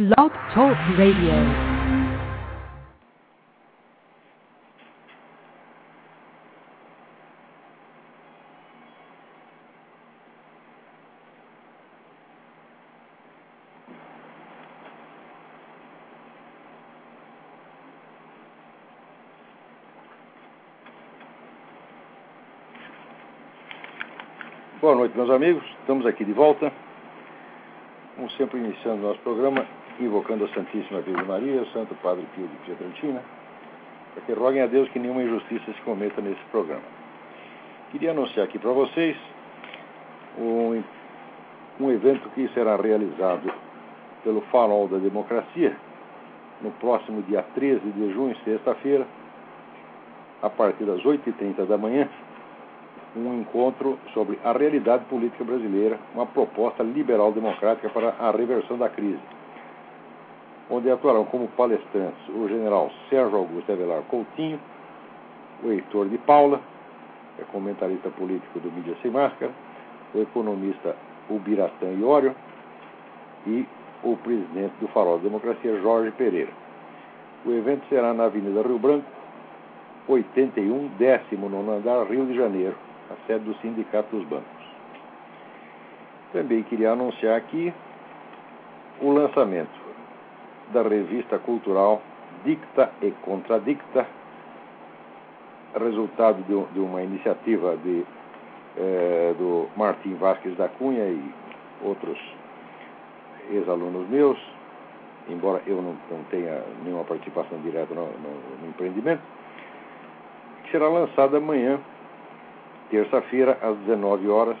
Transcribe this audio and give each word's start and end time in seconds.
Blog 0.00 0.32
Talk 0.54 0.78
Radio. 0.96 1.30
Boa 24.80 24.94
noite, 24.94 25.14
meus 25.14 25.28
amigos. 25.28 25.62
Estamos 25.80 26.06
aqui 26.06 26.24
de 26.24 26.32
volta. 26.32 26.72
Como 28.16 28.30
sempre, 28.30 28.58
iniciando 28.58 29.02
nosso 29.02 29.20
programa, 29.20 29.66
invocando 30.00 30.44
a 30.44 30.48
Santíssima 30.48 31.00
Virgem 31.00 31.24
Maria, 31.24 31.62
o 31.62 31.66
Santo 31.66 31.94
Padre 31.96 32.26
Pio 32.34 32.46
de 32.46 32.56
Pietrantina, 32.64 33.22
para 34.14 34.24
que 34.24 34.32
roguem 34.32 34.62
a 34.62 34.66
Deus 34.66 34.88
que 34.88 34.98
nenhuma 34.98 35.22
injustiça 35.22 35.72
se 35.72 35.80
cometa 35.82 36.20
nesse 36.20 36.42
programa. 36.50 36.82
Queria 37.92 38.12
anunciar 38.12 38.46
aqui 38.46 38.58
para 38.58 38.70
vocês 38.72 39.16
um, 40.38 40.82
um 41.80 41.90
evento 41.90 42.28
que 42.30 42.48
será 42.54 42.76
realizado 42.76 43.52
pelo 44.24 44.40
Farol 44.42 44.88
da 44.88 44.98
Democracia 44.98 45.76
no 46.60 46.70
próximo 46.72 47.22
dia 47.22 47.42
13 47.54 47.80
de 47.80 48.12
junho, 48.12 48.36
sexta-feira, 48.44 49.06
a 50.42 50.50
partir 50.50 50.84
das 50.84 51.00
8h30 51.02 51.66
da 51.66 51.76
manhã, 51.76 52.08
um 53.16 53.40
encontro 53.40 53.98
sobre 54.14 54.38
a 54.44 54.52
realidade 54.52 55.04
política 55.06 55.42
brasileira, 55.42 55.98
uma 56.14 56.26
proposta 56.26 56.82
liberal-democrática 56.82 57.88
para 57.88 58.10
a 58.18 58.30
reversão 58.30 58.78
da 58.78 58.88
crise, 58.88 59.20
onde 60.70 60.90
atuarão 60.90 61.24
como 61.24 61.48
palestrantes 61.48 62.28
o 62.28 62.48
general 62.48 62.90
Sérgio 63.08 63.38
Augusto 63.38 63.72
Avelar 63.72 64.02
Coutinho, 64.02 64.60
o 65.64 65.70
Heitor 65.70 66.08
de 66.08 66.16
Paula, 66.18 66.60
é 67.38 67.44
comentarista 67.52 68.08
político 68.10 68.60
do 68.60 68.70
Mídia 68.70 68.96
Sem 69.02 69.10
Máscara, 69.10 69.50
o 70.14 70.20
economista 70.20 70.94
Ubiratã 71.28 71.90
Iório 71.98 72.34
e 73.46 73.66
o 74.02 74.16
presidente 74.16 74.72
do 74.80 74.88
Farol 74.88 75.18
da 75.18 75.24
Democracia, 75.24 75.80
Jorge 75.80 76.12
Pereira. 76.12 76.52
O 77.44 77.50
evento 77.50 77.84
será 77.88 78.14
na 78.14 78.24
Avenida 78.24 78.62
Rio 78.62 78.78
Branco, 78.78 79.06
81, 80.08 80.88
19 80.98 81.70
andar, 81.70 82.04
Rio 82.06 82.26
de 82.26 82.34
Janeiro, 82.34 82.76
a 83.10 83.26
sede 83.26 83.44
do 83.44 83.54
Sindicato 83.56 84.14
dos 84.16 84.26
Bancos. 84.26 84.46
Também 86.32 86.62
queria 86.62 86.92
anunciar 86.92 87.36
aqui 87.36 87.72
o 89.00 89.10
lançamento 89.10 89.79
da 90.72 90.82
revista 90.82 91.38
cultural 91.38 92.00
Dicta 92.44 92.90
e 93.02 93.10
Contradicta, 93.22 94.06
resultado 95.78 96.42
de, 96.42 96.72
de 96.72 96.80
uma 96.80 97.02
iniciativa 97.02 97.76
de, 97.76 98.04
eh, 98.76 99.34
do 99.38 99.68
Martim 99.76 100.14
Vasques 100.14 100.56
da 100.56 100.68
Cunha 100.68 101.04
e 101.04 101.34
outros 101.82 102.18
ex-alunos 103.50 104.08
meus, 104.08 104.38
embora 105.28 105.62
eu 105.66 105.76
não, 105.76 105.96
não, 106.10 106.24
tenha 106.30 106.62
nenhuma 106.84 107.04
participação 107.04 107.58
direta 107.60 107.94
no, 107.94 108.06
no, 108.06 108.60
no 108.62 108.68
empreendimento, 108.68 109.22
que 110.64 110.70
será 110.70 110.88
lançada 110.88 111.38
amanhã 111.38 111.78
terça-feira, 112.90 113.56
às 113.62 113.76
19 113.78 114.28
horas, 114.28 114.56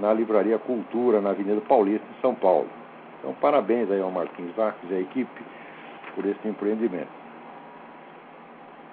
na 0.00 0.12
Livraria 0.12 0.58
Cultura, 0.58 1.20
na 1.20 1.30
Avenida 1.30 1.60
Paulista, 1.62 2.06
em 2.16 2.20
São 2.20 2.34
Paulo. 2.34 2.68
Então, 3.20 3.34
parabéns 3.34 3.90
aí 3.90 4.00
ao 4.00 4.10
Martins 4.10 4.54
Marques 4.56 4.90
e 4.90 4.94
à 4.94 5.00
equipe 5.00 5.42
por 6.14 6.24
esse 6.24 6.48
empreendimento. 6.48 7.20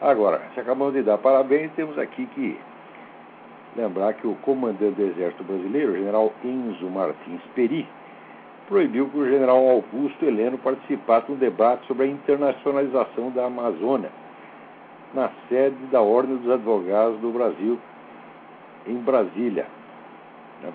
Agora, 0.01 0.41
se 0.53 0.59
acabamos 0.59 0.93
de 0.93 1.01
dar 1.01 1.17
parabéns, 1.17 1.71
temos 1.75 1.97
aqui 1.97 2.27
que 2.27 2.59
lembrar 3.75 4.13
que 4.13 4.27
o 4.27 4.35
comandante 4.35 4.95
do 4.95 5.03
Exército 5.03 5.43
Brasileiro, 5.43 5.93
o 5.93 5.95
general 5.95 6.33
Enzo 6.43 6.87
Martins 6.87 7.41
Peri, 7.55 7.87
proibiu 8.67 9.09
que 9.09 9.17
o 9.17 9.25
general 9.25 9.57
Augusto 9.69 10.25
Heleno 10.25 10.57
participasse 10.57 11.27
de 11.27 11.31
um 11.33 11.35
debate 11.35 11.87
sobre 11.87 12.05
a 12.05 12.07
internacionalização 12.07 13.31
da 13.31 13.45
Amazônia, 13.45 14.11
na 15.13 15.31
sede 15.47 15.77
da 15.89 16.01
Ordem 16.01 16.35
dos 16.35 16.51
Advogados 16.51 17.17
do 17.19 17.31
Brasil, 17.31 17.79
em 18.85 18.97
Brasília, 18.97 19.65
né? 20.61 20.71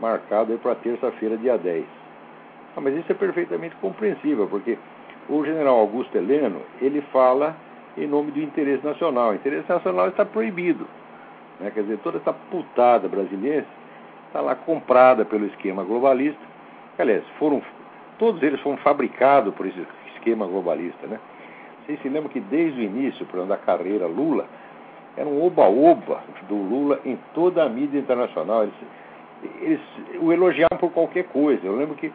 marcado 0.00 0.56
para 0.58 0.76
terça-feira, 0.76 1.36
dia 1.36 1.58
10. 1.58 2.03
Ah, 2.76 2.80
mas 2.80 2.94
isso 2.96 3.10
é 3.10 3.14
perfeitamente 3.14 3.76
compreensível, 3.76 4.46
porque 4.48 4.76
o 5.28 5.44
general 5.44 5.78
Augusto 5.78 6.16
Heleno, 6.16 6.60
ele 6.80 7.00
fala 7.12 7.56
em 7.96 8.06
nome 8.06 8.32
do 8.32 8.40
interesse 8.40 8.84
nacional. 8.84 9.30
O 9.30 9.34
interesse 9.34 9.68
nacional 9.68 10.08
está 10.08 10.24
proibido. 10.24 10.86
Né? 11.60 11.70
Quer 11.72 11.82
dizer, 11.82 11.98
toda 11.98 12.18
essa 12.18 12.32
putada 12.32 13.08
brasileira 13.08 13.64
está 14.26 14.40
lá 14.40 14.54
comprada 14.54 15.24
pelo 15.24 15.46
esquema 15.46 15.84
globalista. 15.84 16.40
Aliás, 16.98 17.24
foram, 17.38 17.62
todos 18.18 18.42
eles 18.42 18.60
foram 18.60 18.76
fabricados 18.78 19.54
por 19.54 19.66
esse 19.66 19.86
esquema 20.14 20.46
globalista. 20.46 21.06
Né? 21.06 21.18
Vocês 21.84 22.00
se 22.02 22.08
lembram 22.08 22.30
que 22.30 22.40
desde 22.40 22.80
o 22.80 22.82
início, 22.82 23.24
por 23.26 23.44
da 23.46 23.56
carreira 23.56 24.06
Lula, 24.06 24.46
era 25.16 25.28
um 25.28 25.44
oba-oba 25.44 26.22
do 26.48 26.56
Lula 26.56 27.00
em 27.04 27.16
toda 27.34 27.62
a 27.62 27.68
mídia 27.68 27.98
internacional. 27.98 28.64
Eles, 28.64 28.74
eles 29.60 29.80
o 30.20 30.32
elogiavam 30.32 30.78
por 30.78 30.90
qualquer 30.90 31.24
coisa. 31.24 31.64
Eu 31.64 31.76
lembro 31.76 31.94
que 31.94 32.12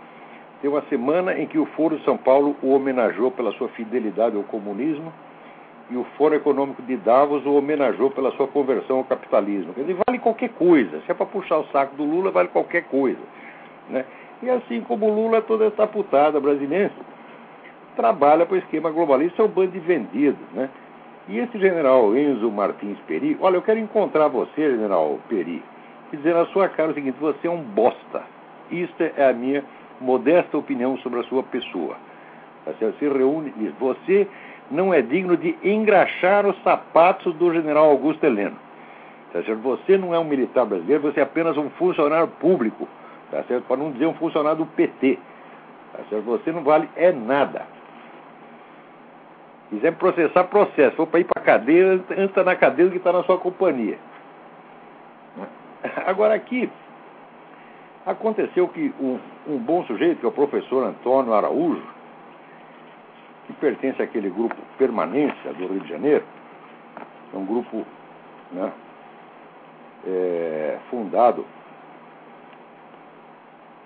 tem 0.61 0.69
uma 0.69 0.81
semana 0.83 1.37
em 1.37 1.47
que 1.47 1.57
o 1.57 1.65
Foro 1.67 1.97
de 1.97 2.03
São 2.03 2.17
Paulo 2.17 2.55
o 2.61 2.71
homenageou 2.71 3.31
pela 3.31 3.51
sua 3.53 3.69
fidelidade 3.69 4.35
ao 4.35 4.43
comunismo 4.43 5.11
e 5.89 5.95
o 5.95 6.03
Fórum 6.17 6.35
Econômico 6.35 6.81
de 6.81 6.97
Davos 6.97 7.45
o 7.45 7.53
homenageou 7.53 8.11
pela 8.11 8.31
sua 8.33 8.47
conversão 8.47 8.97
ao 8.97 9.03
capitalismo. 9.03 9.73
Quer 9.73 9.81
dizer, 9.81 9.97
vale 10.05 10.19
qualquer 10.19 10.49
coisa. 10.49 11.01
Se 11.01 11.11
é 11.11 11.13
para 11.13 11.25
puxar 11.25 11.57
o 11.57 11.65
saco 11.67 11.95
do 11.95 12.03
Lula, 12.03 12.29
vale 12.29 12.49
qualquer 12.49 12.83
coisa. 12.83 13.19
Né? 13.89 14.05
E 14.43 14.49
assim 14.49 14.81
como 14.81 15.07
o 15.07 15.13
Lula, 15.13 15.41
toda 15.41 15.65
essa 15.65 15.87
putada 15.87 16.39
brasileira 16.39 16.91
trabalha 17.95 18.45
para 18.45 18.55
o 18.55 18.59
esquema 18.59 18.91
globalista, 18.91 19.41
é 19.41 19.45
um 19.45 19.49
bando 19.49 19.71
de 19.71 19.79
vendidos. 19.79 20.39
Né? 20.53 20.69
E 21.27 21.39
esse 21.39 21.57
general 21.57 22.15
Enzo 22.15 22.51
Martins 22.51 22.97
Peri, 23.07 23.37
olha, 23.41 23.55
eu 23.55 23.61
quero 23.61 23.79
encontrar 23.79 24.27
você, 24.27 24.71
general 24.71 25.19
Peri, 25.27 25.63
e 26.11 26.17
dizer 26.17 26.33
na 26.33 26.45
sua 26.47 26.69
cara 26.69 26.91
o 26.91 26.93
seguinte: 26.93 27.17
você 27.19 27.47
é 27.47 27.51
um 27.51 27.61
bosta. 27.61 28.23
Isto 28.71 29.03
é 29.03 29.29
a 29.29 29.33
minha 29.33 29.63
modesta 29.99 30.57
opinião 30.57 30.97
sobre 30.99 31.19
a 31.19 31.23
sua 31.23 31.43
pessoa. 31.43 31.95
Você 32.65 32.91
se 32.99 33.07
reúne, 33.07 33.53
diz, 33.57 33.73
você 33.79 34.27
não 34.69 34.93
é 34.93 35.01
digno 35.01 35.35
de 35.35 35.57
engraxar 35.63 36.45
os 36.45 36.61
sapatos 36.63 37.33
do 37.35 37.51
general 37.53 37.89
Augusto 37.89 38.23
Heleno. 38.23 38.55
Tá? 39.33 39.39
Você 39.41 39.97
não 39.97 40.13
é 40.13 40.19
um 40.19 40.23
militar 40.23 40.65
brasileiro, 40.65 41.03
você 41.03 41.19
é 41.19 41.23
apenas 41.23 41.57
um 41.57 41.69
funcionário 41.71 42.27
público, 42.27 42.87
tá 43.31 43.43
certo? 43.43 43.65
para 43.65 43.77
não 43.77 43.91
dizer 43.91 44.05
um 44.05 44.13
funcionário 44.15 44.59
do 44.59 44.65
PT. 44.65 45.17
Tá? 45.93 45.99
Você 46.25 46.51
não 46.51 46.63
vale 46.63 46.89
é 46.95 47.11
nada. 47.11 47.65
Quiser 49.69 49.93
processar, 49.93 50.45
processo. 50.45 50.95
For 50.95 51.05
para 51.05 51.19
ir 51.19 51.25
para 51.25 51.41
a 51.41 51.45
cadeia, 51.45 52.03
entra 52.17 52.43
na 52.43 52.55
cadeia 52.55 52.89
que 52.89 52.97
está 52.97 53.13
na 53.13 53.23
sua 53.23 53.37
companhia. 53.37 53.99
Agora 56.07 56.33
aqui, 56.33 56.69
aconteceu 58.05 58.67
que 58.67 58.93
um, 58.99 59.19
um, 59.47 59.57
bom 59.57 59.83
sujeito, 59.85 60.19
que 60.19 60.25
é 60.25 60.29
o 60.29 60.31
professor 60.31 60.83
Antônio 60.83 61.33
Araújo, 61.33 61.83
que 63.47 63.53
pertence 63.53 64.01
àquele 64.01 64.29
grupo 64.29 64.55
Permanência 64.77 65.53
do 65.53 65.67
Rio 65.67 65.79
de 65.79 65.89
Janeiro, 65.89 66.23
é 67.33 67.37
um 67.37 67.45
grupo 67.45 67.85
né, 68.51 68.71
é, 70.07 70.77
fundado 70.89 71.45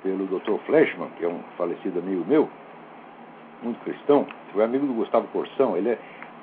pelo 0.01 0.25
Dr. 0.27 0.57
Fleshman, 0.65 1.09
que 1.17 1.25
é 1.25 1.27
um 1.27 1.39
falecido 1.57 1.99
amigo 1.99 2.25
meu, 2.27 2.49
muito 3.61 3.81
cristão, 3.83 4.27
foi 4.51 4.63
amigo 4.63 4.85
do 4.85 4.93
Gustavo 4.93 5.27
Corsão, 5.27 5.77
ele, 5.77 5.91
é, 5.91 5.97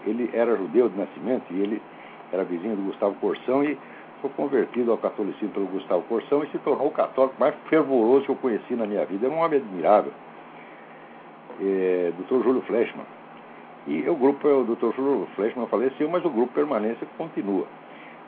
ele 0.06 0.30
era 0.32 0.56
judeu 0.56 0.88
de 0.88 0.98
nascimento 0.98 1.44
e 1.50 1.60
ele 1.60 1.82
era 2.32 2.44
vizinho 2.44 2.76
do 2.76 2.82
Gustavo 2.82 3.14
Corsão 3.16 3.62
e 3.62 3.78
foi 4.20 4.30
convertido 4.30 4.90
ao 4.92 4.98
catolicismo 4.98 5.50
pelo 5.50 5.66
Gustavo 5.66 6.02
Corsão 6.02 6.44
e 6.44 6.48
se 6.48 6.58
tornou 6.58 6.88
o 6.88 6.90
católico 6.90 7.36
mais 7.38 7.54
fervoroso 7.68 8.24
que 8.24 8.30
eu 8.30 8.36
conheci 8.36 8.74
na 8.74 8.86
minha 8.86 9.04
vida. 9.04 9.26
É 9.26 9.30
um 9.30 9.38
homem 9.38 9.58
admirável, 9.58 10.12
é, 11.60 12.12
Dr. 12.18 12.42
Júlio 12.42 12.62
Fleshman. 12.62 13.06
E 13.86 14.08
o 14.08 14.14
grupo, 14.14 14.46
o 14.46 14.64
Dr. 14.64 14.94
Júlio 14.94 15.26
Fleshman 15.34 15.66
faleceu, 15.66 16.08
mas 16.08 16.24
o 16.24 16.30
grupo 16.30 16.52
Permanência 16.52 17.06
continua. 17.16 17.66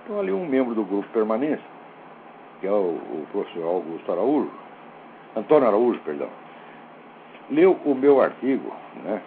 Então 0.05 0.19
ali 0.19 0.33
um 0.33 0.47
membro 0.47 0.75
do 0.75 0.85
grupo 0.85 1.09
Permanência, 1.13 1.65
que 2.61 2.67
é 2.67 2.73
o, 2.73 2.75
o 2.75 3.27
professor 3.31 3.65
Augusto 3.65 4.11
Araújo, 4.11 4.51
Antônio 5.37 5.69
Araújo, 5.69 6.01
perdão, 6.01 6.29
leu 7.51 7.79
o 7.85 7.95
meu 7.95 8.21
artigo, 8.21 8.73
né, 9.05 9.23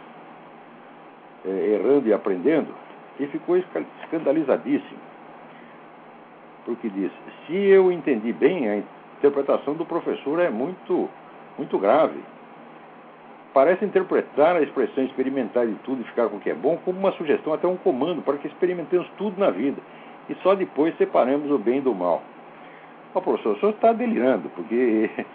é, 1.46 1.50
errando 1.50 2.08
e 2.08 2.14
aprendendo, 2.14 2.74
e 3.20 3.28
ficou 3.28 3.58
escandalizadíssimo. 3.58 5.00
Porque 6.66 6.90
diz: 6.90 7.12
se 7.46 7.56
eu 7.56 7.92
entendi 7.92 8.34
bem, 8.34 8.70
a 8.70 8.84
interpretação 9.18 9.76
do 9.76 9.86
professor 9.86 10.40
é 10.40 10.50
muito, 10.50 11.10
muito 11.58 11.78
grave. 11.78 12.20
parece 13.54 13.86
interpretar 13.86 14.56
a 14.56 14.62
expressão 14.62 15.04
experimentar 15.06 15.66
de 15.66 15.76
tudo 15.76 16.02
e 16.02 16.06
ficar 16.06 16.28
com 16.28 16.38
o 16.38 16.40
que 16.40 16.50
é 16.50 16.54
bom 16.54 16.78
como 16.84 17.00
uma 17.00 17.12
sugestão, 17.14 17.54
até 17.54 17.68
um 17.68 17.78
comando, 17.78 18.22
para 18.22 18.38
que 18.38 18.48
experimentemos 18.48 19.08
tudo 19.18 19.40
na 19.40 19.50
vida 19.50 19.82
e 20.30 20.36
só 20.36 20.56
depois 20.56 20.96
separemos 20.98 21.52
o 21.52 21.58
bem 21.58 21.82
do 21.82 21.94
mal. 21.94 22.24
O 23.14 23.22
professor, 23.22 23.56
o 23.56 23.60
senhor 23.60 23.72
está 23.72 23.94
delirando, 23.94 24.50
porque 24.50 25.10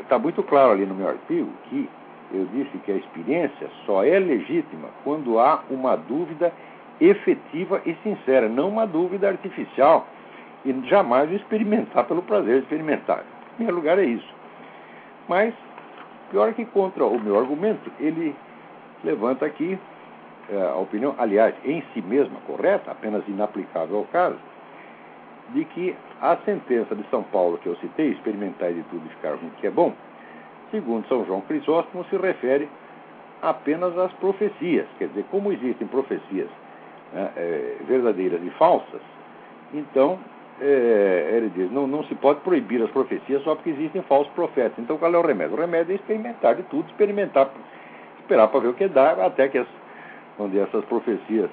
está 0.00 0.16
é, 0.16 0.18
muito 0.18 0.42
claro 0.42 0.72
ali 0.72 0.84
no 0.84 0.94
meu 0.94 1.08
artigo 1.08 1.48
que 1.68 1.88
eu 2.32 2.46
disse 2.46 2.76
que 2.78 2.90
a 2.90 2.96
experiência 2.96 3.68
só 3.86 4.02
é 4.02 4.18
legítima 4.18 4.88
quando 5.04 5.38
há 5.38 5.62
uma 5.70 5.94
dúvida 5.94 6.52
efetiva 7.00 7.82
e 7.84 7.94
sincera, 8.02 8.48
não 8.48 8.68
uma 8.68 8.86
dúvida 8.86 9.28
artificial 9.28 10.06
e 10.64 10.72
jamais 10.88 11.30
experimentar 11.32 12.04
pelo 12.04 12.22
prazer 12.22 12.56
de 12.56 12.62
experimentar. 12.62 13.20
Em 13.20 13.56
primeiro 13.56 13.76
lugar 13.76 13.98
é 13.98 14.04
isso. 14.04 14.34
Mas, 15.28 15.54
pior 16.30 16.52
que 16.54 16.64
contra 16.66 17.04
o 17.04 17.18
meu 17.20 17.38
argumento, 17.38 17.90
ele 17.98 18.34
levanta 19.02 19.44
aqui 19.46 19.78
é, 20.50 20.62
a 20.62 20.76
opinião, 20.76 21.14
aliás, 21.18 21.54
em 21.64 21.82
si 21.92 22.02
mesma 22.02 22.38
correta, 22.46 22.90
apenas 22.90 23.26
inaplicável 23.28 23.98
ao 23.98 24.04
caso, 24.04 24.38
de 25.50 25.64
que 25.66 25.94
a 26.20 26.36
sentença 26.44 26.94
de 26.94 27.04
São 27.10 27.22
Paulo 27.24 27.58
que 27.58 27.66
eu 27.66 27.76
citei, 27.76 28.10
experimentar 28.10 28.72
de 28.72 28.82
tudo 28.84 29.06
e 29.06 29.08
ficar 29.10 29.36
com 29.36 29.46
o 29.46 29.50
que 29.50 29.66
é 29.66 29.70
bom, 29.70 29.92
segundo 30.70 31.06
São 31.08 31.24
João 31.24 31.40
Crisóstomo, 31.42 32.04
se 32.06 32.16
refere 32.16 32.68
apenas 33.42 33.96
às 33.98 34.12
profecias. 34.14 34.86
Quer 34.98 35.08
dizer, 35.08 35.24
como 35.30 35.52
existem 35.52 35.86
profecias 35.86 36.48
né, 37.14 37.30
é, 37.36 37.76
verdadeiras 37.86 38.42
e 38.42 38.50
falsas, 38.50 39.00
então 39.72 40.18
é, 40.60 41.30
ele 41.36 41.50
diz, 41.50 41.70
não, 41.70 41.86
não 41.86 42.04
se 42.04 42.14
pode 42.16 42.40
proibir 42.40 42.82
as 42.82 42.90
profecias 42.90 43.42
só 43.42 43.54
porque 43.54 43.70
existem 43.70 44.02
falsos 44.02 44.32
profetas. 44.34 44.78
Então 44.78 44.98
qual 44.98 45.12
é 45.12 45.18
o 45.18 45.22
remédio? 45.22 45.56
O 45.56 45.60
remédio 45.60 45.92
é 45.92 45.94
experimentar 45.96 46.54
de 46.54 46.62
tudo, 46.64 46.88
experimentar, 46.88 47.50
esperar 48.20 48.48
para 48.48 48.60
ver 48.60 48.68
o 48.68 48.74
que 48.74 48.88
dá, 48.88 49.12
até 49.24 49.48
que 49.48 49.58
as, 49.58 49.66
onde 50.38 50.58
essas 50.58 50.84
profecias 50.84 51.50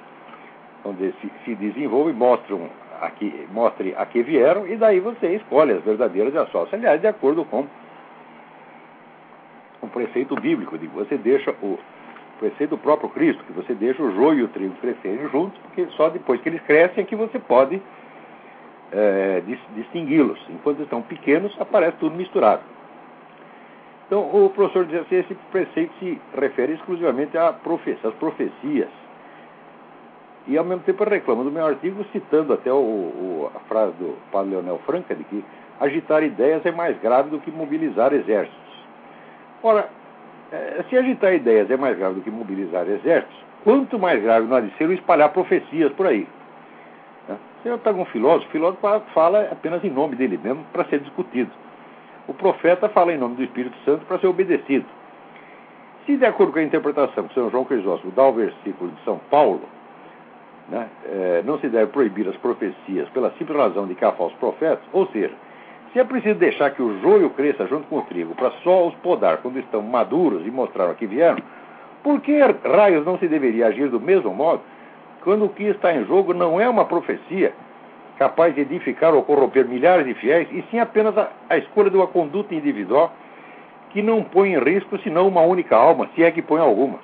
onde 0.83 1.13
se, 1.21 1.31
se 1.45 1.55
desenvolvem 1.55 2.13
mostram 2.13 2.69
a 2.99 3.09
que, 3.09 3.47
mostre 3.51 3.93
a 3.97 4.05
que 4.05 4.21
vieram, 4.21 4.67
e 4.67 4.75
daí 4.75 4.99
você 4.99 5.35
escolhe 5.35 5.73
as 5.73 5.83
verdadeiras 5.83 6.33
e 6.33 6.37
as 6.37 6.49
falsas. 6.49 6.73
Aliás, 6.73 7.01
de 7.01 7.07
acordo 7.07 7.43
com 7.45 7.65
o 9.81 9.87
preceito 9.87 10.35
bíblico, 10.35 10.77
de 10.77 10.87
você 10.87 11.17
deixa 11.17 11.51
o 11.61 11.79
preceito 12.41 12.71
do 12.71 12.77
próprio 12.79 13.07
Cristo, 13.09 13.43
que 13.43 13.53
você 13.53 13.75
deixa 13.75 14.01
o 14.01 14.11
joio 14.15 14.39
e 14.39 14.43
o 14.43 14.47
trigo 14.47 14.73
crescerem 14.81 15.29
juntos, 15.29 15.57
porque 15.59 15.85
só 15.95 16.09
depois 16.09 16.41
que 16.41 16.49
eles 16.49 16.61
crescem 16.63 17.03
é 17.03 17.05
que 17.05 17.15
você 17.15 17.37
pode 17.37 17.79
é, 18.91 19.43
distingui-los. 19.75 20.39
Enquanto 20.49 20.81
estão 20.81 21.03
pequenos, 21.03 21.55
aparece 21.61 21.97
tudo 21.97 22.15
misturado. 22.15 22.63
Então, 24.07 24.23
o 24.23 24.49
professor 24.49 24.85
diz 24.85 25.01
assim, 25.01 25.17
esse 25.17 25.35
preceito 25.51 25.93
se 25.99 26.19
refere 26.35 26.73
exclusivamente 26.73 27.37
às 27.37 27.55
profecias. 28.19 28.89
E, 30.47 30.57
ao 30.57 30.65
mesmo 30.65 30.83
tempo, 30.83 31.03
reclama 31.03 31.43
do 31.43 31.51
meu 31.51 31.65
artigo, 31.65 32.03
citando 32.11 32.53
até 32.53 32.73
o, 32.73 32.75
o, 32.75 33.51
a 33.55 33.59
frase 33.59 33.93
do 33.93 34.17
padre 34.31 34.49
Leonel 34.49 34.81
Franca, 34.85 35.15
de 35.15 35.23
que 35.25 35.45
agitar 35.79 36.23
ideias 36.23 36.65
é 36.65 36.71
mais 36.71 36.99
grave 36.99 37.29
do 37.29 37.39
que 37.39 37.51
mobilizar 37.51 38.11
exércitos. 38.11 38.59
Ora, 39.63 39.87
se 40.89 40.97
agitar 40.97 41.33
ideias 41.33 41.69
é 41.71 41.77
mais 41.77 41.97
grave 41.97 42.15
do 42.15 42.21
que 42.21 42.29
mobilizar 42.29 42.87
exércitos, 42.87 43.37
quanto 43.63 43.97
mais 43.97 44.21
grave 44.21 44.47
não 44.47 44.57
há 44.57 44.61
de 44.61 44.71
ser 44.77 44.87
o 44.89 44.93
espalhar 44.93 45.29
profecias 45.29 45.91
por 45.93 46.07
aí. 46.07 46.27
Você 47.63 47.77
pega 47.77 47.99
um 47.99 48.05
filósofo, 48.05 48.47
o 48.47 48.51
filósofo 48.51 48.81
fala 49.13 49.47
apenas 49.51 49.83
em 49.83 49.89
nome 49.89 50.15
dele 50.15 50.39
mesmo 50.43 50.65
para 50.73 50.83
ser 50.85 50.99
discutido. 50.99 51.51
O 52.27 52.33
profeta 52.33 52.89
fala 52.89 53.13
em 53.13 53.17
nome 53.17 53.35
do 53.35 53.43
Espírito 53.43 53.77
Santo 53.85 54.03
para 54.05 54.17
ser 54.17 54.27
obedecido. 54.27 54.85
Se, 56.05 56.17
de 56.17 56.25
acordo 56.25 56.53
com 56.53 56.59
a 56.59 56.63
interpretação 56.63 57.27
que 57.27 57.33
São 57.35 57.51
João 57.51 57.63
Crisóstomo 57.63 58.11
dá 58.13 58.23
ao 58.23 58.33
versículo 58.33 58.89
de 58.89 59.03
São 59.03 59.19
Paulo, 59.29 59.61
né, 60.69 60.87
é, 61.05 61.43
não 61.45 61.59
se 61.59 61.69
deve 61.69 61.91
proibir 61.91 62.27
as 62.27 62.35
profecias 62.37 63.07
pela 63.09 63.31
simples 63.37 63.55
razão 63.55 63.85
de 63.85 63.93
que 63.93 64.03
há 64.03 64.11
falsos 64.13 64.37
profetas, 64.39 64.83
ou 64.91 65.05
seja, 65.07 65.35
se 65.91 65.99
é 65.99 66.03
preciso 66.03 66.39
deixar 66.39 66.71
que 66.71 66.81
o 66.81 66.99
joio 67.01 67.29
cresça 67.31 67.67
junto 67.67 67.87
com 67.87 67.97
o 67.97 68.01
trigo 68.03 68.33
para 68.35 68.51
só 68.63 68.87
os 68.87 68.95
podar 68.95 69.37
quando 69.37 69.59
estão 69.59 69.81
maduros 69.81 70.45
e 70.45 70.51
mostrar 70.51 70.89
a 70.89 70.93
que 70.93 71.05
vieram, 71.05 71.41
por 72.03 72.21
que 72.21 72.39
raios 72.39 73.05
não 73.05 73.17
se 73.17 73.27
deveria 73.27 73.67
agir 73.67 73.89
do 73.89 73.99
mesmo 73.99 74.33
modo 74.33 74.61
quando 75.23 75.45
o 75.45 75.49
que 75.49 75.63
está 75.63 75.93
em 75.93 76.05
jogo 76.05 76.33
não 76.33 76.59
é 76.59 76.67
uma 76.67 76.85
profecia 76.85 77.53
capaz 78.17 78.53
de 78.53 78.61
edificar 78.61 79.13
ou 79.13 79.23
corromper 79.23 79.67
milhares 79.67 80.05
de 80.05 80.13
fiéis, 80.13 80.47
e 80.51 80.63
sim 80.69 80.79
apenas 80.79 81.17
a, 81.17 81.29
a 81.49 81.57
escolha 81.57 81.89
de 81.89 81.97
uma 81.97 82.07
conduta 82.07 82.53
individual 82.53 83.11
que 83.89 84.01
não 84.01 84.23
põe 84.23 84.53
em 84.53 84.59
risco 84.59 84.97
senão 84.99 85.27
uma 85.27 85.41
única 85.41 85.75
alma, 85.75 86.07
se 86.15 86.23
é 86.23 86.31
que 86.31 86.41
põe 86.41 86.61
alguma. 86.61 86.99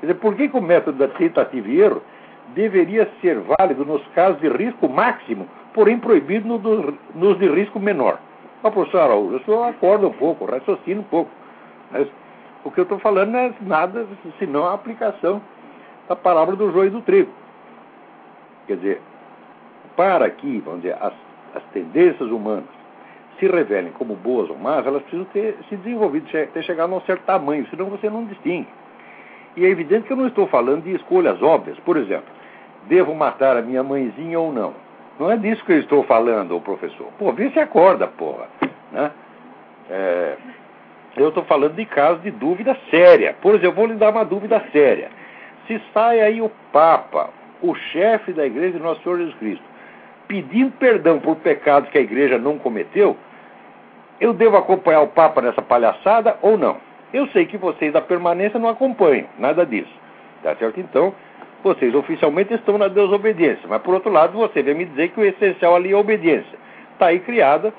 Quer 0.00 0.06
dizer, 0.06 0.14
por 0.20 0.34
que, 0.34 0.48
que 0.48 0.56
o 0.56 0.62
método 0.62 0.98
da 0.98 1.08
tentativa 1.08 1.68
e 1.68 1.80
erro 1.80 2.02
deveria 2.54 3.08
ser 3.20 3.38
válido 3.40 3.84
nos 3.84 4.04
casos 4.08 4.40
de 4.40 4.48
risco 4.48 4.88
máximo, 4.88 5.46
porém 5.74 5.98
proibido 5.98 6.46
no 6.48 6.58
do, 6.58 6.94
nos 7.14 7.38
de 7.38 7.48
risco 7.48 7.78
menor? 7.78 8.18
Ah, 8.62 8.70
professor 8.70 9.00
Araújo, 9.00 9.36
o 9.36 9.44
senhor 9.44 9.64
acorda 9.64 10.06
um 10.06 10.12
pouco, 10.12 10.44
raciocina 10.44 11.00
um 11.00 11.04
pouco. 11.04 11.30
Mas 11.90 12.08
o 12.64 12.70
que 12.70 12.80
eu 12.80 12.82
estou 12.82 12.98
falando 12.98 13.30
não 13.30 13.38
é 13.38 13.52
nada 13.60 14.06
senão 14.38 14.66
a 14.66 14.74
aplicação 14.74 15.40
da 16.08 16.16
palavra 16.16 16.56
do 16.56 16.72
joio 16.72 16.88
e 16.88 16.90
do 16.90 17.00
trigo. 17.02 17.30
Quer 18.66 18.76
dizer, 18.76 19.00
para 19.96 20.28
que, 20.30 20.58
vamos 20.60 20.82
dizer, 20.82 20.96
as, 21.00 21.12
as 21.54 21.62
tendências 21.72 22.30
humanas 22.30 22.64
se 23.38 23.46
revelem 23.46 23.92
como 23.92 24.16
boas 24.16 24.50
ou 24.50 24.58
más, 24.58 24.84
elas 24.84 25.02
precisam 25.02 25.24
ter 25.26 25.56
se 25.68 25.76
desenvolvido, 25.76 26.28
ter 26.28 26.62
chegado 26.64 26.92
a 26.92 26.96
um 26.96 27.00
certo 27.02 27.22
tamanho, 27.22 27.66
senão 27.70 27.86
você 27.86 28.10
não 28.10 28.24
distingue. 28.24 28.68
E 29.56 29.64
é 29.64 29.68
evidente 29.68 30.06
que 30.06 30.12
eu 30.12 30.16
não 30.16 30.26
estou 30.26 30.46
falando 30.48 30.82
de 30.82 30.94
escolhas 30.94 31.40
óbvias. 31.42 31.78
Por 31.80 31.96
exemplo, 31.96 32.26
devo 32.88 33.14
matar 33.14 33.56
a 33.56 33.62
minha 33.62 33.82
mãezinha 33.82 34.38
ou 34.38 34.52
não? 34.52 34.74
Não 35.18 35.30
é 35.30 35.36
disso 35.36 35.64
que 35.64 35.72
eu 35.72 35.80
estou 35.80 36.04
falando, 36.04 36.60
professor. 36.60 37.08
Pô, 37.18 37.32
vê 37.32 37.50
se 37.50 37.58
acorda, 37.58 38.06
porra. 38.06 38.46
Né? 38.92 39.10
É, 39.90 40.36
eu 41.16 41.28
estou 41.28 41.44
falando 41.44 41.74
de 41.74 41.84
casos 41.86 42.22
de 42.22 42.30
dúvida 42.30 42.76
séria. 42.90 43.34
Por 43.40 43.54
exemplo, 43.54 43.66
eu 43.66 43.72
vou 43.72 43.86
lhe 43.86 43.94
dar 43.94 44.10
uma 44.10 44.24
dúvida 44.24 44.62
séria. 44.72 45.10
Se 45.66 45.80
sai 45.92 46.20
aí 46.20 46.40
o 46.40 46.50
Papa, 46.72 47.30
o 47.60 47.74
chefe 47.74 48.32
da 48.32 48.46
igreja 48.46 48.78
de 48.78 48.82
Nosso 48.82 49.02
Senhor 49.02 49.18
Jesus 49.18 49.36
Cristo, 49.38 49.64
pedindo 50.28 50.70
perdão 50.78 51.18
por 51.18 51.36
pecados 51.36 51.90
que 51.90 51.98
a 51.98 52.02
igreja 52.02 52.38
não 52.38 52.58
cometeu, 52.58 53.16
eu 54.20 54.32
devo 54.32 54.56
acompanhar 54.56 55.00
o 55.00 55.08
Papa 55.08 55.42
nessa 55.42 55.62
palhaçada 55.62 56.36
ou 56.42 56.56
não? 56.56 56.76
Eu 57.12 57.26
sei 57.28 57.46
que 57.46 57.56
vocês 57.56 57.92
da 57.92 58.00
permanência 58.00 58.58
não 58.58 58.68
acompanham, 58.68 59.26
nada 59.38 59.64
disso. 59.64 59.92
Tá 60.42 60.54
certo? 60.56 60.78
Então, 60.78 61.14
vocês 61.62 61.94
oficialmente 61.94 62.54
estão 62.54 62.78
na 62.78 62.88
desobediência. 62.88 63.66
Mas, 63.68 63.82
por 63.82 63.94
outro 63.94 64.10
lado, 64.10 64.38
você 64.38 64.62
vem 64.62 64.74
me 64.74 64.84
dizer 64.84 65.08
que 65.08 65.20
o 65.20 65.24
essencial 65.24 65.74
ali 65.74 65.90
é 65.90 65.94
a 65.94 65.98
obediência. 65.98 66.58
Está 66.94 67.06
aí 67.06 67.20
criada 67.20 67.72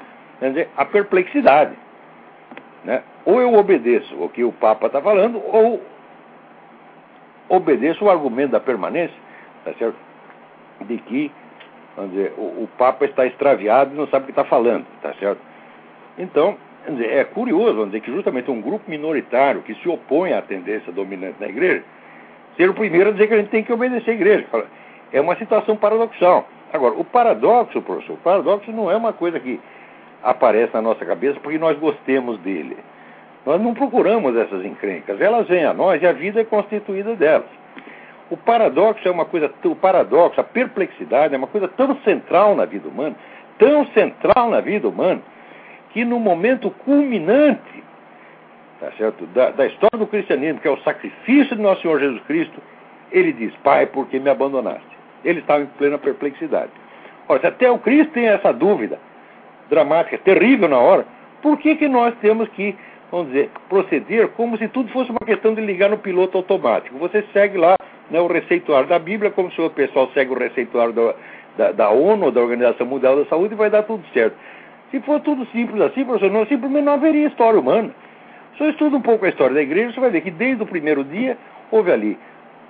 dizer, 0.48 0.70
a 0.78 0.86
perplexidade. 0.86 1.76
Né? 2.84 3.04
Ou 3.26 3.42
eu 3.42 3.54
obedeço 3.56 4.16
o 4.22 4.30
que 4.30 4.44
o 4.44 4.52
Papa 4.54 4.88
está 4.88 5.02
falando, 5.02 5.42
ou 5.46 5.82
obedeço 7.50 8.06
o 8.06 8.10
argumento 8.10 8.52
da 8.52 8.60
permanência, 8.60 9.16
tá 9.66 9.74
certo? 9.74 9.98
De 10.82 10.98
que, 11.00 11.32
vamos 11.96 12.12
dizer, 12.12 12.34
o, 12.38 12.64
o 12.64 12.70
Papa 12.78 13.06
está 13.06 13.26
extraviado 13.26 13.94
e 13.94 13.98
não 13.98 14.08
sabe 14.08 14.24
o 14.24 14.26
que 14.28 14.32
está 14.32 14.46
falando, 14.46 14.86
tá 15.02 15.14
certo? 15.16 15.42
Então, 16.18 16.58
dizer, 16.88 17.12
é 17.12 17.24
curioso, 17.24 17.86
dizer, 17.88 18.02
que 18.02 18.12
justamente 18.12 18.50
um 18.50 18.62
grupo 18.62 18.90
minoritário 18.90 19.62
que 19.62 19.76
se 19.76 19.90
opõe 19.90 20.34
à 20.34 20.42
tendência 20.42 20.92
dominante 20.92 21.36
na 21.40 21.48
igreja, 21.48 21.84
ser 22.58 22.70
o 22.70 22.74
primeiro 22.74 23.10
a 23.10 23.14
dizer 23.14 23.28
que 23.28 23.34
a 23.34 23.38
gente 23.38 23.50
tem 23.50 23.64
que 23.64 23.74
obedecer 23.74 24.12
a 24.12 24.14
igreja. 24.14 24.46
É 25.12 25.22
uma 25.22 25.36
situação 25.36 25.76
paradoxal. 25.76 26.48
Agora, 26.72 26.94
o 26.96 27.04
paradoxo, 27.04 27.82
professor, 27.82 28.14
o 28.14 28.18
paradoxo 28.18 28.72
não 28.72 28.92
é 28.92 28.96
uma 28.96 29.14
coisa 29.14 29.40
que 29.40 29.60
aparece 30.24 30.74
na 30.74 30.82
nossa 30.82 31.06
cabeça 31.06 31.40
porque 31.40 31.58
nós 31.58 31.78
gostemos 31.80 32.38
dele. 32.40 32.78
Nós 33.46 33.60
não 33.62 33.74
procuramos 33.74 34.36
essas 34.36 34.64
encrencas, 34.66 35.20
elas 35.20 35.48
vêm 35.48 35.66
a 35.66 35.74
nós 35.74 36.02
e 36.02 36.06
a 36.06 36.12
vida 36.12 36.42
é 36.42 36.44
constituída 36.44 37.16
delas. 37.16 37.48
O 38.30 38.38
paradoxo 38.38 39.08
é 39.08 39.12
uma 39.12 39.26
coisa, 39.26 39.52
o 39.64 39.76
paradoxo, 39.76 40.40
a 40.40 40.44
perplexidade 40.44 41.34
é 41.34 41.38
uma 41.38 41.48
coisa 41.48 41.68
tão 41.68 41.96
central 42.02 42.56
na 42.56 42.66
vida 42.66 42.88
humana, 42.88 43.16
tão 43.58 43.88
central 43.88 44.50
na 44.52 44.62
vida 44.62 44.88
humana, 44.88 45.22
que 45.90 46.06
no 46.06 46.20
momento 46.20 46.70
culminante 46.70 47.84
tá 48.80 48.92
certo? 48.98 49.26
Da, 49.28 49.52
da 49.52 49.66
história 49.66 49.98
do 49.98 50.08
cristianismo, 50.08 50.60
que 50.60 50.68
é 50.68 50.72
o 50.72 50.82
sacrifício 50.82 51.56
de 51.56 51.62
nosso 51.62 51.82
Senhor 51.82 52.00
Jesus 52.00 52.22
Cristo, 52.24 52.62
ele 53.12 53.34
diz, 53.34 53.54
Pai, 53.64 53.86
por 53.88 54.08
que 54.08 54.20
me 54.20 54.30
abandonaste? 54.30 54.88
Ele 55.24 55.40
estava 55.40 55.64
em 55.64 55.68
plena 55.78 55.98
perplexidade. 55.98 56.72
Ora, 57.28 57.40
se 57.40 57.48
até 57.48 57.70
o 57.70 57.80
Cristo 57.80 58.14
tem 58.14 58.28
essa 58.28 58.52
dúvida 58.52 59.00
dramática, 59.70 60.18
terrível 60.18 60.68
na 60.68 60.80
hora, 60.80 61.06
por 61.42 61.58
que, 61.58 61.76
que 61.76 61.88
nós 61.88 62.14
temos 62.22 62.48
que 62.50 62.76
vamos 63.12 63.28
dizer, 63.28 63.50
proceder 63.68 64.30
como 64.30 64.58
se 64.58 64.68
tudo 64.68 64.92
fosse 64.92 65.10
uma 65.10 65.20
questão 65.26 65.54
de 65.54 65.62
ligar 65.62 65.90
no 65.90 65.98
piloto 65.98 66.38
automático. 66.38 66.98
Você 67.00 67.24
segue 67.34 67.58
lá 67.58 67.76
né, 68.10 68.20
o 68.20 68.28
receituário 68.28 68.88
da 68.88 69.00
Bíblia, 69.00 69.32
como 69.32 69.52
se 69.52 69.62
o 69.62 69.70
pessoal 69.70 70.10
segue 70.14 70.32
o 70.32 70.38
receituário 70.38 70.94
do, 70.94 71.16
da, 71.58 71.72
da 71.72 71.90
ONU, 71.90 72.32
da 72.32 72.42
Organização 72.42 72.86
Mundial 72.86 73.18
da 73.18 73.26
Saúde, 73.26 73.54
e 73.54 73.58
vai 73.58 73.70
dar 73.70 73.84
tudo 73.84 74.04
certo. 74.14 74.36
Se 74.92 75.00
for 75.02 75.20
tudo 75.22 75.46
simples 75.48 75.82
assim, 75.82 76.04
professor, 76.04 76.32
não, 76.32 76.46
simplesmente 76.46 76.84
não 76.84 76.94
haveria 76.94 77.28
história 77.28 77.60
humana. 77.60 77.92
Se 78.54 78.60
você 78.60 78.72
estuda 78.72 78.98
um 78.98 79.02
pouco 79.02 79.26
a 79.26 79.30
história 79.30 79.54
da 79.54 79.62
igreja, 79.62 79.94
você 79.94 80.00
vai 80.00 80.10
ver 80.10 80.22
que 80.22 80.32
desde 80.32 80.62
o 80.64 80.66
primeiro 80.66 81.04
dia 81.04 81.38
houve 81.72 81.92
ali 81.92 82.18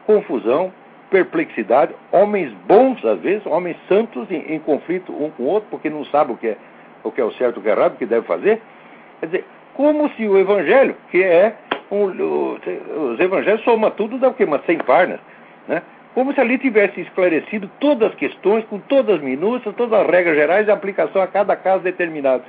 confusão, 0.06 0.72
perplexidade, 1.10 1.94
homens 2.12 2.52
bons, 2.68 3.04
às 3.04 3.20
vezes, 3.20 3.46
homens 3.46 3.78
santos 3.88 4.30
em, 4.30 4.54
em 4.54 4.60
conflito 4.60 5.12
um 5.12 5.30
com 5.32 5.44
o 5.44 5.48
outro, 5.48 5.70
porque 5.70 5.90
não 5.90 6.06
sabem 6.06 6.36
o 6.36 6.38
que 6.38 6.48
é 6.48 6.58
o 7.04 7.12
que 7.12 7.22
é 7.22 7.24
o 7.24 7.32
certo 7.34 7.60
o 7.60 7.62
que 7.62 7.70
é 7.70 7.72
errado, 7.72 7.94
o 7.94 7.98
que 7.98 8.06
deve 8.06 8.26
fazer. 8.26 8.62
Quer 9.20 9.26
dizer, 9.28 9.46
como 9.74 10.10
se 10.12 10.28
o 10.28 10.38
evangelho, 10.38 10.96
que 11.10 11.24
é 11.24 11.56
um, 11.92 12.04
os 13.14 13.20
evangelhos 13.20 13.64
somam 13.64 13.90
tudo 13.92 14.18
dá 14.18 14.30
o 14.30 14.34
quê? 14.34 14.44
Umas 14.44 14.66
100 14.66 14.80
páginas, 14.80 15.20
né? 15.68 15.82
Como 16.14 16.34
se 16.34 16.42
ali 16.42 16.58
tivesse 16.58 17.02
esclarecido 17.02 17.70
todas 17.80 18.10
as 18.10 18.16
questões, 18.16 18.66
com 18.66 18.80
todas 18.80 19.16
as 19.16 19.22
minúcias, 19.22 19.76
todas 19.76 20.02
as 20.02 20.08
regras 20.08 20.36
gerais 20.36 20.68
e 20.68 20.72
aplicação 20.72 21.22
a 21.22 21.28
cada 21.28 21.56
caso 21.56 21.84
determinado. 21.84 22.44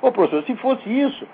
Ô 0.00 0.10
professor, 0.10 0.42
se 0.44 0.54
fosse 0.56 0.88
isso, 0.88 1.26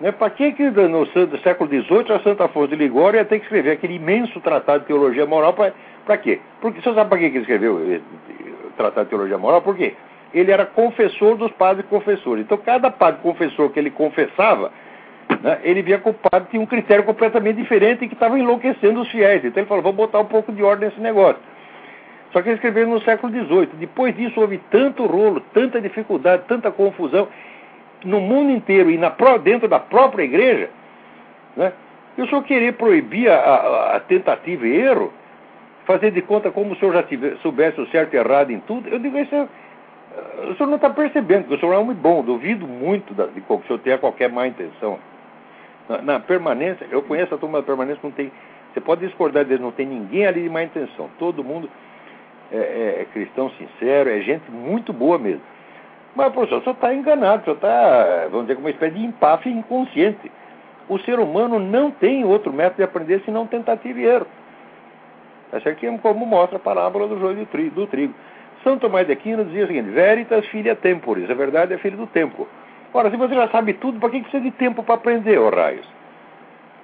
né, 0.00 0.12
para 0.12 0.30
que, 0.30 0.52
que 0.52 0.70
no 0.70 1.06
século 1.38 1.68
XVIII 1.68 2.12
a 2.12 2.20
Santa 2.20 2.44
Afonso 2.44 2.68
de 2.68 2.76
Ligório 2.76 3.18
ia 3.18 3.24
ter 3.24 3.38
que 3.38 3.44
escrever 3.44 3.72
aquele 3.72 3.94
imenso 3.94 4.40
tratado 4.40 4.80
de 4.80 4.86
teologia 4.86 5.26
moral? 5.26 5.54
Para 5.54 6.16
quê? 6.18 6.40
Porque 6.60 6.80
você 6.80 6.94
sabe 6.94 7.08
para 7.08 7.18
que 7.18 7.24
ele 7.24 7.38
escreveu 7.38 7.74
o 7.74 8.70
tratado 8.76 9.06
de 9.06 9.10
teologia 9.10 9.38
moral? 9.38 9.60
Por 9.60 9.76
quê? 9.76 9.94
Ele 10.32 10.52
era 10.52 10.64
confessor 10.66 11.36
dos 11.36 11.50
padres 11.52 11.86
confessores. 11.86 12.44
Então, 12.44 12.58
cada 12.58 12.90
padre 12.90 13.20
confessor 13.22 13.70
que 13.70 13.78
ele 13.78 13.90
confessava, 13.90 14.70
né, 15.42 15.58
ele 15.62 15.82
via 15.82 15.98
que 15.98 16.08
o 16.08 16.14
padre 16.14 16.48
tinha 16.50 16.62
um 16.62 16.66
critério 16.66 17.02
completamente 17.02 17.56
diferente 17.56 18.04
e 18.04 18.08
que 18.08 18.14
estava 18.14 18.38
enlouquecendo 18.38 19.00
os 19.00 19.08
fiéis. 19.10 19.44
Então, 19.44 19.62
ele 19.62 19.68
falou: 19.68 19.82
vou 19.82 19.92
botar 19.92 20.20
um 20.20 20.26
pouco 20.26 20.52
de 20.52 20.62
ordem 20.62 20.88
nesse 20.88 21.00
negócio. 21.00 21.40
Só 22.32 22.42
que 22.42 22.50
ele 22.50 22.56
escreveu 22.56 22.86
no 22.86 23.00
século 23.02 23.32
XVIII. 23.32 23.70
Depois 23.74 24.14
disso, 24.14 24.38
houve 24.38 24.58
tanto 24.70 25.06
rolo, 25.06 25.40
tanta 25.54 25.80
dificuldade, 25.80 26.42
tanta 26.46 26.70
confusão 26.70 27.26
no 28.04 28.20
mundo 28.20 28.50
inteiro 28.50 28.90
e 28.90 28.98
na, 28.98 29.14
dentro 29.42 29.68
da 29.68 29.78
própria 29.78 30.22
igreja, 30.22 30.70
né? 31.56 31.72
eu 32.16 32.26
só 32.26 32.40
querer 32.42 32.74
proibir 32.74 33.30
a, 33.30 33.36
a, 33.36 33.96
a, 33.96 34.00
tentativa 34.00 34.66
e 34.66 34.76
erro, 34.76 35.12
fazer 35.86 36.10
de 36.10 36.20
conta 36.22 36.50
como 36.50 36.72
o 36.72 36.76
senhor 36.76 36.92
já 36.92 37.04
soubesse 37.42 37.80
o 37.80 37.86
certo 37.88 38.14
e 38.14 38.16
errado 38.16 38.50
em 38.50 38.60
tudo, 38.60 38.88
eu 38.88 38.98
digo, 38.98 39.18
isso 39.18 39.34
é, 39.34 39.48
o 40.50 40.54
senhor 40.56 40.68
não 40.68 40.76
está 40.76 40.90
percebendo 40.90 41.46
que 41.46 41.54
o 41.54 41.58
senhor 41.58 41.74
é 41.74 41.78
um 41.78 41.82
homem 41.82 41.96
bom, 41.96 42.22
duvido 42.22 42.66
muito 42.66 43.14
da, 43.14 43.26
de 43.26 43.40
que 43.40 43.52
o 43.52 43.62
senhor 43.66 43.78
tenha 43.80 43.98
qualquer 43.98 44.30
má 44.30 44.46
intenção. 44.46 44.98
Na, 45.88 46.02
na, 46.02 46.20
permanência, 46.20 46.86
eu 46.90 47.02
conheço 47.02 47.34
a 47.34 47.38
turma 47.38 47.60
da 47.60 47.66
permanência, 47.66 48.00
não 48.02 48.10
tem, 48.10 48.30
você 48.72 48.80
pode 48.80 49.06
discordar 49.06 49.44
deles, 49.44 49.62
não 49.62 49.72
tem 49.72 49.86
ninguém 49.86 50.26
ali 50.26 50.42
de 50.42 50.50
má 50.50 50.62
intenção, 50.62 51.08
todo 51.18 51.44
mundo 51.44 51.70
é, 52.52 52.56
é, 52.56 53.02
é 53.02 53.06
cristão 53.12 53.50
sincero, 53.50 54.10
é 54.10 54.20
gente 54.20 54.50
muito 54.50 54.92
boa 54.92 55.18
mesmo. 55.18 55.40
Mas, 56.18 56.32
professor, 56.32 56.58
o 56.58 56.62
senhor 56.62 56.74
está 56.74 56.92
enganado, 56.92 57.42
o 57.42 57.44
senhor 57.44 57.54
está, 57.54 58.26
vamos 58.28 58.48
dizer, 58.48 58.56
com 58.56 58.62
uma 58.62 58.70
espécie 58.70 58.96
de 58.96 59.04
empáfia 59.04 59.52
inconsciente. 59.52 60.32
O 60.88 60.98
ser 60.98 61.20
humano 61.20 61.60
não 61.60 61.92
tem 61.92 62.24
outro 62.24 62.52
método 62.52 62.78
de 62.78 62.82
aprender 62.82 63.22
senão 63.24 63.46
tentativa 63.46 64.00
e 64.00 64.04
erro. 64.04 64.26
Essa 65.52 65.70
aqui 65.70 65.86
é 65.86 65.98
como 65.98 66.26
mostra 66.26 66.56
a 66.56 66.60
parábola 66.60 67.06
do 67.06 67.20
joio 67.20 67.46
do 67.70 67.86
trigo. 67.86 68.14
São 68.64 68.76
Tomás 68.80 69.06
de 69.06 69.12
Aquino 69.12 69.44
dizia 69.44 69.62
o 69.62 69.66
seguinte: 69.68 69.90
Veritas 69.90 70.44
filha 70.46 70.74
temporis. 70.74 71.30
A 71.30 71.34
verdade 71.34 71.74
é 71.74 71.78
filho 71.78 71.96
do 71.96 72.08
tempo. 72.08 72.48
Ora, 72.92 73.12
se 73.12 73.16
você 73.16 73.36
já 73.36 73.46
sabe 73.50 73.74
tudo, 73.74 74.00
para 74.00 74.10
que 74.10 74.20
precisa 74.22 74.42
de 74.42 74.50
tempo 74.50 74.82
para 74.82 74.96
aprender, 74.96 75.38
ô 75.38 75.50
raios? 75.50 75.86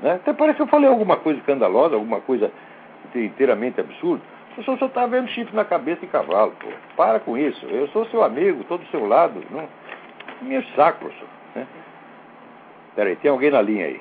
Né? 0.00 0.12
Até 0.12 0.32
parece 0.32 0.58
que 0.58 0.62
eu 0.62 0.68
falei 0.68 0.88
alguma 0.88 1.16
coisa 1.16 1.40
escandalosa, 1.40 1.96
alguma 1.96 2.20
coisa 2.20 2.52
inteiramente 3.12 3.80
absurda. 3.80 4.22
O 4.56 4.62
senhor 4.62 4.78
só 4.78 4.86
está 4.86 5.06
vendo 5.06 5.28
chifre 5.30 5.54
na 5.54 5.64
cabeça 5.64 6.00
de 6.02 6.06
cavalo, 6.06 6.52
pô. 6.52 6.68
Para 6.96 7.18
com 7.18 7.36
isso. 7.36 7.66
Eu 7.66 7.88
sou 7.88 8.06
seu 8.06 8.22
amigo, 8.22 8.60
estou 8.60 8.78
do 8.78 8.86
seu 8.86 9.04
lado. 9.06 9.42
Não 9.50 9.68
me 10.42 10.62
saco, 10.76 11.00
professor. 11.00 11.28
Né? 11.56 11.66
Peraí, 12.94 13.16
tem 13.16 13.30
alguém 13.30 13.50
na 13.50 13.60
linha 13.60 13.86
aí. 13.86 14.00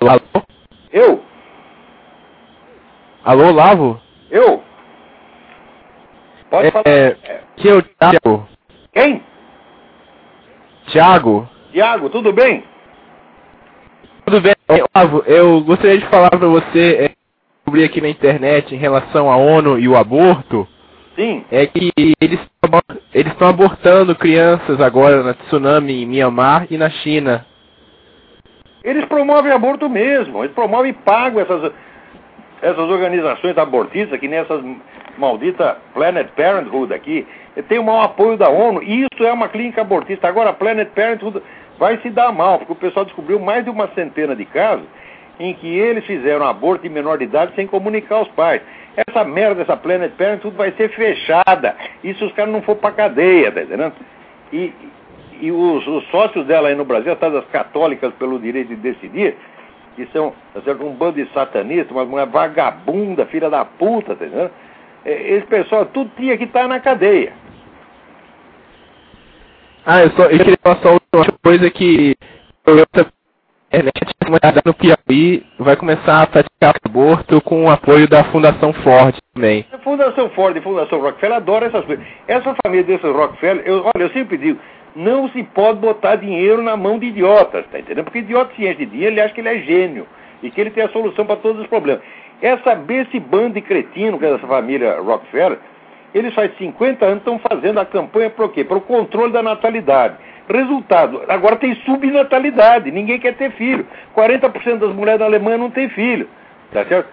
Alô? 0.00 0.44
Eu? 0.92 1.22
Alô, 3.24 3.52
Lavo? 3.52 4.00
Eu? 4.30 4.62
Pode 6.50 6.66
é, 6.66 6.70
falar. 6.72 6.84
É, 6.86 7.16
que 7.56 7.68
é 7.68 7.74
o 7.74 7.82
Thiago. 7.82 8.48
Quem? 8.92 9.22
Thiago. 10.90 11.48
Thiago, 11.72 12.10
tudo 12.10 12.32
bem? 12.32 12.64
Tudo 14.24 14.40
bem. 14.40 14.54
Lavo, 14.94 15.22
eu 15.26 15.62
gostaria 15.62 15.98
de 15.98 16.06
falar 16.08 16.30
para 16.30 16.48
você... 16.48 17.10
É 17.10 17.23
descobri 17.74 17.84
aqui 17.84 18.00
na 18.00 18.08
internet 18.08 18.74
em 18.74 18.78
relação 18.78 19.30
à 19.30 19.36
ONU 19.36 19.78
e 19.78 19.88
o 19.88 19.96
aborto 19.96 20.66
Sim. 21.16 21.44
é 21.50 21.66
que 21.66 21.90
eles 22.20 22.38
eles 23.12 23.32
estão 23.32 23.48
abortando 23.48 24.16
crianças 24.16 24.80
agora 24.80 25.22
na 25.22 25.34
tsunami 25.34 26.02
em 26.02 26.06
Myanmar 26.06 26.66
e 26.70 26.78
na 26.78 26.88
China. 26.88 27.44
Eles 28.82 29.04
promovem 29.04 29.52
aborto 29.52 29.88
mesmo, 29.88 30.42
eles 30.42 30.54
promovem 30.54 30.90
e 30.90 30.94
pagam 30.94 31.40
essas, 31.40 31.72
essas 32.62 32.90
organizações 32.90 33.56
abortistas, 33.56 34.18
que 34.18 34.26
nem 34.26 34.40
essas 34.40 34.64
maldita 35.16 35.76
Planet 35.92 36.28
Parenthood 36.34 36.92
aqui, 36.92 37.26
tem 37.68 37.78
o 37.78 37.84
maior 37.84 38.04
apoio 38.04 38.36
da 38.36 38.48
ONU, 38.48 38.82
e 38.82 39.02
isso 39.02 39.24
é 39.24 39.32
uma 39.32 39.48
clínica 39.48 39.82
abortista. 39.82 40.26
Agora, 40.26 40.50
a 40.50 40.54
Planet 40.54 40.88
Parenthood 40.88 41.40
vai 41.78 41.98
se 41.98 42.10
dar 42.10 42.32
mal, 42.32 42.58
porque 42.58 42.72
o 42.72 42.76
pessoal 42.76 43.04
descobriu 43.04 43.38
mais 43.38 43.62
de 43.64 43.70
uma 43.70 43.88
centena 43.94 44.34
de 44.34 44.44
casos 44.46 44.86
em 45.38 45.54
que 45.54 45.66
eles 45.66 46.04
fizeram 46.04 46.46
aborto 46.46 46.82
de 46.82 46.88
menor 46.88 47.18
de 47.18 47.24
idade 47.24 47.54
sem 47.54 47.66
comunicar 47.66 48.16
aos 48.16 48.28
pais. 48.28 48.62
Essa 48.96 49.24
merda, 49.24 49.62
essa 49.62 49.76
Planet 49.76 50.12
Parent, 50.12 50.40
tudo 50.40 50.56
vai 50.56 50.70
ser 50.72 50.88
fechada. 50.90 51.76
Isso 52.02 52.24
os 52.24 52.32
caras 52.32 52.52
não 52.52 52.62
for 52.62 52.76
pra 52.76 52.92
cadeia, 52.92 53.50
tá 53.50 53.62
entendendo? 53.62 53.94
E, 54.52 54.72
e 55.40 55.50
os, 55.50 55.86
os, 55.86 56.06
sócios 56.10 56.46
dela 56.46 56.68
aí 56.68 56.76
no 56.76 56.84
Brasil, 56.84 57.12
as 57.12 57.44
católicas 57.46 58.12
pelo 58.14 58.38
direito 58.38 58.68
de 58.68 58.76
decidir, 58.76 59.36
que 59.96 60.06
são 60.06 60.32
tá 60.52 60.60
certo, 60.62 60.84
um 60.84 60.94
bando 60.94 61.24
de 61.24 61.32
satanistas, 61.32 61.90
uma 61.90 62.04
mulher 62.04 62.26
vagabunda, 62.26 63.26
filha 63.26 63.50
da 63.50 63.64
puta, 63.64 64.14
tá 64.14 64.24
entendendo? 64.24 64.50
É, 65.04 65.34
esse 65.34 65.46
pessoal 65.46 65.86
tudo 65.86 66.10
tinha 66.16 66.36
que 66.38 66.44
estar 66.44 66.62
tá 66.62 66.68
na 66.68 66.78
cadeia. 66.78 67.32
Ah, 69.84 70.02
eu, 70.02 70.10
só, 70.12 70.24
eu 70.24 70.38
queria 70.38 70.56
só 70.64 70.96
uma 71.12 71.26
coisa 71.42 71.70
que 71.70 72.14
internet 73.76 74.62
no 74.64 74.74
Piauí 74.74 75.44
vai 75.58 75.76
começar 75.76 76.22
a 76.22 76.26
praticar 76.26 76.74
aborto 76.84 77.40
com 77.40 77.64
o 77.64 77.70
apoio 77.70 78.08
da 78.08 78.24
Fundação 78.24 78.72
Ford 78.72 79.16
também. 79.34 79.66
A 79.72 79.78
Fundação 79.78 80.30
Ford 80.30 80.54
e 80.54 80.60
a 80.60 80.62
Fundação 80.62 81.00
Rockefeller 81.00 81.36
adoram 81.38 81.66
essas 81.66 81.84
coisas. 81.84 82.04
Essa 82.28 82.54
família 82.64 82.84
desses 82.84 83.10
Rockefeller, 83.10 83.64
eu, 83.66 83.84
olha, 83.84 84.04
eu 84.04 84.10
sempre 84.10 84.36
digo, 84.36 84.60
não 84.94 85.28
se 85.30 85.42
pode 85.42 85.80
botar 85.80 86.16
dinheiro 86.16 86.62
na 86.62 86.76
mão 86.76 86.98
de 86.98 87.06
idiotas, 87.06 87.66
tá 87.66 87.78
entendendo? 87.78 88.04
Porque 88.04 88.20
idiota 88.20 88.54
ciente 88.54 88.78
de 88.78 88.86
dinheiro, 88.86 89.14
ele 89.14 89.20
acha 89.20 89.34
que 89.34 89.40
ele 89.40 89.48
é 89.48 89.58
gênio 89.58 90.06
e 90.42 90.50
que 90.50 90.60
ele 90.60 90.70
tem 90.70 90.84
a 90.84 90.88
solução 90.90 91.26
para 91.26 91.36
todos 91.36 91.62
os 91.62 91.66
problemas. 91.66 92.02
Essa, 92.40 92.78
esse 92.88 93.18
bando 93.18 93.54
de 93.54 93.60
cretino 93.60 94.18
que 94.18 94.24
é 94.24 94.34
essa 94.34 94.46
família 94.46 95.00
Rockefeller, 95.00 95.58
eles 96.14 96.32
faz 96.32 96.56
50 96.56 97.04
anos 97.04 97.18
estão 97.18 97.40
fazendo 97.40 97.80
a 97.80 97.84
campanha 97.84 98.30
para 98.30 98.44
o 98.44 98.48
quê? 98.48 98.62
Para 98.62 98.78
o 98.78 98.80
controle 98.80 99.32
da 99.32 99.42
natalidade. 99.42 100.14
Resultado, 100.48 101.22
agora 101.28 101.56
tem 101.56 101.74
subnatalidade, 101.86 102.90
ninguém 102.90 103.18
quer 103.18 103.34
ter 103.34 103.50
filho. 103.52 103.86
40% 104.14 104.78
das 104.78 104.94
mulheres 104.94 105.18
da 105.18 105.24
Alemanha 105.24 105.56
não 105.56 105.70
tem 105.70 105.88
filho. 105.88 106.28
Tá 106.72 106.84
certo? 106.84 107.08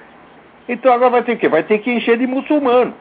Então 0.68 0.92
agora 0.92 1.12
vai 1.12 1.24
ter 1.24 1.34
o 1.34 1.38
quê? 1.38 1.48
Vai 1.48 1.64
ter 1.64 1.80
que 1.80 1.92
encher 1.92 2.18
de 2.18 2.28
muçulmano. 2.28 2.94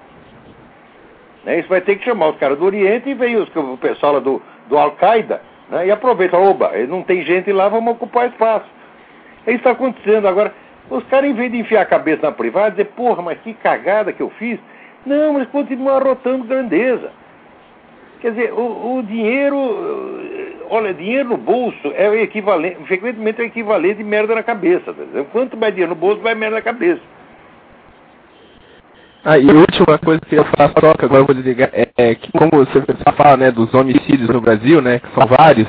Né? 1.45 1.59
Isso 1.59 1.69
vai 1.69 1.81
ter 1.81 1.97
que 1.97 2.05
chamar 2.05 2.29
os 2.29 2.37
caras 2.37 2.59
do 2.59 2.65
Oriente 2.65 3.09
e 3.09 3.15
veio 3.15 3.43
o 3.43 3.77
pessoal 3.79 4.15
lá 4.15 4.21
do, 4.21 4.41
do 4.69 4.79
Al-Qaeda 4.79 5.43
né? 5.69 5.87
e 5.87 5.91
aproveita, 5.91 6.37
oba, 6.37 6.73
não 6.89 7.03
tem 7.03 7.23
gente 7.23 7.51
lá, 7.53 7.69
vamos 7.69 7.93
ocupar 7.95 8.29
espaço. 8.29 8.67
É 9.47 9.51
isso 9.51 9.59
está 9.59 9.71
acontecendo. 9.71 10.29
Agora, 10.29 10.53
os 10.91 11.05
caras, 11.05 11.31
em 11.31 11.35
vez 11.35 11.51
de 11.51 11.59
enfiar 11.59 11.83
a 11.83 11.87
cabeça 11.87 12.23
na 12.23 12.33
privada, 12.33 12.73
dizer, 12.73 12.87
porra, 12.87 13.23
mas 13.23 13.39
que 13.41 13.55
cagada 13.55 14.13
que 14.13 14.21
eu 14.21 14.31
fiz, 14.31 14.59
não, 15.05 15.35
mas 15.35 15.49
continuam 15.49 15.97
arrotando 15.97 16.45
grandeza. 16.45 17.11
Quer 18.21 18.33
dizer, 18.33 18.53
o, 18.53 18.99
o, 18.99 19.03
dinheiro, 19.03 19.57
olha, 20.69 20.93
dinheiro 20.93 21.31
no 21.31 21.37
bolso 21.37 21.93
é 21.95 22.09
o 22.09 22.15
equivalente, 22.15 22.77
frequentemente 22.87 23.41
é 23.41 23.45
o 23.45 23.47
equivalente 23.47 23.97
de 23.97 24.05
merda 24.05 24.35
na 24.35 24.43
cabeça. 24.43 24.93
Tá 24.93 25.25
Quanto 25.33 25.57
mais 25.57 25.73
dinheiro 25.73 25.95
no 25.95 26.01
bolso, 26.01 26.23
mais 26.23 26.37
merda 26.37 26.57
na 26.57 26.63
cabeça. 26.63 27.01
Ah, 29.25 29.39
e 29.39 29.51
a 29.51 29.55
última 29.55 29.99
coisa 29.99 30.21
que 30.21 30.35
eu 30.35 30.45
faço 30.57 30.75
troca, 30.75 31.05
agora 31.05 31.23
eu 31.23 31.27
vou 31.27 31.35
desligar, 31.35 31.71
é, 31.73 31.89
é 31.97 32.15
que 32.15 32.31
como 32.33 32.51
você 32.53 32.83
fala, 33.17 33.37
né, 33.37 33.51
dos 33.51 33.73
homicídios 33.75 34.31
no 34.31 34.41
Brasil, 34.41 34.81
né, 34.81 34.99
que 34.99 35.13
são 35.15 35.27
vários, 35.27 35.69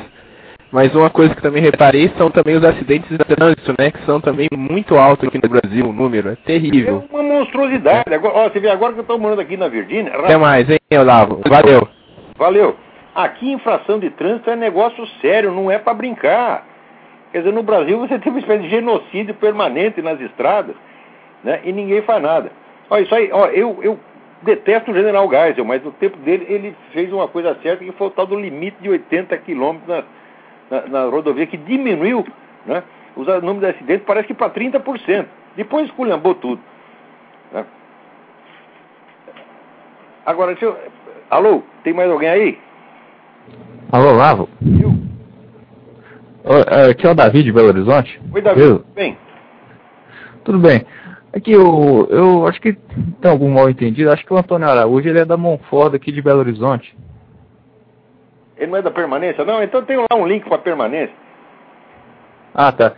mas 0.72 0.96
uma 0.96 1.10
coisa 1.10 1.36
que 1.36 1.42
também 1.42 1.62
reparei 1.62 2.10
são 2.18 2.32
também 2.32 2.56
os 2.56 2.64
acidentes 2.64 3.10
de 3.10 3.18
trânsito, 3.18 3.76
né? 3.78 3.92
Que 3.92 4.06
são 4.06 4.22
também 4.22 4.48
muito 4.56 4.96
altos 4.96 5.28
aqui 5.28 5.38
no 5.38 5.50
Brasil, 5.50 5.86
o 5.86 5.92
número. 5.92 6.30
É 6.30 6.36
terrível. 6.46 7.04
É 7.12 7.14
uma 7.14 7.24
monstruosidade. 7.24 8.14
Agora, 8.14 8.36
ó, 8.36 8.50
você 8.50 8.62
vê 8.62 8.70
agora 8.70 8.94
que 8.94 9.00
eu 9.00 9.02
estou 9.02 9.20
morando 9.20 9.42
aqui 9.42 9.58
na 9.58 9.68
Virgínia. 9.68 10.14
Até 10.14 10.38
mais, 10.38 10.70
hein, 10.70 10.80
Olavo? 10.98 11.42
Valeu. 11.46 11.86
Valeu. 12.38 12.76
Aqui 13.14 13.52
infração 13.52 14.00
de 14.00 14.10
trânsito 14.12 14.50
é 14.50 14.56
negócio 14.56 15.06
sério, 15.22 15.52
não 15.52 15.70
é 15.70 15.78
para 15.78 15.94
brincar. 15.94 16.66
Quer 17.32 17.40
dizer, 17.40 17.54
no 17.54 17.64
Brasil 17.64 18.00
você 18.00 18.18
tem 18.20 18.32
uma 18.32 18.40
espécie 18.40 18.64
de 18.64 18.70
genocídio 18.70 19.34
permanente 19.36 20.02
nas 20.02 20.20
estradas, 20.20 20.76
né? 21.44 21.62
E 21.64 21.72
ninguém 21.72 22.02
faz 22.02 22.22
nada. 22.22 22.52
Olha, 22.90 23.02
isso 23.02 23.16
aí, 23.16 23.30
ó, 23.32 23.48
eu, 23.48 23.80
eu 23.82 24.00
detesto 24.42 24.92
o 24.92 24.94
General 24.94 25.30
Geisel, 25.30 25.66
mas 25.66 25.84
no 25.84 25.92
tempo 25.94 26.18
dele 26.18 26.46
ele 26.50 26.76
fez 26.92 27.12
uma 27.12 27.28
coisa 27.28 27.58
certa 27.62 27.84
que 27.84 27.92
foi 27.94 28.08
o 28.08 28.12
tal 28.12 28.26
do 28.26 28.40
limite 28.40 28.78
de 28.82 28.90
80 28.90 29.38
quilômetros 29.40 30.04
na, 30.70 30.82
na 30.88 31.06
rodovia 31.06 31.46
que 31.46 31.58
diminuiu 31.58 32.26
né, 32.66 32.84
o 33.16 33.24
número 33.42 33.60
de 33.60 33.68
acidentes, 33.68 34.06
parece 34.06 34.28
que 34.28 34.34
para 34.34 34.50
30%. 34.50 35.26
Depois 35.56 35.86
esculhambou 35.86 36.36
tudo. 36.36 36.62
Né? 37.52 37.66
Agora, 40.26 40.52
deixa 40.52 40.66
eu... 40.66 40.78
Alô, 41.32 41.64
tem 41.82 41.94
mais 41.94 42.12
alguém 42.12 42.28
aí? 42.28 42.60
Alô, 43.90 44.12
Lavo? 44.12 44.50
Eu? 44.62 44.92
Aqui 46.90 47.08
é 47.08 47.10
o 47.10 47.16
Davi 47.16 47.42
de 47.42 47.54
Belo 47.54 47.70
Horizonte. 47.70 48.20
Oi, 48.34 48.42
Davi, 48.42 48.60
eu... 48.60 48.80
tudo 48.80 48.94
bem? 48.94 49.18
Tudo 50.44 50.60
bem. 50.60 50.86
Aqui 51.34 51.54
eu, 51.54 52.06
eu 52.12 52.48
acho 52.48 52.60
que 52.60 52.74
tem 52.74 53.32
algum 53.32 53.50
mal 53.50 53.70
entendido. 53.70 54.12
Acho 54.12 54.26
que 54.26 54.34
o 54.34 54.38
Antônio 54.38 54.68
Araújo 54.68 55.08
ele 55.08 55.20
é 55.20 55.26
da 55.26 55.38
Monfort 55.38 55.96
aqui 55.96 56.12
de 56.12 56.22
Belo 56.22 56.40
Horizonte. 56.40 56.94
Ele 58.58 58.70
não 58.70 58.80
é 58.80 58.82
da 58.82 58.92
permanência? 58.92 59.46
Não, 59.46 59.64
então 59.64 59.86
tem 59.86 59.96
lá 59.96 60.08
um 60.14 60.28
link 60.28 60.44
para 60.50 60.58
permanência. 60.58 61.16
Ah, 62.54 62.74
tá. 62.74 62.92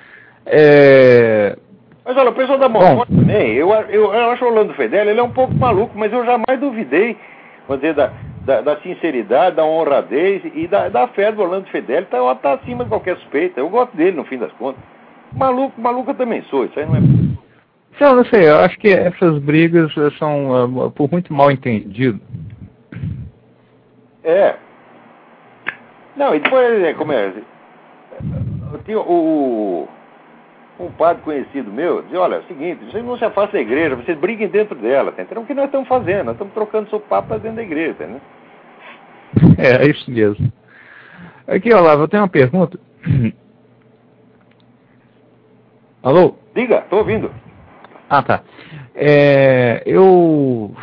É... 0.47 1.55
Mas 2.03 2.17
olha, 2.17 2.31
o 2.31 2.35
pessoal 2.35 2.57
da 2.57 2.67
Monfort 2.67 3.09
também, 3.09 3.53
eu, 3.53 3.71
eu, 3.71 4.11
eu 4.11 4.31
acho 4.31 4.43
o 4.43 4.47
Orlando 4.47 4.73
Fedeli, 4.73 5.11
ele 5.11 5.19
é 5.19 5.23
um 5.23 5.31
pouco 5.31 5.53
maluco, 5.53 5.95
mas 5.95 6.11
eu 6.11 6.25
jamais 6.25 6.59
duvidei 6.59 7.15
vamos 7.67 7.81
dizer, 7.81 7.93
da, 7.93 8.11
da, 8.45 8.61
da, 8.61 8.77
sinceridade, 8.81 9.55
da 9.55 9.65
honradez 9.65 10.41
e 10.53 10.67
da, 10.67 10.89
da 10.89 11.07
fé 11.09 11.31
do 11.31 11.41
Orlando 11.41 11.67
Fedeli, 11.69 12.05
tá, 12.07 12.35
tá 12.35 12.53
acima 12.53 12.83
de 12.83 12.89
qualquer 12.89 13.17
suspeita. 13.17 13.59
Eu 13.59 13.69
gosto 13.69 13.95
dele, 13.95 14.17
no 14.17 14.25
fim 14.25 14.37
das 14.37 14.51
contas. 14.53 14.81
Maluco, 15.33 15.79
maluco 15.79 16.11
eu 16.11 16.15
também 16.15 16.41
sou, 16.43 16.65
isso 16.65 16.79
aí 16.79 16.85
não 16.85 16.95
é. 16.95 16.99
Não, 17.99 18.15
não 18.17 18.25
sei, 18.25 18.49
eu 18.49 18.57
acho 18.57 18.77
que 18.79 18.89
essas 18.89 19.39
brigas 19.39 19.93
são 20.17 20.65
uh, 20.85 20.91
por 20.91 21.09
muito 21.11 21.33
mal 21.33 21.51
entendido. 21.51 22.19
É. 24.23 24.55
Não, 26.15 26.35
e 26.35 26.39
depois, 26.39 26.83
é, 26.83 26.93
como 26.93 27.11
é? 27.11 27.33
Tinha 28.85 28.99
o, 28.99 29.87
um 30.85 30.91
padre 30.91 31.23
conhecido 31.23 31.71
meu 31.71 32.01
dizia, 32.01 32.19
olha, 32.19 32.35
é 32.35 32.39
o 32.39 32.47
seguinte, 32.47 32.85
vocês 32.85 33.03
não 33.03 33.17
se 33.17 33.25
afastem 33.25 33.63
da 33.63 33.71
igreja, 33.71 33.95
vocês 33.95 34.17
briguem 34.17 34.47
dentro 34.47 34.75
dela, 34.75 35.11
tá 35.11 35.21
entendendo? 35.21 35.43
O 35.43 35.47
que 35.47 35.53
nós 35.53 35.65
estamos 35.65 35.87
fazendo? 35.87 36.25
Nós 36.25 36.35
estamos 36.35 36.53
trocando 36.53 36.89
seu 36.89 36.99
papo 36.99 37.33
dentro 37.39 37.57
da 37.57 37.63
igreja, 37.63 38.05
né? 38.05 38.21
É, 39.57 39.85
é 39.85 39.89
isso 39.89 40.09
mesmo. 40.09 40.51
Aqui, 41.47 41.73
Olavo, 41.73 42.03
eu 42.03 42.07
tenho 42.07 42.23
uma 42.23 42.29
pergunta. 42.29 42.79
Alô? 46.03 46.35
Diga, 46.53 46.79
estou 46.79 46.99
ouvindo. 46.99 47.31
Ah, 48.09 48.21
tá. 48.21 48.43
É, 48.95 49.81
eu, 49.85 50.75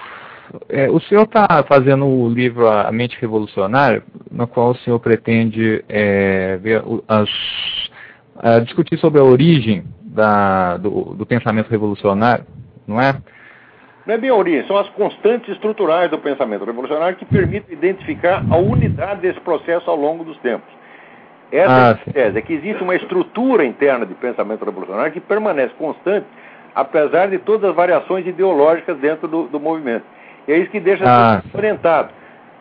é, 0.69 0.91
o 0.91 0.99
senhor 1.01 1.25
está 1.25 1.63
fazendo 1.69 2.07
o 2.07 2.29
livro 2.29 2.69
A 2.69 2.91
Mente 2.91 3.17
Revolucionária, 3.21 4.03
no 4.31 4.47
qual 4.49 4.71
o 4.71 4.77
senhor 4.77 4.99
pretende 4.99 5.85
é, 5.89 6.57
ver 6.57 6.83
as 7.07 7.29
uh, 8.43 8.61
discutir 8.65 8.99
sobre 8.99 9.21
a 9.21 9.25
origem 9.25 9.85
da, 10.03 10.77
do, 10.77 11.15
do, 11.15 11.27
pensamento 11.27 11.69
revolucionário, 11.69 12.45
não 12.87 13.01
é? 13.01 13.17
Não 14.07 14.15
é 14.15 14.19
bem 14.19 14.31
a 14.31 14.35
origem, 14.35 14.67
são 14.67 14.77
as 14.77 14.89
constantes 14.91 15.49
estruturais 15.51 16.11
do 16.11 16.19
pensamento 16.19 16.65
revolucionário 16.65 17.17
que 17.17 17.25
permitem 17.25 17.77
identificar 17.77 18.43
a 18.51 18.57
unidade 18.57 19.21
desse 19.21 19.41
processo 19.41 19.89
ao 19.89 19.97
longo 19.97 20.25
dos 20.25 20.37
tempos. 20.39 20.69
Essa 21.53 21.73
ah, 21.73 21.99
é 22.07 22.11
a 22.11 22.13
tese, 22.13 22.39
é 22.39 22.43
que 22.43 22.53
existe 22.53 22.83
uma 22.83 22.95
estrutura 22.95 23.65
interna 23.65 24.07
de 24.07 24.15
pensamento 24.15 24.65
revolucionário 24.65 25.13
que 25.13 25.21
permanece 25.21 25.75
constante, 25.75 26.27
apesar 26.75 27.29
de 27.29 27.39
todas 27.39 27.71
as 27.71 27.77
variações 27.77 28.27
ideológicas 28.27 28.97
dentro 28.99 29.27
do, 29.27 29.45
do 29.49 29.61
movimento. 29.61 30.05
E 30.47 30.53
é 30.53 30.59
isso 30.59 30.71
que 30.71 30.81
deixa 30.81 31.05
ah, 31.07 31.43
orientado. 31.53 32.11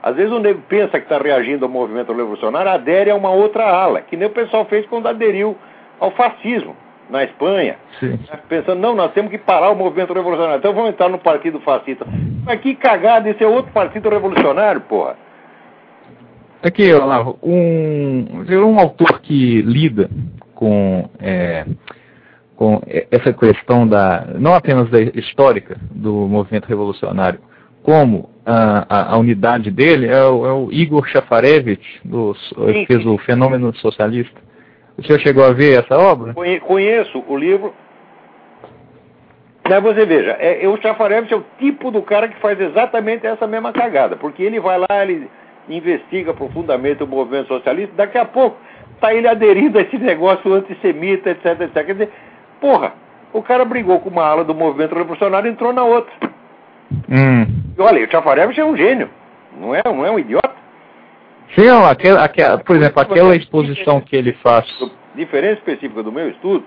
Às 0.01 0.15
vezes 0.15 0.31
o 0.31 0.39
nego 0.39 0.62
pensa 0.67 1.00
que 1.00 1.05
está 1.05 1.17
reagindo 1.17 1.65
ao 1.65 1.71
movimento 1.71 2.13
revolucionário, 2.13 2.71
adere 2.71 3.12
a 3.12 3.15
uma 3.15 3.31
outra 3.31 3.65
ala, 3.65 4.01
que 4.01 4.17
nem 4.17 4.27
o 4.27 4.31
pessoal 4.31 4.65
fez 4.65 4.86
quando 4.88 5.07
aderiu 5.07 5.57
ao 5.99 6.11
fascismo 6.11 6.75
na 7.09 7.23
Espanha. 7.23 7.77
Sim. 7.99 8.19
Pensando, 8.47 8.79
não, 8.79 8.95
nós 8.95 9.11
temos 9.13 9.31
que 9.31 9.37
parar 9.37 9.71
o 9.71 9.75
movimento 9.75 10.13
revolucionário. 10.13 10.59
Então 10.59 10.73
vamos 10.73 10.91
entrar 10.91 11.09
no 11.09 11.17
partido 11.17 11.59
fascista. 11.62 12.05
Mas 12.45 12.59
que 12.62 12.75
cagada, 12.75 13.29
esse 13.29 13.43
é 13.43 13.47
outro 13.47 13.71
partido 13.71 14.09
revolucionário, 14.09 14.81
porra. 14.81 15.15
Aqui, 16.62 16.93
Olavo, 16.93 17.39
um, 17.41 18.43
um 18.49 18.79
autor 18.79 19.21
que 19.21 19.62
lida 19.62 20.09
com, 20.53 21.09
é, 21.19 21.65
com 22.55 22.81
essa 23.09 23.31
questão 23.31 23.88
da, 23.88 24.27
não 24.38 24.53
apenas 24.53 24.89
da 24.89 24.99
histórica 24.99 25.77
do 25.89 26.27
movimento 26.27 26.67
revolucionário, 26.67 27.39
como 27.81 28.29
a, 28.45 28.85
a, 28.89 29.13
a 29.13 29.17
unidade 29.17 29.71
dele 29.71 30.07
é 30.07 30.21
o, 30.25 30.45
é 30.45 30.51
o 30.51 30.69
Igor 30.69 31.07
Shafarevich, 31.07 32.01
do, 32.03 32.35
que 32.73 32.85
fez 32.88 33.05
o 33.05 33.17
Fenômeno 33.19 33.73
Socialista. 33.77 34.48
O 34.99 35.03
senhor 35.05 35.19
chegou 35.21 35.45
a 35.45 35.53
ver 35.53 35.79
essa 35.79 35.97
obra? 35.97 36.33
Conheço 36.33 37.23
o 37.25 37.38
livro. 37.38 37.73
Mas 39.67 39.81
você 39.81 40.05
veja, 40.05 40.31
é, 40.31 40.67
o 40.67 40.81
Chafarevich 40.81 41.33
é 41.33 41.38
o 41.38 41.45
tipo 41.57 41.89
do 41.89 42.01
cara 42.01 42.27
que 42.27 42.39
faz 42.41 42.59
exatamente 42.59 43.25
essa 43.25 43.47
mesma 43.47 43.71
cagada, 43.71 44.15
porque 44.15 44.43
ele 44.43 44.59
vai 44.59 44.77
lá, 44.77 45.03
ele 45.03 45.29
investiga 45.69 46.33
profundamente 46.33 47.03
o 47.03 47.07
movimento 47.07 47.47
socialista, 47.47 47.93
daqui 47.95 48.17
a 48.17 48.25
pouco 48.25 48.57
está 48.95 49.13
ele 49.13 49.27
aderindo 49.27 49.77
a 49.77 49.81
esse 49.81 49.97
negócio 49.97 50.51
antissemita, 50.51 51.29
etc, 51.29 51.62
etc. 51.62 51.73
Quer 51.85 51.93
dizer, 51.93 52.09
porra, 52.59 52.93
o 53.31 53.41
cara 53.41 53.63
brigou 53.63 53.99
com 53.99 54.09
uma 54.09 54.25
ala 54.25 54.43
do 54.43 54.55
movimento 54.55 54.95
revolucionário 54.95 55.47
e 55.47 55.51
entrou 55.51 55.71
na 55.71 55.83
outra. 55.83 56.12
Hum. 57.07 57.45
E 57.77 57.81
olha, 57.81 58.05
o 58.05 58.12
Chafarevich 58.12 58.59
é 58.59 58.65
um 58.65 58.75
gênio, 58.75 59.09
não 59.57 59.73
é, 59.73 59.81
não 59.85 60.05
é 60.05 60.12
um 60.12 60.19
idiota. 60.19 60.59
Sim, 61.55 61.67
aquela, 61.69 62.23
aquela, 62.23 62.57
por 62.59 62.75
exemplo, 62.75 63.01
aquela 63.01 63.35
exposição 63.35 63.99
que 64.01 64.15
ele 64.15 64.33
faz. 64.33 64.65
A 64.81 65.17
diferença 65.17 65.59
específica 65.59 66.03
do 66.03 66.12
meu 66.12 66.29
estudo 66.29 66.63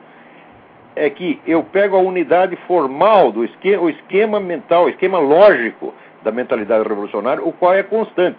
é 0.95 1.09
que 1.09 1.41
eu 1.47 1.63
pego 1.63 1.97
a 1.97 2.01
unidade 2.01 2.57
formal 2.67 3.33
do 3.33 3.45
esquema, 3.45 3.83
o 3.83 3.91
esquema 3.91 4.41
mental, 4.41 4.85
o 4.85 4.89
esquema 4.89 5.19
lógico 5.19 5.95
da 6.23 6.31
mentalidade 6.31 6.87
revolucionária, 6.87 7.43
o 7.43 7.53
qual 7.53 7.75
é 7.75 7.83
constante. 7.83 8.37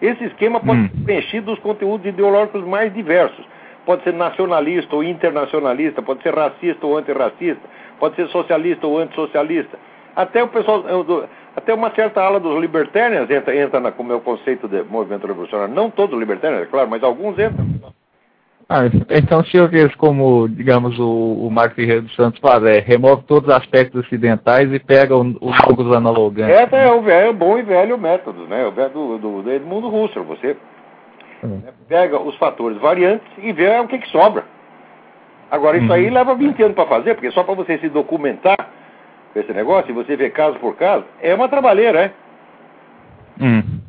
Esse 0.00 0.24
esquema 0.24 0.60
pode 0.60 0.80
hum. 0.80 0.88
ser 0.88 1.04
preenchido 1.04 1.46
dos 1.46 1.58
conteúdos 1.60 2.06
ideológicos 2.06 2.64
mais 2.64 2.92
diversos. 2.92 3.44
Pode 3.86 4.02
ser 4.02 4.14
nacionalista 4.14 4.96
ou 4.96 5.04
internacionalista, 5.04 6.02
pode 6.02 6.22
ser 6.22 6.34
racista 6.34 6.86
ou 6.86 6.96
antirracista, 6.96 7.62
pode 8.00 8.16
ser 8.16 8.28
socialista 8.28 8.86
ou 8.86 8.98
antissocialista. 8.98 9.78
Até 10.16 10.42
o 10.42 10.48
pessoal, 10.48 10.84
até 11.56 11.72
uma 11.72 11.94
certa 11.94 12.20
ala 12.20 12.40
dos 12.40 12.60
libertarians 12.60 13.30
entra, 13.30 13.56
entra 13.56 13.80
na, 13.80 13.92
com 13.92 14.02
o 14.02 14.06
meu 14.06 14.20
conceito 14.20 14.66
de 14.66 14.82
movimento 14.82 15.26
revolucionário. 15.26 15.74
Não 15.74 15.90
todos 15.90 16.14
os 16.14 16.20
libertarians, 16.20 16.62
é 16.62 16.66
claro, 16.66 16.90
mas 16.90 17.02
alguns 17.02 17.38
entram. 17.38 17.66
Ah, 18.68 18.80
então 19.10 19.44
se 19.44 19.56
eu 19.56 19.68
vejo 19.68 19.96
como, 19.98 20.48
digamos, 20.48 20.98
o, 20.98 21.46
o 21.46 21.50
Marcos 21.50 21.76
Ferreira 21.76 22.00
dos 22.00 22.14
Santos 22.16 22.40
faz, 22.40 22.64
é, 22.64 22.78
remove 22.80 23.22
todos 23.24 23.48
os 23.48 23.54
aspectos 23.54 24.04
ocidentais 24.04 24.72
e 24.72 24.78
pega 24.78 25.14
os 25.14 25.56
jogos 25.56 25.94
analogantes. 25.94 26.56
Esse 26.56 26.74
é 26.74 26.90
o 26.90 27.02
velho, 27.02 27.34
bom 27.34 27.58
e 27.58 27.62
velho 27.62 27.98
método, 27.98 28.46
né? 28.46 28.66
O 28.66 28.72
velho 28.72 28.90
do, 28.90 29.18
do, 29.18 29.42
do 29.42 29.50
Edmundo 29.52 29.94
Husserl. 29.94 30.24
Você 30.24 30.56
hum. 31.44 31.60
pega 31.86 32.18
os 32.18 32.34
fatores 32.36 32.78
variantes 32.78 33.26
e 33.38 33.52
vê 33.52 33.78
o 33.78 33.86
que, 33.86 33.98
que 33.98 34.08
sobra. 34.08 34.44
Agora, 35.50 35.76
isso 35.76 35.90
hum. 35.90 35.92
aí 35.92 36.08
leva 36.08 36.34
20 36.34 36.62
anos 36.62 36.74
para 36.74 36.86
fazer, 36.86 37.14
porque 37.14 37.30
só 37.32 37.44
para 37.44 37.54
você 37.54 37.78
se 37.78 37.90
documentar 37.90 38.56
esse 39.34 39.52
negócio, 39.52 39.90
e 39.90 39.94
você 39.94 40.16
vê 40.16 40.30
caso 40.30 40.58
por 40.58 40.76
caso, 40.76 41.04
é 41.20 41.34
uma 41.34 41.48
trabalheira, 41.48 42.00
é? 42.00 42.10
Hum. 43.40 43.80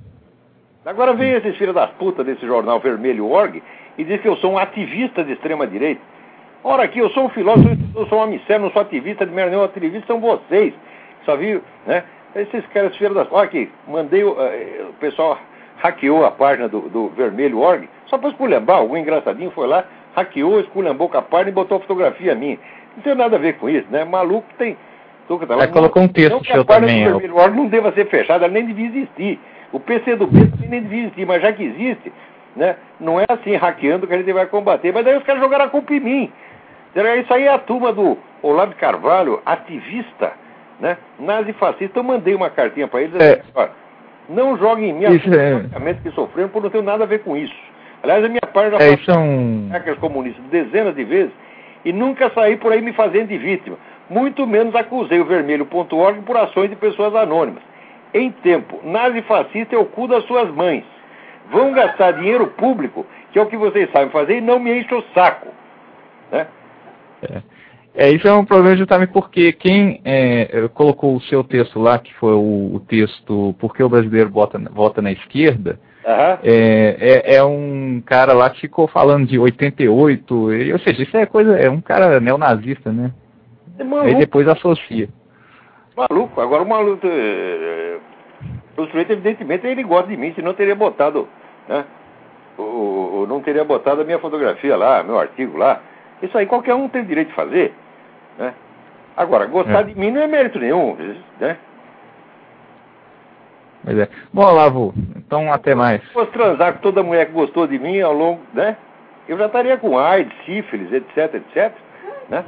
Agora 0.86 1.14
vem 1.14 1.32
esses 1.32 1.56
filhos 1.58 1.74
das 1.74 1.90
putas 1.92 2.26
desse 2.26 2.46
jornal 2.46 2.80
Vermelho 2.80 3.28
Org 3.28 3.62
e 3.98 4.04
diz 4.04 4.22
que 4.22 4.28
eu 4.28 4.36
sou 4.38 4.54
um 4.54 4.58
ativista 4.58 5.24
de 5.24 5.34
extrema 5.34 5.66
direita. 5.66 6.02
Ora 6.64 6.84
aqui, 6.84 7.00
eu 7.00 7.10
sou 7.12 7.26
um 7.26 7.30
filósofo, 7.30 7.70
eu 7.96 8.08
sou 8.08 8.24
um 8.24 8.28
mistério, 8.28 8.64
não 8.64 8.72
sou 8.72 8.82
ativista 8.82 9.26
de 9.26 9.32
merda 9.32 9.52
nenhuma, 9.52 9.68
ativista 9.68 10.08
são 10.08 10.20
vocês. 10.20 10.74
Só 11.24 11.36
viu, 11.36 11.62
né? 11.86 12.04
Esses 12.36 12.66
caras 12.68 12.96
filhos 12.98 13.16
das... 13.16 13.28
Olha 13.32 13.46
aqui, 13.46 13.72
mandei, 13.88 14.24
uh, 14.24 14.36
o 14.90 14.94
pessoal 15.00 15.40
hackeou 15.78 16.26
a 16.26 16.32
página 16.32 16.68
do, 16.68 16.82
do 16.90 17.10
Vermelho 17.10 17.60
Org, 17.60 17.88
só 18.08 18.18
para 18.18 18.30
esculhambar, 18.30 18.78
algum 18.78 18.98
engraçadinho 18.98 19.52
foi 19.52 19.68
lá, 19.68 19.86
hackeou, 20.16 20.60
esculhambou 20.60 21.10
com 21.10 21.18
a 21.18 21.22
página 21.22 21.50
e 21.50 21.54
botou 21.54 21.78
a 21.78 21.82
fotografia 21.82 22.36
minha. 22.36 22.60
Não 22.96 23.04
tem 23.04 23.16
nada 23.16 23.36
a 23.36 23.40
ver 23.40 23.54
com 23.58 23.70
isso, 23.70 23.88
né? 23.90 24.04
Maluco 24.04 24.48
tem 24.58 24.78
Tá 25.28 25.64
é, 25.64 25.68
colocou 25.68 26.04
um 26.04 26.08
texto 26.08 26.46
seu 26.46 26.64
também. 26.64 27.10
Não 27.10 27.20
que 27.20 27.26
a 27.26 27.48
não 27.48 27.68
deva 27.68 27.92
ser 27.94 28.06
fechada, 28.06 28.46
ela 28.46 28.54
nem 28.54 28.66
devia 28.66 28.88
existir. 28.88 29.40
O 29.72 29.80
PC 29.80 30.16
do 30.16 30.28
B 30.28 30.48
nem 30.70 30.84
devia 30.84 31.04
existir, 31.04 31.26
mas 31.26 31.42
já 31.42 31.52
que 31.52 31.64
existe, 31.64 32.14
né, 32.56 32.76
não 33.00 33.20
é 33.20 33.26
assim 33.28 33.56
hackeando 33.56 34.06
que 34.06 34.14
a 34.14 34.18
gente 34.18 34.32
vai 34.32 34.46
combater. 34.46 34.94
Mas 34.94 35.04
daí 35.04 35.18
os 35.18 35.24
caras 35.24 35.42
jogaram 35.42 35.66
a 35.66 35.70
culpa 35.70 35.94
em 35.94 36.00
mim. 36.00 36.32
Isso 37.20 37.34
aí 37.34 37.46
é 37.46 37.54
a 37.54 37.58
turma 37.58 37.92
do 37.92 38.18
Olavo 38.42 38.76
Carvalho, 38.76 39.42
ativista, 39.46 40.34
né, 40.80 40.98
nazifascista. 41.20 42.00
Eu 42.00 42.04
mandei 42.04 42.36
uma 42.36 42.50
cartinha 42.50 42.88
para 42.88 43.02
eles 43.02 43.20
é. 43.20 43.42
assim, 43.56 43.72
não 44.30 44.58
joguem 44.58 44.92
em 44.92 44.94
mim 44.94 45.06
é... 45.06 45.94
que 45.96 46.12
sofreram, 46.12 46.50
porque 46.50 46.68
não 46.68 46.72
tem 46.72 46.84
nada 46.84 47.04
a 47.04 47.08
ver 47.08 47.20
com 47.20 47.36
isso. 47.36 47.56
Aliás, 48.04 48.24
a 48.24 48.30
minha 48.30 48.42
página 48.54 48.80
já 48.80 48.86
é, 48.86 48.98
são... 48.98 49.98
comunistas 50.00 50.46
dezenas 50.46 50.96
de 50.96 51.04
vezes 51.04 51.32
e 51.84 51.92
nunca 51.92 52.30
saí 52.30 52.56
por 52.58 52.72
aí 52.72 52.82
me 52.82 52.94
fazendo 52.94 53.28
de 53.28 53.38
vítima 53.38 53.78
muito 54.10 54.46
menos 54.46 54.76
acusei 54.76 55.20
o 55.20 55.26
vermelho.org 55.26 56.22
por 56.22 56.38
ações 56.38 56.70
de 56.70 56.76
pessoas 56.76 57.16
anônimas. 57.16 57.64
Em 58.14 58.32
tempo, 58.32 58.80
nazifascista 58.84 59.76
é 59.76 59.80
o 59.80 59.86
cu 59.86 60.08
das 60.08 60.24
suas 60.26 60.50
mães. 60.52 60.84
Vão 61.52 61.74
gastar 61.74 62.14
dinheiro 62.14 62.48
público 62.48 63.06
que 63.36 63.40
é 63.40 63.42
o 63.42 63.48
que 63.48 63.58
vocês 63.58 63.92
sabem 63.92 64.10
fazer, 64.12 64.38
e 64.38 64.42
não 64.42 64.58
me 64.60 64.80
enche 64.80 64.96
o 64.96 65.04
saco. 65.14 65.50
Né? 66.32 66.48
É. 67.22 67.42
É, 67.94 68.10
isso 68.10 68.26
é 68.26 68.34
um 68.34 68.46
problema 68.46 68.78
justamente 68.78 69.12
porque 69.12 69.52
quem 69.52 70.00
é, 70.06 70.70
colocou 70.74 71.18
o 71.18 71.22
seu 71.24 71.44
texto 71.44 71.78
lá, 71.78 72.00
que 72.00 72.14
foi 72.14 72.32
o, 72.32 72.76
o 72.76 72.80
texto 72.88 73.54
Por 73.60 73.76
que 73.76 73.84
o 73.84 73.90
brasileiro 73.90 74.30
vota, 74.30 74.58
vota 74.72 75.02
na 75.02 75.12
esquerda, 75.12 75.78
uhum. 76.06 76.38
é, 76.44 76.96
é, 77.00 77.36
é, 77.36 77.44
um 77.44 78.02
cara 78.06 78.32
lá 78.32 78.50
que 78.50 78.62
ficou 78.62 78.88
falando 78.88 79.28
de 79.28 79.38
88, 79.38 80.54
e, 80.54 80.72
ou 80.72 80.80
seja, 80.80 81.04
isso 81.04 81.18
é 81.18 81.26
coisa, 81.26 81.58
é 81.58 81.70
um 81.70 81.82
cara 81.82 82.22
neonazista, 82.22 82.90
né? 82.90 83.12
É 83.78 84.00
Aí 84.02 84.16
depois 84.16 84.48
associa. 84.48 85.10
Maluco, 85.96 86.40
agora 86.42 86.64
o 86.64 86.68
maluco. 86.68 87.06
É, 87.06 87.98
o 88.78 88.86
sujeito, 88.88 89.14
evidentemente, 89.14 89.66
ele 89.66 89.84
gosta 89.84 90.08
de 90.08 90.18
mim, 90.18 90.34
senão 90.34 90.54
teria 90.54 90.76
botado, 90.76 91.28
né? 91.68 91.86
O, 92.58 92.62
o, 92.62 93.28
não 93.28 93.42
teria 93.42 93.64
botado 93.64 94.02
a 94.02 94.06
minha 94.06 94.20
fotografia 94.20 94.76
lá, 94.76 95.04
meu 95.04 95.20
artigo 95.20 95.58
lá. 95.58 95.82
Isso 96.22 96.38
aí 96.38 96.46
qualquer 96.46 96.74
um 96.74 96.88
tem 96.88 97.04
direito 97.04 97.30
de 97.30 97.36
fazer. 97.36 97.74
Né? 98.38 98.54
Agora, 99.16 99.46
gostar 99.46 99.82
é. 99.82 99.84
de 99.84 99.98
mim 99.98 100.12
não 100.12 100.22
é 100.22 100.28
mérito 100.28 100.60
nenhum, 100.60 100.96
né? 101.40 101.58
Pois 103.84 103.98
é. 103.98 104.10
Bom, 104.34 104.52
Lavo, 104.52 104.94
então 105.16 105.52
até 105.54 105.76
mais. 105.76 106.02
Se 106.02 106.14
fosse 106.14 106.32
transar 106.32 106.74
com 106.74 106.80
toda 106.80 107.04
mulher 107.04 107.28
que 107.28 107.34
gostou 107.34 107.68
de 107.68 107.78
mim 107.78 108.02
ao 108.02 108.14
longo, 108.14 108.42
né? 108.54 108.78
Eu 109.28 109.38
já 109.38 109.46
estaria 109.46 109.78
com 109.78 109.98
AIDS, 109.98 110.34
sífilis, 110.46 110.92
etc, 110.92 111.36
etc, 111.36 111.74
né? 112.30 112.44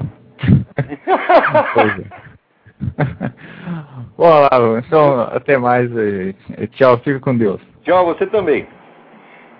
É. 0.78 2.28
Bom, 4.18 4.30
Lavo, 4.52 4.78
então 4.78 5.22
até 5.22 5.58
mais. 5.58 5.90
Tchau, 6.72 6.98
fica 7.00 7.20
com 7.20 7.38
Deus. 7.38 7.62
Tchau, 7.84 8.06
você 8.06 8.26
também. 8.28 8.68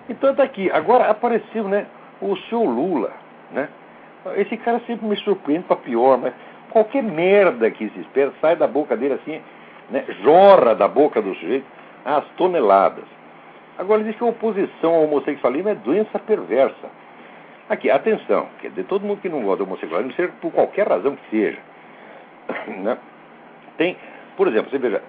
Então 0.08 0.34
tá 0.34 0.42
aqui, 0.42 0.70
agora 0.70 1.10
apareceu, 1.10 1.68
né, 1.68 1.86
o 2.20 2.34
senhor 2.36 2.64
Lula, 2.64 3.12
né? 3.52 3.68
Esse 4.36 4.56
cara 4.56 4.80
sempre 4.86 5.06
me 5.06 5.16
surpreende 5.16 5.64
para 5.64 5.76
pior, 5.76 6.18
mas 6.18 6.32
qualquer 6.70 7.02
merda 7.02 7.70
que 7.70 7.88
se 7.90 8.00
espera 8.00 8.32
sai 8.40 8.56
da 8.56 8.66
boca 8.66 8.96
dele 8.96 9.14
assim, 9.14 9.40
né, 9.90 10.04
jorra 10.22 10.74
da 10.74 10.88
boca 10.88 11.20
do 11.20 11.34
sujeito 11.34 11.66
as 12.04 12.24
toneladas. 12.36 13.04
Agora 13.76 14.00
ele 14.00 14.10
diz 14.10 14.18
que 14.18 14.24
a 14.24 14.28
oposição 14.28 14.94
ao 14.94 15.04
homossexualismo 15.04 15.68
é 15.68 15.74
doença 15.74 16.18
perversa. 16.18 16.88
Aqui, 17.68 17.90
atenção, 17.90 18.48
quer 18.60 18.70
dizer, 18.70 18.84
todo 18.84 19.04
mundo 19.04 19.20
que 19.20 19.28
não 19.28 19.42
gosta 19.42 19.58
do 19.58 19.68
homossexualismo, 19.68 20.14
seja 20.14 20.32
por 20.40 20.50
qualquer 20.50 20.88
razão 20.88 21.16
que 21.16 21.30
seja, 21.30 21.58
né, 22.82 22.96
tem, 23.76 23.96
por 24.36 24.48
exemplo, 24.48 24.70
você 24.70 24.78
veja, 24.78 25.02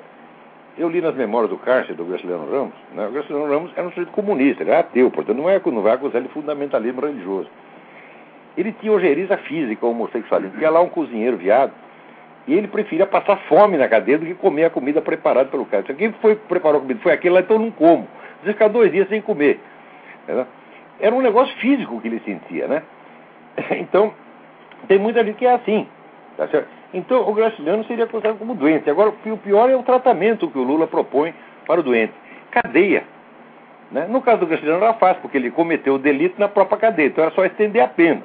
eu 0.77 0.89
li 0.89 0.99
nas 1.01 1.15
memórias 1.15 1.49
do 1.49 1.57
cárcere 1.57 1.93
do 1.93 2.03
Graciliano 2.03 2.51
Ramos, 2.51 2.73
né, 2.93 3.07
o 3.07 3.11
Graciliano 3.11 3.47
Ramos 3.47 3.71
era 3.77 3.87
um 3.87 3.91
sujeito 3.91 4.11
comunista, 4.11 4.61
ele 4.61 4.71
era 4.71 4.81
ateu, 4.81 5.09
portanto 5.09 5.37
não, 5.37 5.49
é, 5.49 5.61
não 5.65 5.81
vai 5.81 5.93
acusar 5.93 6.21
de 6.21 6.27
fundamentalismo 6.29 6.99
religioso. 6.99 7.49
Ele 8.57 8.73
tinha 8.73 8.91
ojeriza 8.91 9.37
física, 9.37 9.85
homossexualismo. 9.85 10.57
Tinha 10.57 10.69
lá 10.69 10.81
um 10.81 10.89
cozinheiro 10.89 11.37
viado. 11.37 11.71
E 12.45 12.53
ele 12.53 12.67
preferia 12.67 13.05
passar 13.05 13.37
fome 13.47 13.77
na 13.77 13.87
cadeia 13.87 14.17
do 14.17 14.25
que 14.25 14.33
comer 14.33 14.65
a 14.65 14.69
comida 14.69 15.01
preparada 15.01 15.49
pelo 15.49 15.65
cara. 15.65 15.83
Quem 15.83 16.11
foi 16.13 16.35
que 16.35 16.45
preparou 16.45 16.79
a 16.79 16.81
comida? 16.81 16.99
Foi 17.01 17.13
aquele 17.13 17.35
lá, 17.35 17.39
então 17.39 17.57
não 17.57 17.71
como. 17.71 18.05
Você 18.41 18.51
ficar 18.51 18.67
dois 18.67 18.91
dias 18.91 19.07
sem 19.07 19.21
comer. 19.21 19.61
Era 20.99 21.15
um 21.15 21.21
negócio 21.21 21.55
físico 21.57 21.99
que 22.01 22.07
ele 22.07 22.21
sentia, 22.25 22.67
né? 22.67 22.83
Então, 23.79 24.13
tem 24.88 24.99
muita 24.99 25.23
gente 25.23 25.38
que 25.38 25.45
é 25.45 25.53
assim. 25.53 25.88
Tá 26.38 26.47
certo? 26.47 26.67
Então, 26.93 27.29
o 27.29 27.33
graciliano 27.33 27.83
seria 27.83 28.07
considerado 28.07 28.39
como 28.39 28.55
doente. 28.55 28.89
Agora, 28.89 29.09
o 29.09 29.38
pior 29.38 29.69
é 29.69 29.75
o 29.75 29.83
tratamento 29.83 30.49
que 30.49 30.57
o 30.57 30.63
Lula 30.63 30.88
propõe 30.88 31.33
para 31.67 31.81
o 31.81 31.83
doente. 31.83 32.13
Cadeia. 32.49 33.03
Né? 33.91 34.07
No 34.07 34.21
caso 34.21 34.39
do 34.39 34.47
graciliano 34.47 34.83
era 34.83 34.93
fácil, 34.93 35.21
porque 35.21 35.38
ele 35.38 35.51
cometeu 35.51 35.95
o 35.95 35.99
delito 35.99 36.39
na 36.39 36.47
própria 36.47 36.77
cadeia. 36.77 37.07
Então, 37.07 37.23
era 37.23 37.33
só 37.33 37.45
estender 37.45 37.81
a 37.81 37.88
pena. 37.88 38.21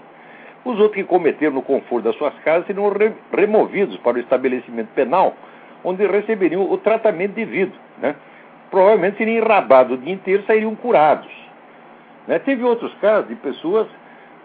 Os 0.65 0.79
outros 0.79 0.95
que 0.95 1.05
cometeram 1.05 1.55
no 1.55 1.63
conforto 1.63 2.05
das 2.05 2.17
suas 2.17 2.35
casas 2.39 2.67
seriam 2.67 2.89
re 2.91 3.13
removidos 3.33 3.97
para 3.99 4.17
o 4.17 4.21
estabelecimento 4.21 4.89
penal, 4.95 5.35
onde 5.83 6.07
receberiam 6.07 6.63
o 6.71 6.79
tratamento 6.79 7.33
devido. 7.33 7.73
Né? 7.99 8.15
Provavelmente 8.71 9.19
seriam 9.19 9.45
enrabados 9.45 9.99
o 9.99 10.01
dia 10.01 10.15
inteiro 10.15 10.43
e 10.43 10.47
sairiam 10.47 10.75
curados. 10.75 11.44
Né? 12.27 12.39
Teve 12.39 12.65
outros 12.65 12.93
casos 12.95 13.29
de 13.29 13.35
pessoas 13.37 13.87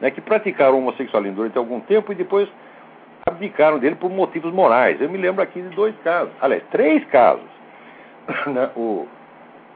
né, 0.01 0.11
que 0.11 0.21
praticaram 0.21 0.77
homossexualismo 0.77 1.37
durante 1.37 1.57
algum 1.57 1.79
tempo 1.81 2.11
e 2.11 2.15
depois 2.15 2.49
abdicaram 3.25 3.79
dele 3.79 3.95
por 3.95 4.09
motivos 4.09 4.53
morais. 4.53 4.99
Eu 5.01 5.09
me 5.09 5.17
lembro 5.17 5.41
aqui 5.41 5.61
de 5.61 5.69
dois 5.75 5.95
casos, 6.03 6.33
aliás, 6.41 6.63
três 6.71 7.03
casos. 7.05 7.47
Né? 8.47 8.69
O, 8.75 9.07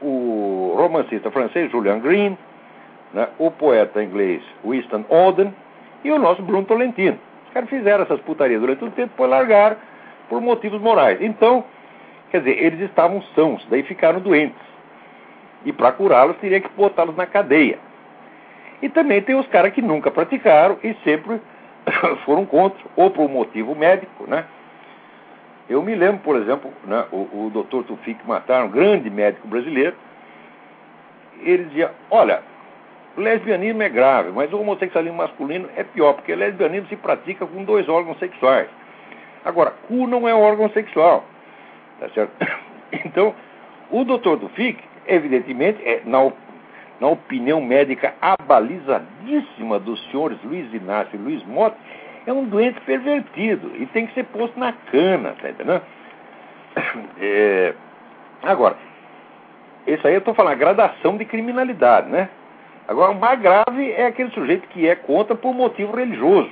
o 0.00 0.74
romancista 0.76 1.30
francês 1.30 1.70
Julian 1.70 1.98
Green, 1.98 2.38
né? 3.12 3.28
o 3.38 3.50
poeta 3.50 4.02
inglês 4.02 4.42
Winston 4.64 5.04
Auden 5.10 5.54
e 6.04 6.10
o 6.10 6.18
nosso 6.18 6.42
Bruno 6.42 6.64
Tolentino. 6.64 7.18
Os 7.46 7.52
caras 7.52 7.68
fizeram 7.68 8.04
essas 8.04 8.20
putarias 8.20 8.60
durante 8.60 8.84
o 8.84 8.90
tempo, 8.90 9.10
depois 9.10 9.30
largaram 9.30 9.76
por 10.28 10.40
motivos 10.40 10.80
morais. 10.80 11.20
Então, 11.20 11.64
quer 12.30 12.40
dizer, 12.40 12.62
eles 12.62 12.80
estavam 12.80 13.22
sãos, 13.34 13.66
daí 13.70 13.82
ficaram 13.82 14.20
doentes. 14.20 14.60
E 15.64 15.72
para 15.72 15.92
curá-los, 15.92 16.36
teria 16.36 16.60
que 16.60 16.68
botá-los 16.76 17.16
na 17.16 17.26
cadeia. 17.26 17.78
E 18.84 18.88
também 18.90 19.22
tem 19.22 19.34
os 19.34 19.46
caras 19.46 19.72
que 19.72 19.80
nunca 19.80 20.10
praticaram 20.10 20.76
e 20.84 20.92
sempre 21.04 21.40
foram 22.26 22.44
contra, 22.44 22.78
ou 22.94 23.10
por 23.10 23.22
um 23.22 23.32
motivo 23.32 23.74
médico, 23.74 24.28
né? 24.28 24.44
Eu 25.70 25.82
me 25.82 25.94
lembro, 25.94 26.18
por 26.18 26.36
exemplo, 26.36 26.70
né, 26.84 27.06
o, 27.10 27.16
o 27.16 27.50
Dr. 27.50 27.86
Tufik 27.86 28.28
Matar, 28.28 28.62
um 28.62 28.68
grande 28.68 29.08
médico 29.08 29.48
brasileiro, 29.48 29.96
ele 31.40 31.64
dizia, 31.64 31.92
olha, 32.10 32.42
lesbianismo 33.16 33.82
é 33.82 33.88
grave, 33.88 34.32
mas 34.32 34.52
o 34.52 34.60
homossexualismo 34.60 35.16
masculino 35.16 35.66
é 35.74 35.82
pior, 35.82 36.12
porque 36.12 36.34
lesbianismo 36.34 36.88
se 36.88 36.96
pratica 36.96 37.46
com 37.46 37.64
dois 37.64 37.88
órgãos 37.88 38.18
sexuais. 38.18 38.68
Agora, 39.46 39.72
cu 39.88 40.06
não 40.06 40.28
é 40.28 40.34
órgão 40.34 40.68
sexual. 40.68 41.24
Tá 42.00 42.08
certo? 42.10 42.32
Então, 43.06 43.34
o 43.90 44.04
doutor 44.04 44.36
do 44.36 44.48
FIC, 44.50 44.78
evidentemente, 45.08 45.82
é, 45.84 46.02
na, 46.04 46.30
na 47.04 47.10
opinião 47.10 47.60
médica 47.60 48.14
abalizadíssima 48.18 49.78
dos 49.78 50.02
senhores 50.10 50.38
Luiz 50.42 50.72
Inácio 50.72 51.10
e 51.12 51.18
Luiz 51.18 51.44
Motta, 51.44 51.76
é 52.26 52.32
um 52.32 52.46
doente 52.46 52.80
pervertido 52.80 53.70
e 53.74 53.84
tem 53.84 54.06
que 54.06 54.14
ser 54.14 54.24
posto 54.24 54.58
na 54.58 54.72
cana, 54.90 55.34
tá 55.42 55.50
entendendo? 55.50 55.82
É, 57.20 57.74
agora, 58.42 58.76
isso 59.86 60.06
aí 60.06 60.14
eu 60.14 60.20
estou 60.20 60.32
falando, 60.32 60.56
gradação 60.56 61.18
de 61.18 61.26
criminalidade, 61.26 62.08
né? 62.08 62.30
Agora, 62.88 63.12
o 63.12 63.20
mais 63.20 63.38
grave 63.38 63.92
é 63.92 64.06
aquele 64.06 64.30
sujeito 64.30 64.66
que 64.68 64.88
é 64.88 64.96
contra 64.96 65.36
por 65.36 65.52
motivo 65.52 65.94
religioso 65.94 66.50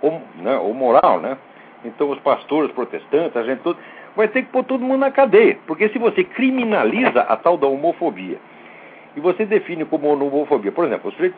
ou, 0.00 0.22
né, 0.36 0.56
ou 0.58 0.72
moral, 0.74 1.18
né? 1.18 1.36
Então, 1.84 2.08
os 2.10 2.20
pastores 2.20 2.70
protestantes, 2.70 3.36
a 3.36 3.42
gente 3.42 3.62
todo, 3.62 3.78
vai 4.14 4.28
ter 4.28 4.42
que 4.42 4.52
pôr 4.52 4.62
todo 4.62 4.84
mundo 4.84 5.00
na 5.00 5.10
cadeia. 5.10 5.58
Porque 5.66 5.88
se 5.88 5.98
você 5.98 6.22
criminaliza 6.22 7.22
a 7.22 7.36
tal 7.36 7.56
da 7.56 7.66
homofobia 7.66 8.38
e 9.16 9.20
você 9.20 9.44
define 9.44 9.84
como 9.84 10.08
homofobia, 10.08 10.70
por 10.70 10.84
exemplo, 10.84 11.08
o 11.08 11.12
sujeito 11.12 11.36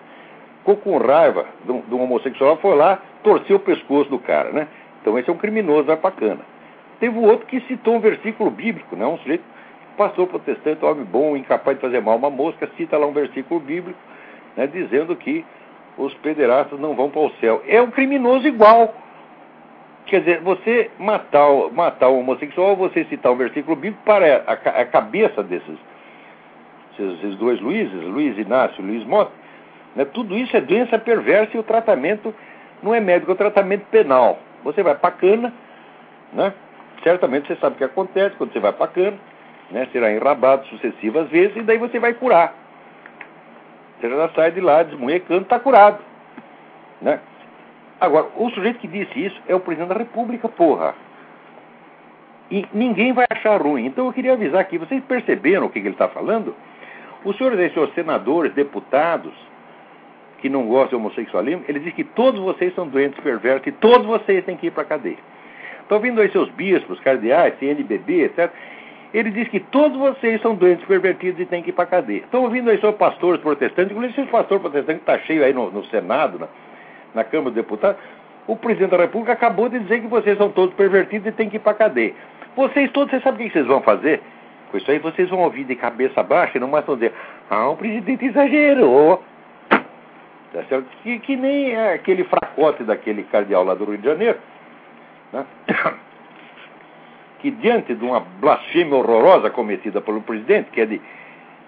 ficou 0.59 0.77
com 0.77 0.99
raiva 0.99 1.47
do, 1.65 1.79
do 1.83 1.99
homossexual, 1.99 2.57
foi 2.59 2.75
lá, 2.75 3.01
torceu 3.23 3.57
o 3.57 3.61
pescoço 3.61 4.11
do 4.11 4.19
cara, 4.19 4.51
né? 4.51 4.69
Então, 5.01 5.19
esse 5.19 5.31
é 5.31 5.33
um 5.33 5.39
criminoso, 5.39 5.85
vai 5.85 5.97
pra 5.97 6.11
cana. 6.11 6.41
Teve 7.01 7.19
outro 7.19 7.47
que 7.47 7.61
citou 7.63 7.95
um 7.95 8.01
versículo 8.01 8.51
bíblico, 8.51 8.97
né? 8.97 9.07
Um 9.07 9.17
sujeito 9.19 9.45
pastor 9.99 10.29
protestante, 10.29 10.85
homem 10.85 11.05
bom, 11.05 11.37
incapaz 11.37 11.77
de 11.77 11.83
fazer 11.83 12.01
mal 12.01 12.17
uma 12.17 12.31
mosca, 12.31 12.71
cita 12.77 12.97
lá 12.97 13.07
um 13.07 13.13
versículo 13.13 13.59
bíblico, 13.59 13.99
né, 14.57 14.67
dizendo 14.69 15.15
que 15.17 15.45
os 15.99 16.15
pederastas 16.15 16.79
não 16.79 16.95
vão 16.95 17.11
para 17.11 17.21
o 17.21 17.33
céu. 17.41 17.63
É 17.67 17.83
um 17.83 17.91
criminoso 17.91 18.47
igual. 18.47 18.95
Quer 20.07 20.21
dizer, 20.21 20.41
você 20.41 20.91
matar, 20.99 21.49
matar 21.73 22.09
o 22.09 22.21
homossexual, 22.21 22.77
você 22.77 23.05
citar 23.07 23.33
um 23.33 23.37
versículo 23.37 23.77
bíblico 23.77 24.03
para 24.05 24.45
a, 24.47 24.53
a 24.53 24.85
cabeça 24.87 25.43
desses, 25.43 25.77
esses 27.03 27.37
dois 27.37 27.61
Luizes, 27.61 28.03
Luiz 28.05 28.37
Inácio 28.39 28.83
e 28.83 28.87
Luiz 28.87 29.05
Mota, 29.05 29.33
né, 29.95 30.05
tudo 30.05 30.37
isso 30.37 30.57
é 30.57 30.61
doença 30.61 30.99
perversa 30.99 31.57
e 31.57 31.61
o 31.61 31.63
tratamento 31.63 32.35
não 32.83 32.95
é 32.95 33.01
médico, 33.01 33.31
é 33.31 33.35
o 33.35 33.39
tratamento 33.39 33.85
penal. 33.87 34.39
Você 34.65 34.83
vai 34.83 34.95
para 34.95 35.11
cana, 35.13 35.53
né? 36.33 36.53
certamente 37.03 37.49
você 37.49 37.57
sabe 37.57 37.75
o 37.75 37.79
que 37.79 37.85
acontece 37.85 38.37
quando 38.37 38.53
você 38.53 38.61
vai 38.61 38.73
para 38.73 38.89
cana, 38.89 39.17
né? 39.71 39.89
será 39.93 40.13
enrabado 40.13 40.67
sucessivas 40.67 41.29
vezes 41.29 41.57
e 41.57 41.63
daí 41.63 41.79
você 41.79 41.99
vai 41.99 42.15
curar. 42.15 42.55
Você 44.01 44.09
já 44.09 44.29
sai 44.31 44.53
de 44.53 44.61
lá 44.61 44.83
desmunhecando, 44.83 45.43
está 45.43 45.59
curado. 45.59 45.99
Né? 47.01 47.19
Agora, 48.01 48.29
o 48.37 48.49
sujeito 48.51 48.79
que 48.79 48.87
disse 48.87 49.27
isso 49.27 49.41
é 49.49 49.55
o 49.55 49.61
presidente 49.61 49.89
da 49.89 49.99
República, 49.99 50.49
porra. 50.49 50.95
E 52.51 52.65
ninguém 52.73 53.13
vai 53.13 53.27
achar 53.29 53.61
ruim. 53.61 53.87
Então 53.87 54.07
eu 54.07 54.13
queria 54.13 54.35
avisar 54.35 54.61
aqui, 54.61 54.79
vocês 54.79 55.03
perceberam 55.05 55.67
o 55.67 55.71
que, 55.71 55.81
que 55.81 55.89
ele 55.89 55.95
está 55.95 56.09
falando? 56.09 56.55
Os 57.25 57.37
senhores 57.37 57.59
aí, 57.59 57.71
senhores 57.71 57.95
senadores, 57.95 58.53
deputados, 58.55 59.33
que 60.39 60.49
não 60.49 60.67
gostam 60.67 60.99
de 60.99 61.07
homossexualismo, 61.07 61.65
ele 61.69 61.81
diz 61.81 61.93
que 61.95 62.05
todos 62.05 62.41
vocês 62.41 62.75
são 62.75 62.87
doentes 62.87 63.19
perversos 63.21 63.67
e 63.67 63.73
todos 63.73 64.07
vocês 64.07 64.45
têm 64.45 64.57
que 64.57 64.69
ir 64.69 64.71
para 64.71 64.83
a 64.83 64.87
cadeia. 64.87 65.19
Estão 65.83 65.99
vindo 66.01 66.21
aí 66.21 66.31
seus 66.31 66.49
bispos, 66.51 67.01
cardeais, 67.01 67.59
CNBB, 67.59 68.25
etc. 68.25 68.51
Ele 69.13 69.31
diz 69.31 69.49
que 69.49 69.59
todos 69.59 69.97
vocês 69.99 70.41
são 70.43 70.55
doentes 70.55 70.85
pervertidos 70.87 71.41
e 71.41 71.47
têm 71.47 71.63
que 71.63 71.71
ir 71.71 71.73
para 71.73 71.85
a 71.85 71.87
cadeia. 71.87 72.19
Estão 72.19 72.43
ouvindo 72.43 72.71
aí 72.71 72.79
sobre 72.79 72.99
pastores 72.99 73.41
protestantes, 73.41 73.91
inclusive 73.91 74.21
esse 74.21 74.31
pastor 74.31 74.61
protestante 74.61 74.99
que 74.99 75.11
está 75.11 75.19
cheio 75.21 75.43
aí 75.45 75.53
no, 75.53 75.71
no 75.71 75.85
Senado, 75.87 76.39
na, 76.39 76.49
na 77.15 77.25
Câmara 77.25 77.51
dos 77.51 77.55
Deputados. 77.55 78.01
O 78.47 78.55
presidente 78.55 78.91
da 78.91 78.99
República 78.99 79.33
acabou 79.33 79.69
de 79.69 79.79
dizer 79.79 80.01
que 80.01 80.07
vocês 80.07 80.37
são 80.37 80.51
todos 80.51 80.75
pervertidos 80.75 81.27
e 81.27 81.33
têm 81.33 81.49
que 81.49 81.57
ir 81.57 81.61
para 81.61 81.73
a 81.73 81.75
cadeia. 81.75 82.15
Vocês 82.55 82.91
todos, 82.93 83.11
vocês 83.11 83.23
sabem 83.23 83.47
o 83.47 83.51
que 83.51 83.53
vocês 83.55 83.67
vão 83.67 83.81
fazer? 83.81 84.21
Com 84.71 84.77
isso 84.77 84.91
aí 84.91 84.99
vocês 84.99 85.29
vão 85.29 85.41
ouvir 85.41 85.65
de 85.65 85.75
cabeça 85.75 86.23
baixa 86.23 86.59
e 86.59 86.61
não 86.61 86.69
mais 86.69 86.85
vão 86.85 86.97
dizer, 86.97 87.13
ah, 87.49 87.69
o 87.69 87.77
presidente 87.77 88.27
exagerou. 88.27 89.23
Tá 90.53 90.65
certo? 90.69 90.87
Que, 91.03 91.19
que 91.19 91.37
nem 91.37 91.75
é 91.75 91.95
aquele 91.95 92.25
fracote 92.25 92.83
daquele 92.83 93.23
cardeal 93.25 93.65
lá 93.65 93.75
do 93.75 93.85
Rio 93.85 93.99
de 93.99 94.05
Janeiro, 94.05 94.39
né? 95.33 95.45
que 97.41 97.51
diante 97.51 97.95
de 97.95 98.05
uma 98.05 98.21
blasfêmia 98.21 98.97
horrorosa 98.97 99.51
cometida 99.51 100.01
pelo 100.01 100.21
presidente, 100.23 100.71
que 100.71 100.81
é 100.81 100.87
de 100.87 101.01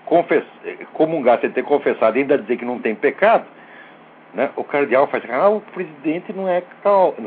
confess... 0.04 0.44
comungar 0.92 1.40
sem 1.40 1.50
ter 1.50 1.62
confessado 1.62 2.16
e 2.16 2.22
ainda 2.22 2.38
dizer 2.38 2.56
que 2.56 2.64
não 2.64 2.80
tem 2.80 2.94
pecado, 2.94 3.44
né? 4.34 4.50
o 4.56 4.64
cardeal 4.64 5.06
faz 5.06 5.22
ah, 5.30 5.48
o 5.48 5.60
presidente 5.60 6.32
não 6.32 6.48
é 6.48 6.62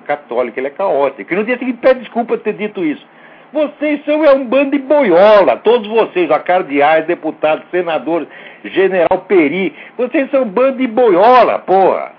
católico, 0.06 0.60
ele 0.60 0.68
é 0.68 0.72
caótico. 0.72 1.34
E 1.34 1.36
no 1.36 1.44
dia 1.44 1.58
seguinte 1.58 1.80
pede 1.80 2.02
desculpa 2.02 2.36
por 2.36 2.44
ter 2.44 2.54
dito 2.54 2.84
isso. 2.84 3.06
Vocês 3.54 4.04
são 4.04 4.26
é 4.26 4.34
um 4.34 4.46
bando 4.46 4.72
de 4.72 4.80
boiola, 4.80 5.58
todos 5.58 5.88
vocês, 5.88 6.32
a 6.32 6.39
cardeais, 6.39 7.06
deputados, 7.06 7.63
senadores, 7.70 8.28
general 8.63 9.26
Peri, 9.28 9.76
vocês 9.96 10.30
são 10.32 10.42
um 10.42 10.50
bando 10.50 10.80
de 10.80 10.88
boiola, 10.88 11.60
porra. 11.60 12.13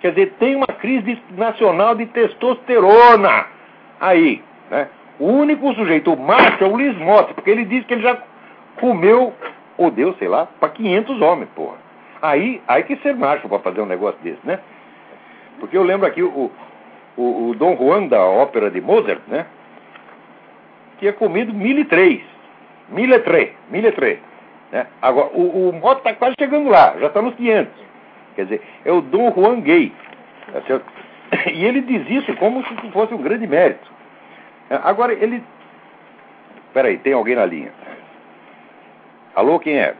Quer 0.00 0.10
dizer, 0.10 0.34
tem 0.38 0.54
uma 0.54 0.68
crise 0.68 1.20
nacional 1.36 1.96
de 1.96 2.06
testosterona 2.06 3.46
aí, 4.00 4.40
né? 4.70 4.86
O 5.18 5.26
único 5.26 5.74
sujeito 5.74 6.12
o 6.12 6.16
macho 6.16 6.62
é 6.62 6.66
o 6.66 6.76
Luiz 6.76 6.96
Mota, 6.96 7.34
porque 7.34 7.50
ele 7.50 7.64
diz 7.64 7.84
que 7.84 7.94
ele 7.94 8.02
já 8.02 8.16
comeu, 8.78 9.32
ou 9.76 9.90
deu, 9.90 10.14
sei 10.14 10.28
lá, 10.28 10.46
para 10.60 10.68
500 10.68 11.20
homens, 11.22 11.48
porra. 11.56 11.76
Aí, 12.22 12.62
aí 12.68 12.84
que 12.84 12.96
ser 12.98 13.16
macho 13.16 13.48
para 13.48 13.58
fazer 13.58 13.80
um 13.80 13.86
negócio 13.86 14.18
desse, 14.22 14.40
né? 14.44 14.60
Porque 15.58 15.76
eu 15.76 15.82
lembro 15.82 16.06
aqui 16.06 16.22
o, 16.22 16.52
o, 17.16 17.48
o 17.48 17.54
Dom 17.56 17.76
Juan 17.76 18.06
da 18.06 18.24
ópera 18.24 18.70
de 18.70 18.80
Mozart, 18.80 19.20
né? 19.26 19.46
Tinha 21.04 21.12
comido 21.12 21.52
mil 21.52 21.78
e 21.78 21.84
três. 21.84 22.22
Mil 22.88 23.10
e 23.10 23.18
três. 23.18 23.50
Mil 23.68 23.84
e 23.84 23.92
três. 23.92 24.18
Né? 24.72 24.86
Agora, 25.02 25.28
o, 25.34 25.68
o 25.68 25.72
Mota 25.74 25.98
está 25.98 26.14
quase 26.14 26.34
chegando 26.38 26.70
lá, 26.70 26.96
já 26.98 27.08
está 27.08 27.20
nos 27.20 27.34
500. 27.34 27.72
Quer 28.34 28.44
dizer, 28.44 28.62
é 28.86 28.90
o 28.90 29.02
Dom 29.02 29.30
Juan 29.34 29.60
Gay. 29.60 29.92
Tá 30.50 30.62
certo? 30.62 30.86
E 31.52 31.64
ele 31.64 31.80
diz 31.82 32.08
isso 32.08 32.34
como 32.36 32.64
se 32.64 32.90
fosse 32.90 33.12
um 33.12 33.22
grande 33.22 33.46
mérito. 33.46 33.90
É, 34.70 34.76
agora, 34.82 35.12
ele. 35.12 35.42
Peraí, 36.72 36.96
tem 36.98 37.12
alguém 37.12 37.34
na 37.34 37.44
linha. 37.44 37.72
Alô, 39.34 39.58
quem 39.58 39.76
é? 39.76 39.94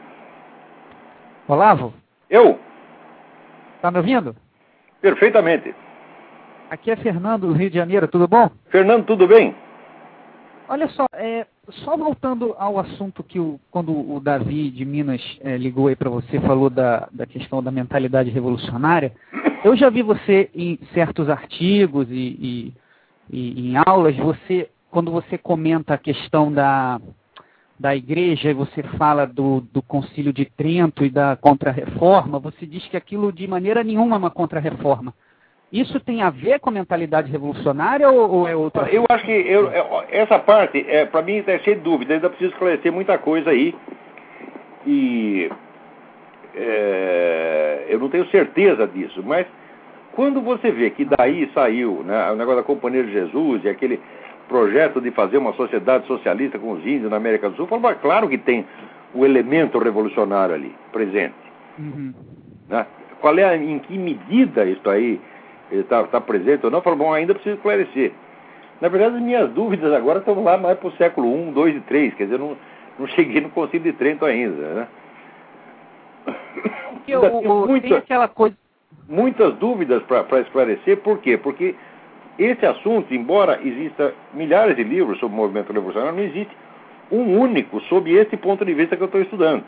Olavo? 1.47 1.93
Eu? 2.29 2.59
Tá 3.81 3.91
me 3.91 3.97
ouvindo? 3.97 4.35
Perfeitamente. 5.01 5.75
Aqui 6.69 6.89
é 6.89 6.95
Fernando, 6.95 7.47
do 7.47 7.53
Rio 7.53 7.69
de 7.69 7.75
Janeiro, 7.75 8.07
tudo 8.07 8.27
bom? 8.27 8.49
Fernando, 8.69 9.05
tudo 9.05 9.27
bem? 9.27 9.53
Olha 10.67 10.87
só, 10.89 11.05
é, 11.13 11.45
só 11.83 11.95
voltando 11.95 12.55
ao 12.57 12.79
assunto 12.79 13.23
que 13.23 13.39
o, 13.39 13.59
quando 13.69 13.91
o 13.91 14.19
Davi 14.19 14.71
de 14.71 14.83
Minas 14.83 15.21
é, 15.41 15.57
ligou 15.57 15.87
aí 15.87 15.95
para 15.95 16.09
você, 16.09 16.39
falou 16.41 16.69
da, 16.69 17.07
da 17.11 17.25
questão 17.25 17.61
da 17.61 17.71
mentalidade 17.71 18.29
revolucionária, 18.31 19.13
eu 19.63 19.75
já 19.75 19.89
vi 19.89 20.01
você 20.01 20.49
em 20.55 20.79
certos 20.93 21.29
artigos 21.29 22.07
e, 22.09 22.13
e, 22.13 22.73
e 23.29 23.69
em 23.69 23.75
aulas, 23.85 24.15
você 24.17 24.69
quando 24.95 25.11
você 25.11 25.37
comenta 25.37 25.93
a 25.93 25.97
questão 25.97 26.49
da, 26.49 27.01
da 27.77 27.93
igreja 27.93 28.49
e 28.49 28.53
você 28.53 28.81
fala 28.97 29.27
do, 29.27 29.59
do 29.59 29.81
concílio 29.81 30.31
de 30.31 30.45
Trento 30.45 31.03
e 31.03 31.09
da 31.09 31.35
contra-reforma, 31.35 32.39
você 32.39 32.65
diz 32.65 32.87
que 32.87 32.95
aquilo 32.95 33.29
de 33.33 33.45
maneira 33.45 33.83
nenhuma 33.83 34.15
é 34.15 34.19
uma 34.19 34.31
contra-reforma. 34.31 35.13
Isso 35.71 35.99
tem 35.99 36.21
a 36.21 36.29
ver 36.29 36.59
com 36.59 36.69
a 36.69 36.73
mentalidade 36.73 37.31
revolucionária 37.31 38.09
ou, 38.09 38.29
ou 38.29 38.47
é 38.47 38.55
outra? 38.55 38.89
Eu 38.89 39.03
acho 39.09 39.25
que 39.25 39.31
eu, 39.31 39.69
essa 40.09 40.39
parte, 40.39 40.85
é, 40.87 41.05
para 41.05 41.21
mim, 41.21 41.43
é 41.45 41.57
de 41.57 41.75
dúvida. 41.75 42.13
Ainda 42.13 42.29
preciso 42.29 42.51
esclarecer 42.51 42.91
muita 42.91 43.17
coisa 43.17 43.49
aí. 43.49 43.75
E 44.85 45.49
é, 46.55 47.85
eu 47.89 47.99
não 47.99 48.09
tenho 48.09 48.25
certeza 48.27 48.87
disso. 48.87 49.21
Mas 49.25 49.47
quando 50.13 50.41
você 50.41 50.71
vê 50.71 50.91
que 50.91 51.05
daí 51.05 51.49
saiu 51.53 52.03
né, 52.05 52.31
o 52.31 52.35
negócio 52.35 52.61
da 52.61 52.63
Companhia 52.63 53.03
de 53.03 53.11
Jesus 53.11 53.63
e 53.63 53.69
aquele 53.69 53.99
projeto 54.47 55.01
de 55.01 55.11
fazer 55.11 55.37
uma 55.37 55.53
sociedade 55.53 56.05
socialista 56.07 56.59
com 56.59 56.71
os 56.71 56.85
índios 56.85 57.09
na 57.09 57.17
América 57.17 57.49
do 57.49 57.55
Sul, 57.55 57.67
falo, 57.67 57.95
claro 57.95 58.29
que 58.29 58.37
tem 58.37 58.65
o 59.13 59.25
elemento 59.25 59.77
revolucionário 59.79 60.55
ali 60.55 60.73
presente. 60.91 61.33
Uhum. 61.77 62.13
Né? 62.69 62.85
Qual 63.19 63.37
é, 63.37 63.57
em 63.57 63.79
que 63.79 63.97
medida 63.97 64.65
isso 64.65 64.87
aí 64.89 65.19
ele 65.71 65.81
está 65.81 66.03
tá 66.03 66.21
presente 66.21 66.65
ou 66.65 66.71
não, 66.71 66.81
falou, 66.81 66.99
bom, 66.99 67.13
ainda 67.13 67.33
preciso 67.33 67.55
esclarecer. 67.55 68.11
Na 68.81 68.87
verdade, 68.89 69.15
as 69.15 69.21
minhas 69.21 69.49
dúvidas 69.51 69.93
agora 69.93 70.19
estão 70.19 70.43
lá 70.43 70.57
mais 70.57 70.77
para 70.77 70.87
o 70.87 70.91
século 70.93 71.27
I, 71.27 71.53
II 71.55 71.83
e 71.89 71.93
III, 71.93 72.11
quer 72.11 72.23
dizer, 72.25 72.39
não, 72.39 72.57
não 72.99 73.07
cheguei 73.07 73.41
no 73.41 73.49
Concílio 73.49 73.91
de 73.91 73.97
Trento 73.97 74.25
ainda, 74.25 74.61
né? 74.73 74.87
Eu, 77.07 77.21
o, 77.21 77.67
muita, 77.67 77.97
aquela 77.97 78.27
coisa... 78.27 78.55
Muitas 79.07 79.53
dúvidas 79.55 80.01
para 80.03 80.39
esclarecer, 80.39 80.97
por 80.97 81.19
quê? 81.19 81.37
Porque 81.37 81.75
esse 82.39 82.65
assunto, 82.65 83.13
embora 83.13 83.59
exista 83.63 84.13
milhares 84.33 84.75
de 84.75 84.83
livros 84.83 85.19
sobre 85.19 85.35
o 85.35 85.37
movimento 85.37 85.71
revolucionário, 85.71 86.17
não 86.17 86.23
existe 86.23 86.55
um 87.11 87.39
único 87.39 87.79
sob 87.81 88.11
esse 88.11 88.35
ponto 88.35 88.65
de 88.65 88.73
vista 88.73 88.97
que 88.97 89.03
eu 89.03 89.05
estou 89.05 89.21
estudando, 89.21 89.63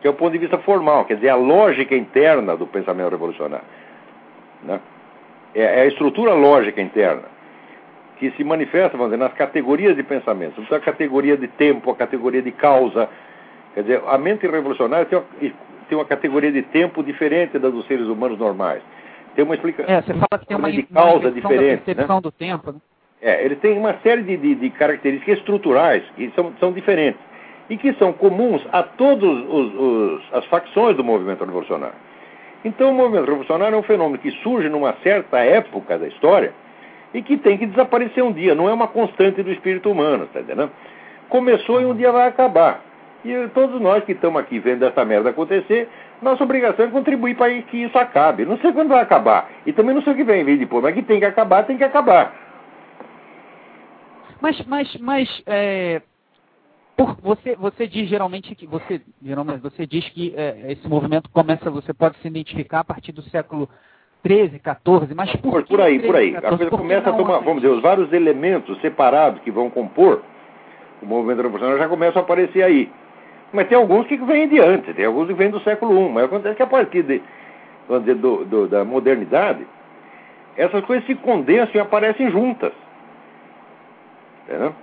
que 0.00 0.06
é 0.06 0.10
o 0.10 0.14
ponto 0.14 0.32
de 0.32 0.38
vista 0.38 0.58
formal, 0.58 1.04
quer 1.04 1.14
dizer, 1.14 1.30
a 1.30 1.36
lógica 1.36 1.96
interna 1.96 2.56
do 2.56 2.66
pensamento 2.66 3.10
revolucionário. 3.10 3.64
Né? 4.62 4.80
É, 5.54 5.62
é 5.62 5.80
a 5.82 5.86
estrutura 5.86 6.34
lógica 6.34 6.80
interna 6.80 7.32
que 8.22 8.30
se 8.36 8.44
manifesta, 8.44 8.96
vamos 8.96 9.12
dizer, 9.12 9.22
nas 9.22 9.34
categorias 9.34 9.96
de 9.96 10.02
pensamento. 10.04 10.60
Então, 10.60 10.78
a 10.78 10.80
categoria 10.80 11.36
de 11.36 11.48
tempo, 11.48 11.90
a 11.90 11.96
categoria 11.96 12.40
de 12.40 12.52
causa. 12.52 13.08
Quer 13.74 13.82
dizer, 13.82 14.02
a 14.06 14.16
mente 14.16 14.46
revolucionária 14.46 15.06
tem 15.06 15.18
uma, 15.18 15.26
tem 15.88 15.98
uma 15.98 16.04
categoria 16.04 16.52
de 16.52 16.62
tempo 16.62 17.02
diferente 17.02 17.58
da 17.58 17.68
dos 17.68 17.84
seres 17.86 18.06
humanos 18.06 18.38
normais. 18.38 18.80
Tem 19.34 19.44
uma 19.44 19.56
explicação. 19.56 19.92
É, 19.92 20.00
você 20.00 20.14
fala 20.14 20.38
que 20.38 20.46
tem 20.46 20.56
uma, 20.56 20.70
de 20.70 20.84
causa 20.84 21.28
uma 21.28 21.32
diferente. 21.32 21.80
Da 21.80 21.84
percepção 21.84 22.16
né? 22.16 22.22
do 22.22 22.30
tempo, 22.30 22.72
né? 22.72 22.78
É, 23.20 23.44
ele 23.44 23.56
tem 23.56 23.76
uma 23.76 23.94
série 24.04 24.22
de, 24.22 24.36
de, 24.36 24.54
de, 24.54 24.70
características 24.70 25.38
estruturais 25.38 26.04
que 26.16 26.32
são, 26.36 26.52
são 26.60 26.72
diferentes 26.72 27.20
e 27.68 27.76
que 27.76 27.92
são 27.94 28.12
comuns 28.12 28.64
a 28.72 28.82
todas 28.82 29.30
as 30.32 30.44
facções 30.46 30.96
do 30.96 31.04
movimento 31.04 31.44
revolucionário. 31.44 31.94
Então, 32.64 32.90
o 32.90 32.94
movimento 32.94 33.26
revolucionário 33.26 33.74
é 33.74 33.78
um 33.78 33.82
fenômeno 33.82 34.18
que 34.18 34.30
surge 34.42 34.68
numa 34.68 34.94
certa 35.02 35.38
época 35.38 35.98
da 35.98 36.06
história 36.06 36.52
e 37.12 37.22
que 37.22 37.36
tem 37.36 37.58
que 37.58 37.66
desaparecer 37.66 38.22
um 38.22 38.32
dia, 38.32 38.54
não 38.54 38.68
é 38.68 38.72
uma 38.72 38.88
constante 38.88 39.42
do 39.42 39.50
espírito 39.50 39.90
humano, 39.90 40.26
tá 40.32 40.40
entendendo? 40.40 40.70
Começou 41.28 41.80
e 41.80 41.84
um 41.84 41.94
dia 41.94 42.10
vai 42.12 42.28
acabar. 42.28 42.80
E 43.24 43.48
todos 43.54 43.80
nós 43.80 44.04
que 44.04 44.12
estamos 44.12 44.40
aqui 44.40 44.58
vendo 44.58 44.84
essa 44.84 45.04
merda 45.04 45.30
acontecer, 45.30 45.88
nossa 46.20 46.42
obrigação 46.42 46.86
é 46.86 46.88
contribuir 46.88 47.36
para 47.36 47.50
que 47.62 47.84
isso 47.84 47.96
acabe. 47.98 48.44
Não 48.44 48.58
sei 48.58 48.72
quando 48.72 48.88
vai 48.88 49.00
acabar. 49.00 49.48
E 49.66 49.72
também 49.72 49.94
não 49.94 50.02
sei 50.02 50.12
o 50.12 50.16
que 50.16 50.24
vem 50.24 50.44
vir 50.44 50.58
depois, 50.58 50.82
mas 50.82 50.94
que 50.94 51.02
tem 51.02 51.20
que 51.20 51.24
acabar, 51.24 51.64
tem 51.64 51.76
que 51.76 51.84
acabar. 51.84 52.34
Mas, 54.40 54.60
mas, 54.66 54.96
mas 54.96 55.42
é, 55.46 56.02
por, 56.96 57.16
você, 57.22 57.56
você 57.56 57.86
diz 57.86 58.08
geralmente 58.08 58.54
que 58.54 58.66
você 58.66 59.00
geralmente 59.22 59.60
você 59.60 59.86
diz 59.86 60.08
que 60.10 60.34
é, 60.36 60.72
esse 60.72 60.86
movimento 60.88 61.30
começa, 61.30 61.70
você 61.70 61.92
pode 61.92 62.18
se 62.18 62.28
identificar 62.28 62.80
a 62.80 62.84
partir 62.84 63.12
do 63.12 63.22
século 63.22 63.68
13, 64.22 64.58
14, 64.58 65.14
mas 65.14 65.34
por, 65.36 65.52
por, 65.52 65.64
por 65.64 65.80
aí, 65.80 65.98
13, 65.98 66.06
por 66.06 66.16
aí. 66.16 66.32
14, 66.32 66.54
a 66.54 66.58
coisa 66.58 66.70
começa 66.70 67.10
a 67.10 67.12
tomar, 67.12 67.38
vamos 67.38 67.62
dizer, 67.62 67.74
os 67.74 67.82
vários 67.82 68.12
elementos 68.12 68.80
separados 68.80 69.40
que 69.42 69.50
vão 69.50 69.68
compor 69.70 70.22
o 71.02 71.06
movimento 71.06 71.42
revolucionário 71.42 71.82
já 71.82 71.88
começam 71.88 72.22
a 72.22 72.24
aparecer 72.24 72.62
aí. 72.62 72.90
Mas 73.52 73.68
tem 73.68 73.76
alguns 73.76 74.06
que 74.06 74.16
vêm 74.16 74.48
de 74.48 74.60
antes, 74.60 74.94
tem 74.94 75.04
alguns 75.04 75.26
que 75.26 75.34
vêm 75.34 75.50
do 75.50 75.60
século 75.60 76.06
I, 76.06 76.12
mas 76.12 76.24
acontece 76.24 76.56
que 76.56 76.62
a 76.62 76.66
partir 76.66 77.02
de, 77.02 77.20
vamos 77.88 78.04
dizer, 78.04 78.18
do, 78.18 78.44
do, 78.44 78.68
da 78.68 78.84
modernidade, 78.84 79.66
essas 80.56 80.84
coisas 80.84 81.04
se 81.06 81.14
condensam 81.16 81.74
e 81.74 81.80
aparecem 81.80 82.30
juntas. 82.30 82.72
Entendeu? 84.44 84.74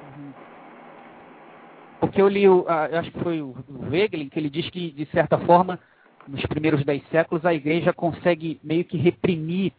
Porque 1.99 2.21
eu 2.21 2.27
li, 2.27 2.43
eu 2.43 2.65
acho 2.67 3.11
que 3.11 3.19
foi 3.19 3.41
o 3.41 3.55
Wegelin, 3.91 4.29
que 4.29 4.39
ele 4.39 4.49
diz 4.49 4.69
que, 4.69 4.91
de 4.91 5.05
certa 5.07 5.37
forma, 5.39 5.79
nos 6.27 6.45
primeiros 6.45 6.83
dez 6.83 7.03
séculos, 7.09 7.45
a 7.45 7.53
igreja 7.53 7.91
consegue 7.91 8.59
meio 8.63 8.85
que 8.85 8.97
reprimir 8.97 9.73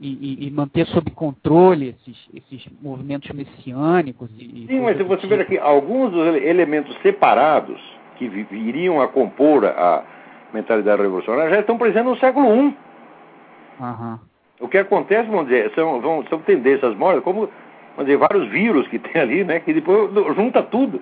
e, 0.00 0.08
e, 0.08 0.46
e 0.46 0.50
manter 0.50 0.86
sob 0.86 1.10
controle 1.10 1.88
esses, 1.88 2.28
esses 2.34 2.72
movimentos 2.80 3.30
messiânicos. 3.32 4.30
E, 4.38 4.66
Sim, 4.66 4.80
mas 4.80 4.96
se 4.96 5.02
você 5.02 5.22
tipo. 5.22 5.34
ver 5.34 5.42
aqui, 5.42 5.58
alguns 5.58 6.12
dos 6.12 6.36
elementos 6.36 6.96
separados 7.02 7.80
que 8.16 8.28
viriam 8.28 9.00
a 9.00 9.08
compor 9.08 9.64
a 9.66 10.04
mentalidade 10.52 11.02
revolucionária 11.02 11.50
já 11.50 11.60
estão 11.60 11.76
presentes 11.76 12.04
no 12.04 12.16
século 12.18 12.46
I. 12.46 12.76
Uhum. 13.80 14.18
O 14.60 14.68
que 14.68 14.78
acontece, 14.78 15.28
vamos 15.28 15.46
dizer, 15.46 15.70
são, 15.74 16.00
vão, 16.00 16.24
são 16.28 16.40
tendências 16.40 16.96
mortas, 16.96 17.22
como 17.22 17.48
vamos 17.96 18.06
dizer, 18.06 18.16
vários 18.16 18.48
vírus 18.48 18.88
que 18.88 18.98
tem 18.98 19.20
ali, 19.20 19.44
né? 19.44 19.60
Que 19.60 19.72
depois 19.72 20.12
junta 20.34 20.62
tudo. 20.62 21.00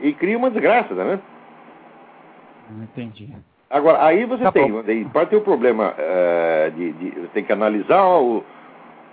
E 0.00 0.12
cria 0.12 0.36
uma 0.36 0.50
desgraça? 0.50 0.94
Não 0.94 2.82
entendi. 2.82 3.32
Agora, 3.70 4.04
aí 4.04 4.24
você 4.24 4.44
Tá 4.44 4.52
tem, 4.52 4.70
bom. 4.70 4.82
pode 5.12 5.30
ter 5.30 5.36
o 5.36 5.40
problema 5.40 5.94
eh, 5.98 6.72
de, 6.76 6.92
de- 6.92 7.10
Você 7.20 7.28
tem 7.28 7.44
que 7.44 7.52
analisar 7.52 8.04
o- 8.06 8.44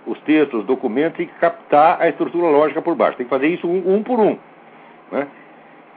os 0.06 0.20
textos, 0.20 0.60
os 0.60 0.66
documentos 0.66 1.18
e 1.20 1.26
captar 1.26 2.00
a 2.00 2.08
estrutura 2.08 2.46
lógica 2.48 2.80
por 2.82 2.94
baixo. 2.94 3.16
Tem 3.16 3.26
que 3.26 3.30
fazer 3.30 3.48
isso 3.48 3.66
um, 3.66 3.94
um 3.96 4.02
por 4.02 4.20
um. 4.20 4.38
Né? 5.10 5.26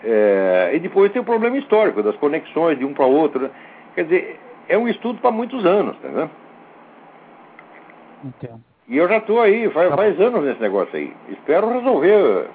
Eh, 0.03 0.71
e 0.75 0.79
depois 0.79 1.11
tem 1.11 1.21
o 1.21 1.25
problema 1.25 1.57
histórico, 1.57 2.01
das 2.01 2.15
conexões 2.17 2.79
de 2.79 2.85
um 2.85 2.93
para 2.93 3.05
outro. 3.05 3.41
né? 3.43 3.49
Quer 3.95 4.03
dizer, 4.05 4.39
é 4.69 4.77
um 4.77 4.87
estudo 4.87 5.19
para 5.19 5.31
muitos 5.31 5.65
anos, 5.65 5.95
tá 5.99 6.07
vendo? 6.07 6.31
Entendo. 8.23 8.61
E 8.87 8.97
eu 8.97 9.07
já 9.07 9.17
estou 9.17 9.41
aí, 9.41 9.69
faz, 9.71 9.89
Tá 9.89 9.95
faz 9.97 10.19
anos 10.19 10.43
nesse 10.45 10.61
negócio 10.61 10.95
aí. 10.95 11.13
Espero 11.29 11.69
resolver 11.69 12.47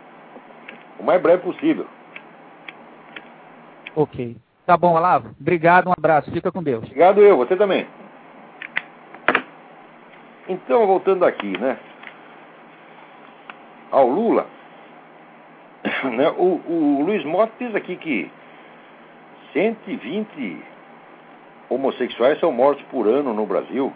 o 0.98 1.02
mais 1.04 1.20
breve 1.20 1.42
possível. 1.42 1.86
Ok. 3.94 4.36
Tá 4.66 4.76
bom, 4.76 4.94
Olavo. 4.94 5.34
Obrigado, 5.40 5.88
um 5.88 5.92
abraço. 5.92 6.30
Fica 6.30 6.52
com 6.52 6.62
Deus. 6.62 6.84
Obrigado 6.84 7.20
eu, 7.20 7.36
você 7.36 7.56
também. 7.56 7.86
Então, 10.48 10.86
voltando 10.86 11.24
aqui, 11.24 11.58
né? 11.58 11.78
Ao 13.90 14.08
Lula, 14.08 14.46
né, 16.16 16.30
o, 16.30 16.60
o 16.66 17.02
Luiz 17.04 17.24
Mota 17.24 17.52
diz 17.58 17.74
aqui 17.74 17.96
que 17.96 18.30
120 19.52 20.62
homossexuais 21.68 22.38
são 22.40 22.52
mortos 22.52 22.84
por 22.86 23.06
ano 23.06 23.34
no 23.34 23.46
Brasil 23.46 23.92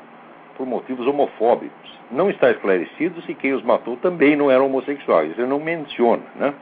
por 0.56 0.66
motivos 0.66 1.06
homofóbicos. 1.06 2.00
Não 2.11 2.30
está 2.30 2.50
esclarecido 2.50 3.20
se 3.22 3.35
quem 3.35 3.52
os 3.52 3.62
matou 3.62 3.96
também 3.98 4.37
não 4.37 4.50
eram 4.50 4.66
homossexuais. 4.66 5.37
Ele 5.38 5.46
não 5.46 5.61
menciona, 5.61 6.22
né? 6.35 6.54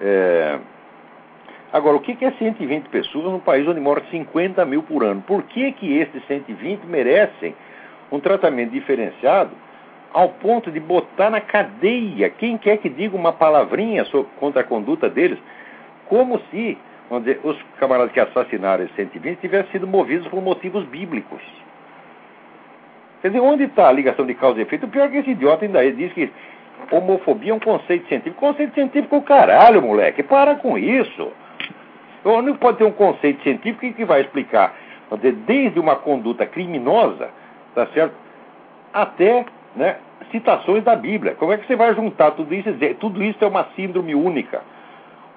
É, 0.00 0.58
Agora, 1.72 1.96
o 1.96 2.00
que 2.00 2.24
é 2.24 2.30
120 2.30 2.88
pessoas 2.88 3.26
num 3.26 3.40
país 3.40 3.66
onde 3.68 3.80
moram 3.80 4.02
50 4.10 4.64
mil 4.64 4.82
por 4.82 5.04
ano? 5.04 5.20
Por 5.20 5.42
que, 5.42 5.70
que 5.72 5.98
esses 5.98 6.24
120 6.26 6.84
merecem 6.84 7.54
um 8.10 8.18
tratamento 8.18 8.70
diferenciado 8.70 9.50
ao 10.12 10.30
ponto 10.30 10.70
de 10.70 10.80
botar 10.80 11.28
na 11.28 11.40
cadeia 11.40 12.30
quem 12.30 12.56
quer 12.56 12.78
que 12.78 12.88
diga 12.88 13.14
uma 13.14 13.32
palavrinha 13.32 14.06
sobre, 14.06 14.30
contra 14.40 14.62
a 14.62 14.64
conduta 14.64 15.10
deles, 15.10 15.38
como 16.06 16.40
se 16.50 16.78
vamos 17.10 17.24
dizer, 17.24 17.40
os 17.44 17.56
camaradas 17.78 18.12
que 18.12 18.20
assassinaram 18.20 18.84
esses 18.84 18.96
120 18.96 19.38
tivessem 19.38 19.72
sido 19.72 19.86
movidos 19.86 20.26
por 20.28 20.42
motivos 20.42 20.84
bíblicos? 20.84 21.42
Quer 23.20 23.28
dizer, 23.28 23.40
onde 23.40 23.64
está 23.64 23.88
a 23.88 23.92
ligação 23.92 24.24
de 24.24 24.34
causa 24.34 24.58
e 24.58 24.62
efeito? 24.62 24.86
O 24.86 24.88
pior 24.88 25.06
é 25.06 25.08
que 25.08 25.16
esse 25.18 25.30
idiota 25.30 25.64
ainda 25.64 25.92
diz 25.92 26.12
que 26.12 26.30
homofobia 26.90 27.52
é 27.52 27.54
um 27.54 27.58
conceito 27.58 28.06
científico. 28.08 28.40
Conceito 28.40 28.74
científico 28.74 29.20
caralho, 29.22 29.82
moleque. 29.82 30.22
Para 30.22 30.54
com 30.54 30.78
isso. 30.78 31.32
Então, 32.28 32.42
não 32.42 32.56
pode 32.56 32.76
ter 32.76 32.84
um 32.84 32.92
conceito 32.92 33.42
científico 33.42 33.90
que 33.94 34.04
vai 34.04 34.20
explicar, 34.20 34.74
dizer, 35.12 35.32
desde 35.32 35.80
uma 35.80 35.96
conduta 35.96 36.44
criminosa, 36.44 37.30
tá 37.74 37.86
certo? 37.94 38.14
Até 38.92 39.46
né, 39.74 39.96
citações 40.30 40.84
da 40.84 40.94
Bíblia. 40.94 41.36
Como 41.36 41.54
é 41.54 41.56
que 41.56 41.66
você 41.66 41.74
vai 41.74 41.94
juntar 41.94 42.32
tudo 42.32 42.54
isso 42.54 42.68
e 42.68 42.72
dizer 42.72 42.96
tudo 42.96 43.24
isso 43.24 43.42
é 43.42 43.46
uma 43.46 43.68
síndrome 43.74 44.14
única? 44.14 44.60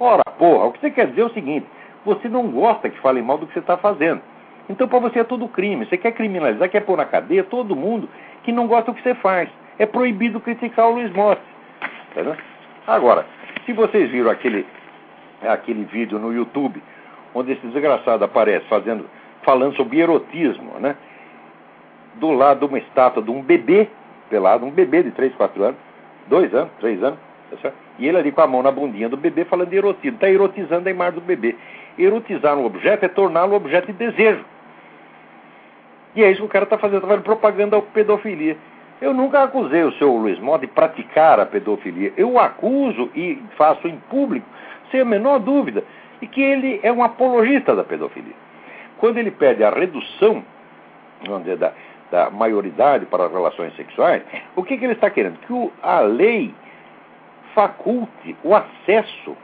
Ora, 0.01 0.21
porra, 0.37 0.65
o 0.65 0.73
que 0.73 0.81
você 0.81 0.91
quer 0.91 1.07
dizer 1.07 1.21
é 1.21 1.25
o 1.25 1.33
seguinte: 1.33 1.65
você 2.03 2.27
não 2.27 2.51
gosta 2.51 2.89
que 2.89 2.99
falem 2.99 3.23
mal 3.23 3.37
do 3.37 3.47
que 3.47 3.53
você 3.53 3.59
está 3.59 3.77
fazendo. 3.77 4.21
Então, 4.69 4.85
para 4.85 4.99
você 4.99 5.19
é 5.19 5.23
tudo 5.23 5.47
crime. 5.47 5.85
Você 5.85 5.95
quer 5.95 6.11
criminalizar, 6.11 6.69
quer 6.69 6.81
pôr 6.81 6.97
na 6.97 7.05
cadeia 7.05 7.45
todo 7.45 7.73
mundo 7.73 8.09
que 8.43 8.51
não 8.51 8.67
gosta 8.67 8.91
do 8.91 8.95
que 8.95 9.01
você 9.03 9.15
faz. 9.15 9.47
É 9.79 9.85
proibido 9.85 10.41
criticar 10.41 10.89
o 10.89 10.95
Luiz. 10.95 11.09
Entendeu? 12.11 12.35
Agora, 12.85 13.25
se 13.65 13.71
vocês 13.71 14.11
viram 14.11 14.29
aquele, 14.29 14.65
aquele 15.47 15.83
vídeo 15.85 16.19
no 16.19 16.33
YouTube, 16.33 16.81
onde 17.33 17.51
esse 17.53 17.65
desgraçado 17.67 18.23
aparece 18.23 18.65
fazendo, 18.67 19.05
falando 19.43 19.75
sobre 19.75 19.99
erotismo, 19.99 20.79
né? 20.79 20.95
Do 22.15 22.31
lado 22.31 22.59
de 22.59 22.65
uma 22.65 22.77
estátua 22.77 23.23
de 23.23 23.31
um 23.31 23.41
bebê 23.41 23.87
pelado, 24.29 24.65
um 24.65 24.71
bebê 24.71 25.03
de 25.03 25.11
3, 25.11 25.33
4 25.35 25.63
anos, 25.63 25.77
2 26.27 26.53
anos, 26.53 26.71
3 26.79 27.03
anos, 27.03 27.19
tá 27.61 27.71
e 27.99 28.07
ele 28.07 28.17
ali 28.17 28.31
com 28.31 28.41
a 28.41 28.47
mão 28.47 28.63
na 28.63 28.71
bundinha 28.71 29.09
do 29.09 29.17
bebê 29.17 29.45
falando 29.45 29.69
de 29.69 29.75
erotismo. 29.75 30.15
Está 30.15 30.29
erotizando 30.29 30.87
a 30.87 30.91
imagem 30.91 31.15
do 31.15 31.21
bebê. 31.21 31.55
Erotizar 31.97 32.57
um 32.57 32.65
objeto 32.65 33.05
é 33.05 33.09
torná-lo 33.09 33.55
objeto 33.55 33.87
de 33.87 33.93
desejo. 33.93 34.43
E 36.15 36.23
é 36.23 36.31
isso 36.31 36.41
que 36.41 36.45
o 36.45 36.49
cara 36.49 36.63
está 36.63 36.77
fazendo, 36.77 36.97
está 36.97 37.07
fazendo 37.07 37.23
propaganda 37.23 37.77
da 37.77 37.81
pedofilia. 37.81 38.57
Eu 39.01 39.13
nunca 39.13 39.43
acusei 39.43 39.83
o 39.83 39.91
seu 39.93 40.15
Luiz 40.15 40.39
Motta 40.39 40.65
de 40.65 40.73
praticar 40.73 41.39
a 41.39 41.45
pedofilia. 41.45 42.13
Eu 42.15 42.31
o 42.31 42.39
acuso 42.39 43.09
e 43.15 43.41
faço 43.57 43.87
em 43.87 43.97
público, 44.09 44.45
sem 44.91 45.01
a 45.01 45.05
menor 45.05 45.39
dúvida, 45.39 45.83
de 46.19 46.27
que 46.27 46.41
ele 46.41 46.79
é 46.83 46.91
um 46.91 47.03
apologista 47.03 47.75
da 47.75 47.83
pedofilia. 47.83 48.35
Quando 48.97 49.17
ele 49.17 49.31
pede 49.31 49.63
a 49.63 49.71
redução 49.71 50.43
vamos 51.27 51.43
dizer, 51.43 51.57
da, 51.57 51.73
da 52.09 52.29
maioridade 52.29 53.05
para 53.05 53.25
as 53.25 53.31
relações 53.31 53.75
sexuais, 53.75 54.23
o 54.55 54.63
que, 54.63 54.77
que 54.77 54.85
ele 54.85 54.93
está 54.93 55.09
querendo? 55.09 55.39
Que 55.39 55.53
o, 55.53 55.71
a 55.81 55.99
lei 55.99 56.53
faculte 57.53 58.35
o 58.43 58.55
acesso 58.55 59.35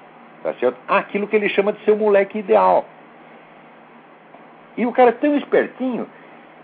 tá 0.43 0.53
certo? 0.55 0.77
àquilo 0.87 1.27
que 1.27 1.35
ele 1.35 1.49
chama 1.49 1.73
de 1.73 1.83
seu 1.83 1.95
moleque 1.95 2.39
ideal. 2.39 2.85
E 4.77 4.85
o 4.85 4.91
cara 4.91 5.09
é 5.09 5.13
tão 5.13 5.35
espertinho 5.35 6.07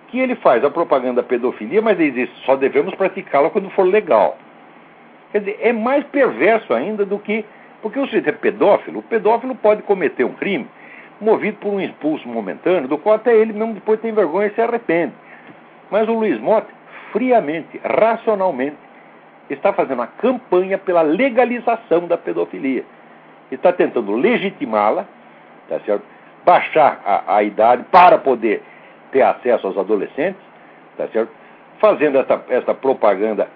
que 0.08 0.20
ele 0.20 0.36
faz 0.36 0.64
a 0.64 0.70
propaganda 0.70 1.22
da 1.22 1.28
pedofilia, 1.28 1.82
mas 1.82 2.00
ele 2.00 2.12
diz 2.12 2.30
só 2.46 2.56
devemos 2.56 2.94
praticá-la 2.96 3.50
quando 3.50 3.70
for 3.72 3.84
legal. 3.84 4.38
Quer 5.32 5.40
dizer, 5.40 5.58
é 5.60 5.74
mais 5.74 6.04
perverso 6.06 6.74
ainda 6.74 7.06
do 7.06 7.18
que. 7.18 7.44
Porque 7.84 8.00
o 8.00 8.06
sujeito 8.06 8.30
é 8.30 8.32
pedófilo, 8.32 9.00
o 9.00 9.04
pedófilo 9.04 9.54
pode 9.54 9.84
cometer 9.84 10.24
um 10.24 10.34
crime 10.34 10.68
movido 11.22 11.58
por 11.58 11.72
um 11.72 11.80
impulso 11.80 12.28
momentâneo, 12.28 12.88
do 12.88 12.98
qual 12.98 13.16
até 13.16 13.36
ele 13.36 13.54
mesmo 13.54 13.76
depois 13.76 14.00
tem 14.00 14.12
vergonha 14.12 14.48
e 14.48 14.56
se 14.56 14.62
arrepende. 14.62 15.14
Mas 15.92 16.08
o 16.10 16.14
Luiz 16.14 16.40
Motta, 16.40 16.70
friamente, 17.12 17.80
racionalmente, 17.84 18.78
está 19.50 19.72
fazendo 19.72 20.00
uma 20.00 20.08
campanha 20.08 20.78
pela 20.78 21.02
legalização 21.02 22.08
da 22.08 22.18
pedofilia. 22.18 22.84
Está 23.52 23.72
tentando 23.72 24.14
legitimá-la, 24.14 25.06
tá 25.70 25.80
certo? 25.82 26.04
baixar 26.44 27.02
a, 27.06 27.36
a 27.36 27.44
idade 27.44 27.84
para 27.92 28.18
poder 28.18 28.64
ter 29.12 29.22
acesso 29.22 29.68
aos 29.68 29.78
adolescentes, 29.78 30.42
tá 30.98 31.08
certo? 31.10 31.32
fazendo 31.80 32.18
essa, 32.18 32.42
essa 32.50 32.74
propaganda 32.74 33.48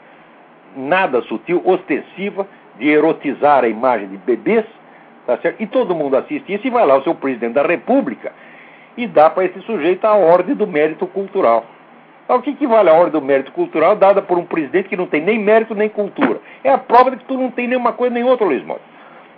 nada 0.76 1.22
sutil, 1.24 1.62
ostensiva, 1.66 2.46
de 2.78 2.88
erotizar 2.90 3.64
a 3.64 3.68
imagem 3.68 4.08
de 4.08 4.18
bebês, 4.18 4.66
tá 5.26 5.38
certo? 5.38 5.62
E 5.62 5.68
todo 5.68 5.96
mundo 5.96 6.16
assiste 6.16 6.54
isso 6.54 6.68
e 6.68 6.70
vai 6.70 6.86
lá 6.86 6.98
o 6.98 7.04
seu 7.04 7.16
presidente 7.16 7.54
da 7.54 7.64
República 7.64 8.32
e 8.96 9.06
dá 9.06 9.30
para 9.30 9.46
esse 9.46 9.62
sujeito 9.62 10.06
a 10.06 10.16
ordem 10.16 10.56
do 10.56 10.66
mérito 10.66 11.06
cultural. 11.08 11.66
Então, 12.26 12.38
o 12.38 12.42
que, 12.42 12.54
que 12.56 12.68
vale 12.68 12.90
a 12.90 12.94
ordem 12.94 13.12
do 13.12 13.22
mérito 13.22 13.54
cultural 13.54 13.96
dada 13.96 14.22
por 14.22 14.38
um 14.38 14.46
presidente 14.46 14.90
que 14.90 14.98
não 14.98 15.08
tem 15.08 15.22
nem 15.22 15.40
mérito 15.40 15.74
nem 15.74 15.88
cultura? 15.88 16.40
É 16.64 16.70
a 16.70 16.78
prova 16.78 17.12
de 17.12 17.18
que 17.18 17.26
tu 17.26 17.38
não 17.38 17.50
tem 17.52 17.68
nenhuma 17.68 17.94
coisa 17.94 18.14
nem 18.14 18.24
outra, 18.24 18.46
Luiz 18.46 18.64
Mota. 18.66 18.82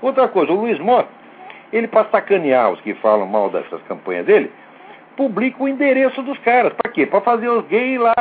Outra 0.01 0.27
coisa, 0.27 0.51
o 0.51 0.55
Luiz 0.55 0.79
Mota, 0.79 1.09
ele 1.71 1.87
para 1.87 2.09
sacanear 2.09 2.71
os 2.71 2.81
que 2.81 2.95
falam 2.95 3.27
mal 3.27 3.49
dessas 3.51 3.81
campanhas 3.83 4.25
dele, 4.25 4.51
publica 5.15 5.61
o 5.61 5.67
endereço 5.67 6.23
dos 6.23 6.37
caras. 6.39 6.73
Para 6.73 6.91
quê? 6.91 7.05
Para 7.05 7.21
fazer 7.21 7.49
os 7.49 7.67
gays 7.67 7.99
lá, 7.99 8.15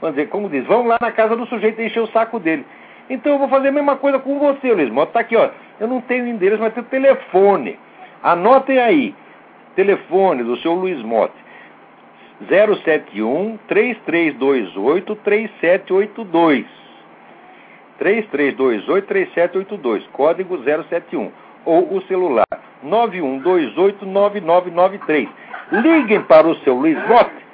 vamos 0.00 0.14
dizer, 0.14 0.28
como 0.28 0.48
diz, 0.48 0.64
vão 0.66 0.86
lá 0.86 0.98
na 1.00 1.10
casa 1.10 1.34
do 1.34 1.46
sujeito 1.46 1.80
e 1.80 1.86
encher 1.86 2.00
o 2.00 2.08
saco 2.08 2.38
dele. 2.38 2.64
Então 3.08 3.32
eu 3.32 3.38
vou 3.38 3.48
fazer 3.48 3.68
a 3.68 3.72
mesma 3.72 3.96
coisa 3.96 4.18
com 4.18 4.38
você, 4.38 4.72
Luiz 4.72 4.90
Mota. 4.90 5.12
Tá 5.12 5.20
aqui, 5.20 5.36
ó. 5.36 5.50
Eu 5.78 5.86
não 5.86 6.00
tenho 6.00 6.26
endereço, 6.26 6.60
mas 6.60 6.74
tenho 6.74 6.86
telefone. 6.86 7.78
Anotem 8.22 8.78
aí. 8.78 9.14
Telefone 9.74 10.42
do 10.42 10.56
seu 10.58 10.72
Luiz 10.72 11.00
Mota. 11.02 11.34
071 12.48 13.58
3328 13.68 15.16
3782. 15.16 16.66
3328 17.98 19.06
3782. 19.06 20.06
Código 20.08 20.58
071. 20.62 21.30
Ou 21.64 21.96
o 21.96 22.02
celular 22.02 22.46
9128 22.82 24.04
9993. 24.04 25.28
Liguem 25.72 26.22
para 26.22 26.46
o 26.46 26.56
seu 26.56 26.74
Luiz 26.74 26.96
Mota 27.08 27.45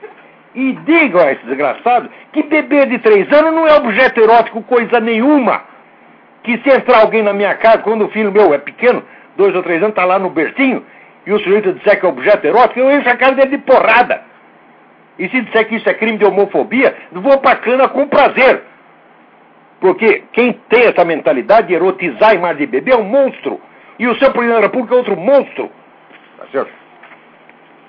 e 0.55 0.73
digam 0.85 1.21
a 1.21 1.33
esse 1.33 1.45
desgraçado 1.47 2.11
que 2.33 2.43
bebê 2.43 2.87
de 2.87 2.99
três 2.99 3.31
anos 3.33 3.53
não 3.55 3.67
é 3.67 3.75
objeto 3.75 4.21
erótico 4.21 4.63
coisa 4.63 5.01
nenhuma. 5.01 5.63
Que 6.43 6.59
se 6.59 6.71
entrar 6.71 7.01
alguém 7.01 7.23
na 7.23 7.33
minha 7.33 7.55
casa, 7.55 7.79
quando 7.79 8.05
o 8.05 8.09
filho 8.09 8.33
meu 8.33 8.53
é 8.53 8.59
pequeno, 8.59 9.03
dois 9.37 9.55
ou 9.55 9.63
três 9.63 9.79
anos, 9.79 9.91
está 9.91 10.05
lá 10.05 10.19
no 10.19 10.31
bercinho, 10.31 10.85
e 11.27 11.33
o 11.33 11.39
sujeito 11.39 11.73
disser 11.73 11.99
que 11.99 12.07
é 12.07 12.09
objeto 12.09 12.45
erótico, 12.45 12.81
eu 12.81 12.91
encho 12.91 13.09
a 13.09 13.17
cara 13.17 13.35
dele 13.35 13.57
de 13.57 13.59
porrada. 13.59 14.23
E 15.19 15.29
se 15.29 15.41
disser 15.43 15.69
que 15.69 15.77
isso 15.77 15.89
é 15.89 15.95
crime 15.95 16.19
de 16.19 16.25
homofobia, 16.25 16.97
vou 17.13 17.39
pra 17.39 17.57
cana 17.57 17.89
com 17.89 18.09
prazer. 18.09 18.63
Porque 19.81 20.25
quem 20.33 20.53
tem 20.69 20.85
essa 20.85 21.05
mentalidade 21.05 21.69
de 21.69 21.75
erotizar 21.75 22.31
a 22.31 22.35
imagem 22.35 22.59
de 22.59 22.67
bebê 22.67 22.93
é 22.93 22.97
um 22.97 23.05
monstro. 23.05 23.61
E 23.99 24.07
o 24.07 24.17
seu 24.17 24.31
presidente 24.33 24.57
da 24.57 24.67
República 24.67 24.95
é 24.95 24.99
outro 24.99 25.17
monstro. 25.17 25.71
Tá 26.39 26.45
certo? 26.51 26.73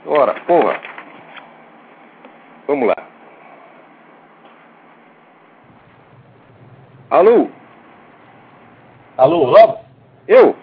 Ora, 0.06 0.36
porra. 0.46 0.93
Vamos 2.68 2.88
lá. 2.88 2.96
Alô? 7.10 7.48
Alô, 9.18 9.46
Rob? 9.46 9.78
Eu? 10.28 10.56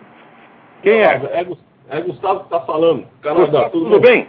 Quem 0.82 1.00
é? 1.02 1.14
É, 1.32 1.46
é 1.90 2.00
Gustavo 2.00 2.40
que 2.40 2.46
está 2.46 2.60
falando. 2.60 3.06
Canadá, 3.20 3.44
Gustavo, 3.44 3.70
tudo, 3.70 3.84
tudo 3.84 4.00
bem? 4.00 4.26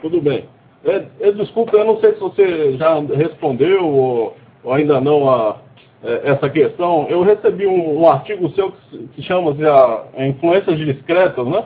Tudo 0.00 0.20
bem. 0.20 0.48
É, 0.84 1.06
é, 1.20 1.32
desculpa, 1.32 1.76
eu 1.76 1.84
não 1.84 2.00
sei 2.00 2.14
se 2.14 2.20
você 2.20 2.76
já 2.76 2.98
respondeu 3.00 3.86
ou, 3.86 4.36
ou 4.62 4.72
ainda 4.72 5.00
não 5.00 5.28
a, 5.28 5.56
é, 6.02 6.30
essa 6.30 6.48
questão. 6.48 7.06
Eu 7.08 7.22
recebi 7.22 7.66
um, 7.66 8.00
um 8.00 8.08
artigo 8.08 8.50
seu 8.50 8.72
que 8.72 9.08
se 9.14 9.22
chama 9.22 9.52
a, 9.52 10.26
Influências 10.26 10.78
Discretas, 10.78 11.46
né? 11.46 11.64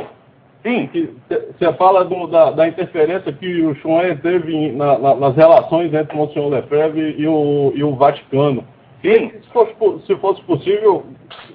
Sim. 0.63 0.91
Você 1.29 1.73
fala 1.75 2.05
do, 2.05 2.27
da, 2.27 2.51
da, 2.51 2.69
interferência 2.69 3.33
que 3.33 3.63
o 3.63 3.75
Chouin 3.77 4.17
teve 4.17 4.73
na, 4.73 4.99
na, 4.99 5.15
nas 5.15 5.37
relações 5.37 5.95
entre 5.95 6.15
o 6.15 6.17
Monsenhor 6.19 6.49
Lefebvre 6.49 7.15
e 7.17 7.27
o, 7.27 7.73
e 7.75 7.85
o 7.85 7.95
Vaticano. 7.95 8.65
Sim. 9.03 9.31
Se 9.41 9.49
fosse, 9.51 10.07
se 10.07 10.17
fosse 10.17 10.43
possível, 10.43 11.07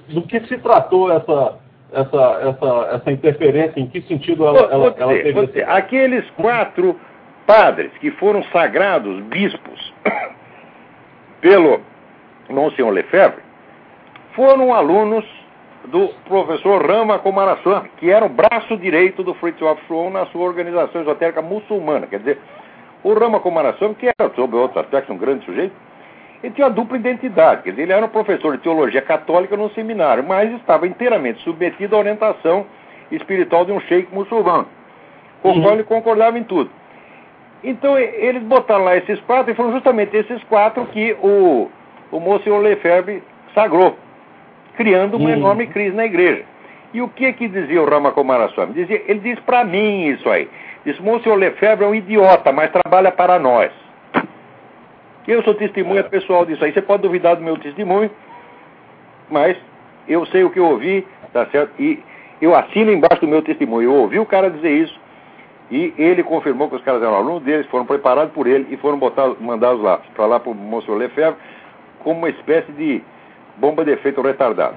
do 0.08 0.22
que 0.22 0.40
se 0.46 0.56
tratou 0.58 1.12
essa, 1.12 1.58
essa, 1.92 2.40
essa, 2.48 2.88
essa 2.96 3.12
interferência? 3.12 3.78
Em 3.78 3.86
que 3.86 4.00
sentido 4.02 4.46
ela, 4.46 4.60
ela, 4.72 4.90
dizer, 4.90 5.02
ela 5.02 5.12
teve? 5.12 5.46
Dizer, 5.46 5.68
aqueles 5.68 6.28
quatro 6.30 6.98
padres 7.46 7.92
que 8.00 8.10
foram 8.12 8.42
sagrados 8.44 9.22
bispos 9.24 9.92
pelo 11.42 11.80
Monsenhor 12.48 12.90
Lefebvre 12.90 13.42
foram 14.34 14.74
alunos 14.74 15.24
do 15.88 16.08
professor 16.26 16.86
Rama 16.86 17.18
Komarasan, 17.18 17.84
que 17.98 18.10
era 18.10 18.24
o 18.24 18.28
braço 18.28 18.76
direito 18.76 19.22
do 19.22 19.34
Fritjof 19.34 19.82
Schwann 19.86 20.10
na 20.10 20.26
sua 20.26 20.42
organização 20.42 21.02
esotérica 21.02 21.42
muçulmana. 21.42 22.06
Quer 22.06 22.20
dizer, 22.20 22.38
o 23.02 23.12
Rama 23.12 23.40
Komarasan, 23.40 23.92
que 23.94 24.06
era, 24.06 24.32
sob 24.34 24.56
outro 24.56 24.80
aspecto, 24.80 25.12
um 25.12 25.18
grande 25.18 25.44
sujeito, 25.44 25.74
ele 26.42 26.54
tinha 26.54 26.66
uma 26.66 26.72
dupla 26.72 26.96
identidade. 26.96 27.62
Quer 27.62 27.70
dizer, 27.70 27.82
ele 27.82 27.92
era 27.92 28.04
um 28.04 28.08
professor 28.08 28.56
de 28.56 28.62
teologia 28.62 29.02
católica 29.02 29.56
no 29.56 29.70
seminário, 29.70 30.24
mas 30.24 30.50
estava 30.54 30.86
inteiramente 30.86 31.42
submetido 31.42 31.94
à 31.94 31.98
orientação 31.98 32.66
espiritual 33.10 33.64
de 33.64 33.72
um 33.72 33.80
sheik 33.80 34.12
muçulmano, 34.12 34.66
com 35.42 35.50
o 35.52 35.62
qual 35.62 35.74
ele 35.74 35.84
concordava 35.84 36.38
em 36.38 36.44
tudo. 36.44 36.70
Então, 37.62 37.98
eles 37.98 38.42
botaram 38.42 38.84
lá 38.84 38.96
esses 38.96 39.20
quatro, 39.20 39.52
e 39.52 39.54
foram 39.54 39.72
justamente 39.72 40.16
esses 40.16 40.42
quatro 40.44 40.84
que 40.86 41.16
o, 41.22 41.70
o 42.10 42.20
Monsenhor 42.20 42.60
Lefebvre 42.60 43.22
sagrou 43.54 43.96
criando 44.76 45.16
uma 45.16 45.30
hum. 45.30 45.32
enorme 45.32 45.66
crise 45.66 45.94
na 45.94 46.04
igreja. 46.04 46.44
E 46.92 47.02
o 47.02 47.08
que 47.08 47.32
que 47.32 47.48
dizia 47.48 47.82
o 47.82 47.88
Rama 47.88 48.12
Kumaraswamy? 48.12 48.72
Dizia, 48.72 49.02
ele 49.08 49.18
diz 49.18 49.40
para 49.40 49.64
mim 49.64 50.06
isso 50.08 50.28
aí. 50.30 50.48
Diz, 50.84 50.98
Monsenhor 51.00 51.38
Lefebvre 51.38 51.84
é 51.84 51.88
um 51.88 51.94
idiota, 51.94 52.52
mas 52.52 52.70
trabalha 52.70 53.10
para 53.10 53.38
nós. 53.38 53.72
Eu 55.26 55.42
sou 55.42 55.54
testemunha 55.54 56.04
pessoal 56.04 56.44
disso 56.44 56.64
aí. 56.64 56.72
Você 56.72 56.82
pode 56.82 57.02
duvidar 57.02 57.34
do 57.34 57.42
meu 57.42 57.56
testemunho, 57.56 58.10
mas 59.30 59.56
eu 60.06 60.24
sei 60.26 60.44
o 60.44 60.50
que 60.50 60.60
eu 60.60 60.66
ouvi, 60.66 61.06
tá 61.32 61.46
certo? 61.46 61.72
E 61.80 61.98
eu 62.40 62.54
assino 62.54 62.92
embaixo 62.92 63.22
do 63.22 63.28
meu 63.28 63.42
testemunho. 63.42 63.90
Eu 63.90 63.94
ouvi 63.94 64.18
o 64.18 64.26
cara 64.26 64.50
dizer 64.50 64.70
isso 64.70 65.00
e 65.70 65.94
ele 65.96 66.22
confirmou 66.22 66.68
que 66.68 66.76
os 66.76 66.82
caras 66.82 67.02
eram 67.02 67.14
alunos 67.14 67.42
deles, 67.42 67.66
foram 67.66 67.86
preparados 67.86 68.32
por 68.34 68.46
ele 68.46 68.66
e 68.70 68.76
foram 68.76 68.98
botados, 68.98 69.40
mandados 69.40 69.82
lá, 69.82 70.00
para 70.14 70.26
lá 70.26 70.38
para 70.38 70.50
o 70.50 70.54
Monsenhor 70.54 70.98
Lefebvre, 70.98 71.40
como 72.00 72.18
uma 72.18 72.28
espécie 72.28 72.70
de 72.72 73.02
bomba 73.58 73.84
de 73.84 73.92
efeito 73.92 74.20
retardado. 74.22 74.76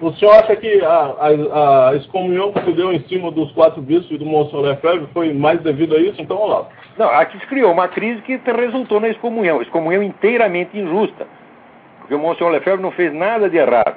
O 0.00 0.12
senhor 0.14 0.32
acha 0.32 0.56
que 0.56 0.84
a, 0.84 0.88
a, 0.90 1.88
a 1.90 1.94
excomunhão 1.94 2.52
que 2.52 2.64
se 2.64 2.72
deu 2.72 2.92
em 2.92 3.00
cima 3.04 3.30
dos 3.30 3.52
quatro 3.52 3.80
bispos 3.80 4.18
do 4.18 4.26
Monsenhor 4.26 4.64
Lefebvre 4.64 5.06
foi 5.12 5.32
mais 5.32 5.60
devido 5.60 5.94
a 5.94 6.00
isso? 6.00 6.20
Então, 6.20 6.44
lá. 6.44 6.66
Não, 6.98 7.08
aqui 7.08 7.38
se 7.38 7.46
criou 7.46 7.70
uma 7.70 7.86
crise 7.86 8.20
que 8.22 8.40
resultou 8.50 8.98
na 8.98 9.08
excomunhão. 9.08 9.62
Excomunhão 9.62 10.02
inteiramente 10.02 10.76
injusta. 10.76 11.26
Porque 12.00 12.14
o 12.14 12.18
Monsenhor 12.18 12.52
Lefebvre 12.52 12.82
não 12.82 12.90
fez 12.90 13.14
nada 13.14 13.48
de 13.48 13.56
errado. 13.56 13.94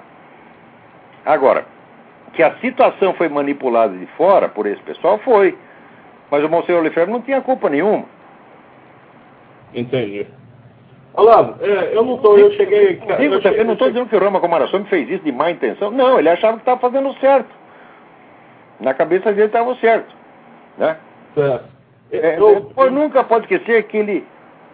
Agora, 1.26 1.66
que 2.34 2.44
a 2.44 2.56
situação 2.58 3.14
foi 3.16 3.28
manipulada 3.28 3.98
de 3.98 4.06
fora 4.16 4.48
por 4.48 4.68
esse 4.68 4.82
pessoal, 4.84 5.18
foi. 5.20 5.58
Mas 6.30 6.44
o 6.44 6.50
Monsenhor 6.50 6.84
Lefebvre 6.84 7.12
não 7.12 7.22
tinha 7.22 7.42
culpa 7.42 7.68
nenhuma. 7.68 8.06
Entendi. 9.74 10.28
Olavo, 11.18 11.64
é, 11.64 11.96
eu 11.96 12.04
não 12.04 12.16
estou, 12.16 12.38
eu 12.38 12.52
cheguei. 12.52 13.02
eu, 13.20 13.34
eu, 13.34 13.40
eu 13.40 13.66
não 13.66 13.74
estou 13.74 13.88
dizendo 13.88 14.10
que 14.10 14.16
o 14.16 14.20
Rama 14.20 14.42
Comarasome 14.42 14.86
fez 14.86 15.10
isso 15.10 15.24
de 15.24 15.32
má 15.32 15.50
intenção. 15.50 15.90
Não, 15.92 16.20
ele 16.20 16.30
achava 16.30 16.58
que 16.58 16.62
estava 16.62 16.80
fazendo 16.80 17.14
certo. 17.20 17.50
Na 18.80 18.94
cabeça 18.94 19.32
dele 19.32 19.48
estava 19.48 19.74
certo. 19.76 20.14
Né? 20.78 20.98
Certo. 21.34 21.66
É, 22.12 22.38
eu, 22.38 22.72
eu, 22.76 22.92
nunca 22.92 23.24
pode 23.24 23.46
esquecer 23.46 23.78
aquele 23.78 24.26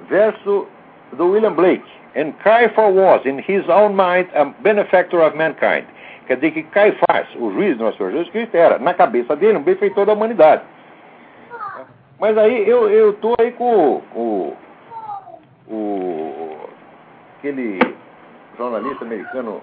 verso 0.10 0.68
do 1.14 1.32
William 1.32 1.54
Blake. 1.54 1.86
And 2.16 2.34
Caiaphas 2.44 2.94
was, 2.94 3.26
in 3.26 3.40
his 3.40 3.68
own 3.70 3.96
mind, 3.96 4.28
a 4.36 4.46
benefactor 4.62 5.22
of 5.22 5.38
mankind. 5.38 5.86
Quer 6.28 6.36
dizer 6.36 6.52
que 6.52 6.64
Caifás, 6.64 7.28
o 7.36 7.52
juiz 7.52 7.78
do 7.78 7.84
nosso 7.84 7.98
Senhor 7.98 8.12
Jesus 8.12 8.30
Cristo, 8.30 8.56
era, 8.56 8.80
na 8.80 8.94
cabeça 8.94 9.36
dele, 9.36 9.58
um 9.58 9.64
benfeitor 9.64 10.06
da 10.06 10.14
humanidade. 10.14 10.64
Mas 12.20 12.38
aí 12.38 12.68
eu 12.68 13.12
estou 13.12 13.36
aí 13.40 13.52
com, 13.52 14.02
com 14.14 14.54
o, 15.68 16.21
aquele 17.42 17.80
jornalista 18.56 19.04
americano, 19.04 19.62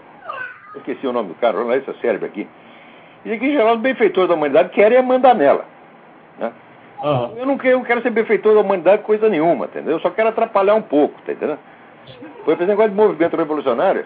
esqueci 0.74 1.06
o 1.06 1.12
nome 1.12 1.28
do 1.28 1.34
cara, 1.36 1.56
jornalista 1.56 1.94
cérebro 2.00 2.26
aqui, 2.26 2.46
diz 3.24 3.38
que 3.38 3.46
em 3.46 3.52
geral 3.52 3.76
os 3.76 3.80
benfeitores 3.80 4.28
da 4.28 4.34
humanidade 4.34 4.70
querem 4.70 5.00
mandar 5.00 5.34
nela. 5.34 5.64
Né? 6.38 6.52
Uhum. 7.02 7.38
Eu, 7.38 7.46
não 7.46 7.56
quero, 7.56 7.78
eu 7.78 7.84
quero 7.84 8.02
ser 8.02 8.10
benfeitor 8.10 8.54
da 8.54 8.60
humanidade 8.60 9.04
coisa 9.04 9.28
nenhuma, 9.28 9.66
entendeu? 9.66 9.94
Eu 9.94 10.00
só 10.00 10.10
quero 10.10 10.28
atrapalhar 10.30 10.74
um 10.74 10.82
pouco, 10.82 11.14
tá 11.22 11.32
entendendo? 11.32 11.60
Por 12.44 12.52
exemplo, 12.52 12.66
negócio 12.66 12.90
de 12.90 12.96
movimento 12.96 13.36
revolucionário, 13.36 14.04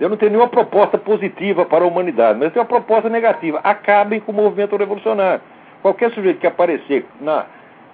eu 0.00 0.08
não 0.08 0.16
tenho 0.16 0.32
nenhuma 0.32 0.48
proposta 0.48 0.98
positiva 0.98 1.64
para 1.64 1.84
a 1.84 1.86
humanidade, 1.86 2.38
mas 2.38 2.46
eu 2.46 2.50
tenho 2.50 2.64
uma 2.64 2.68
proposta 2.68 3.08
negativa. 3.08 3.60
Acabem 3.62 4.18
com 4.18 4.32
o 4.32 4.34
movimento 4.34 4.76
revolucionário. 4.76 5.40
Qualquer 5.80 6.10
sujeito 6.10 6.40
que 6.40 6.46
aparecer 6.46 7.06
na, 7.20 7.46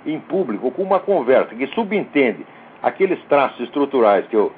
em 0.06 0.18
público 0.20 0.70
com 0.70 0.82
uma 0.82 1.00
conversa 1.00 1.54
que 1.54 1.66
subentende 1.68 2.46
aqueles 2.82 3.22
traços 3.24 3.60
estruturais 3.60 4.26
que 4.28 4.36
eu 4.36 4.52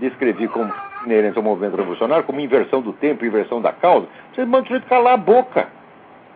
descrevi 0.00 0.48
como 0.48 0.72
inerentes 1.04 1.36
ao 1.36 1.42
movimento 1.42 1.76
revolucionário, 1.76 2.24
como 2.24 2.40
inversão 2.40 2.80
do 2.80 2.92
tempo, 2.94 3.24
inversão 3.24 3.60
da 3.60 3.72
causa, 3.72 4.06
vocês 4.32 4.46
mandam 4.46 4.62
o 4.62 4.66
sujeito 4.66 4.88
calar 4.88 5.14
a 5.14 5.18
boca. 5.18 5.68